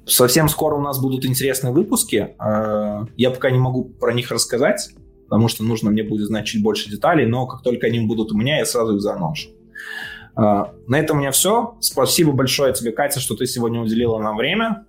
[0.05, 4.89] совсем скоро у нас будут интересные выпуски, э, я пока не могу про них рассказать,
[5.25, 8.37] потому что нужно мне будет знать чуть больше деталей, но как только они будут у
[8.37, 9.49] меня, я сразу их заношу.
[10.37, 11.77] Uh, на этом у меня все.
[11.79, 14.85] Спасибо большое тебе, Катя, что ты сегодня уделила нам время.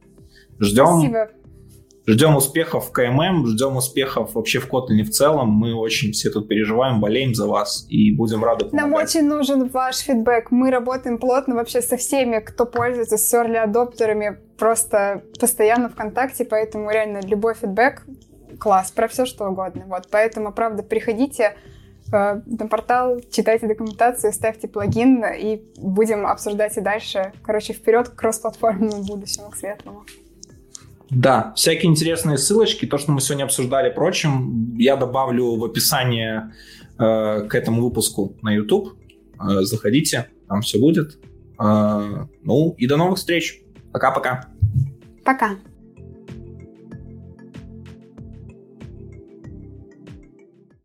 [0.59, 0.99] Ждем.
[0.99, 1.29] Спасибо.
[2.09, 5.51] Ждем успехов в КММ, ждем успехов вообще в Kotlin в целом.
[5.51, 8.81] Мы очень все тут переживаем, болеем за вас и будем рады помогать.
[8.81, 10.53] Нам очень нужен ваш фидбэк.
[10.53, 16.45] Мы работаем плотно вообще со всеми, кто пользуется с early адоптерами, просто постоянно в контакте,
[16.45, 18.07] поэтому реально любой фидбэк
[18.61, 19.85] класс, про все что угодно.
[19.87, 21.57] Вот, поэтому, правда, приходите
[22.13, 27.33] э, на портал, читайте документацию, ставьте плагин и будем обсуждать и дальше.
[27.43, 30.05] Короче, вперед к кроссплатформенному будущему, к светлому.
[31.11, 36.43] Да, всякие интересные ссылочки, то, что мы сегодня обсуждали, прочим, я добавлю в описании
[36.99, 38.99] э, к этому выпуску на YouTube.
[39.39, 41.19] Э, заходите, там все будет.
[41.61, 43.63] Э, ну и до новых встреч.
[43.93, 44.49] Пока-пока.
[45.25, 45.53] Пока.
[45.53, 45.57] -пока.
[45.57, 45.76] Пока.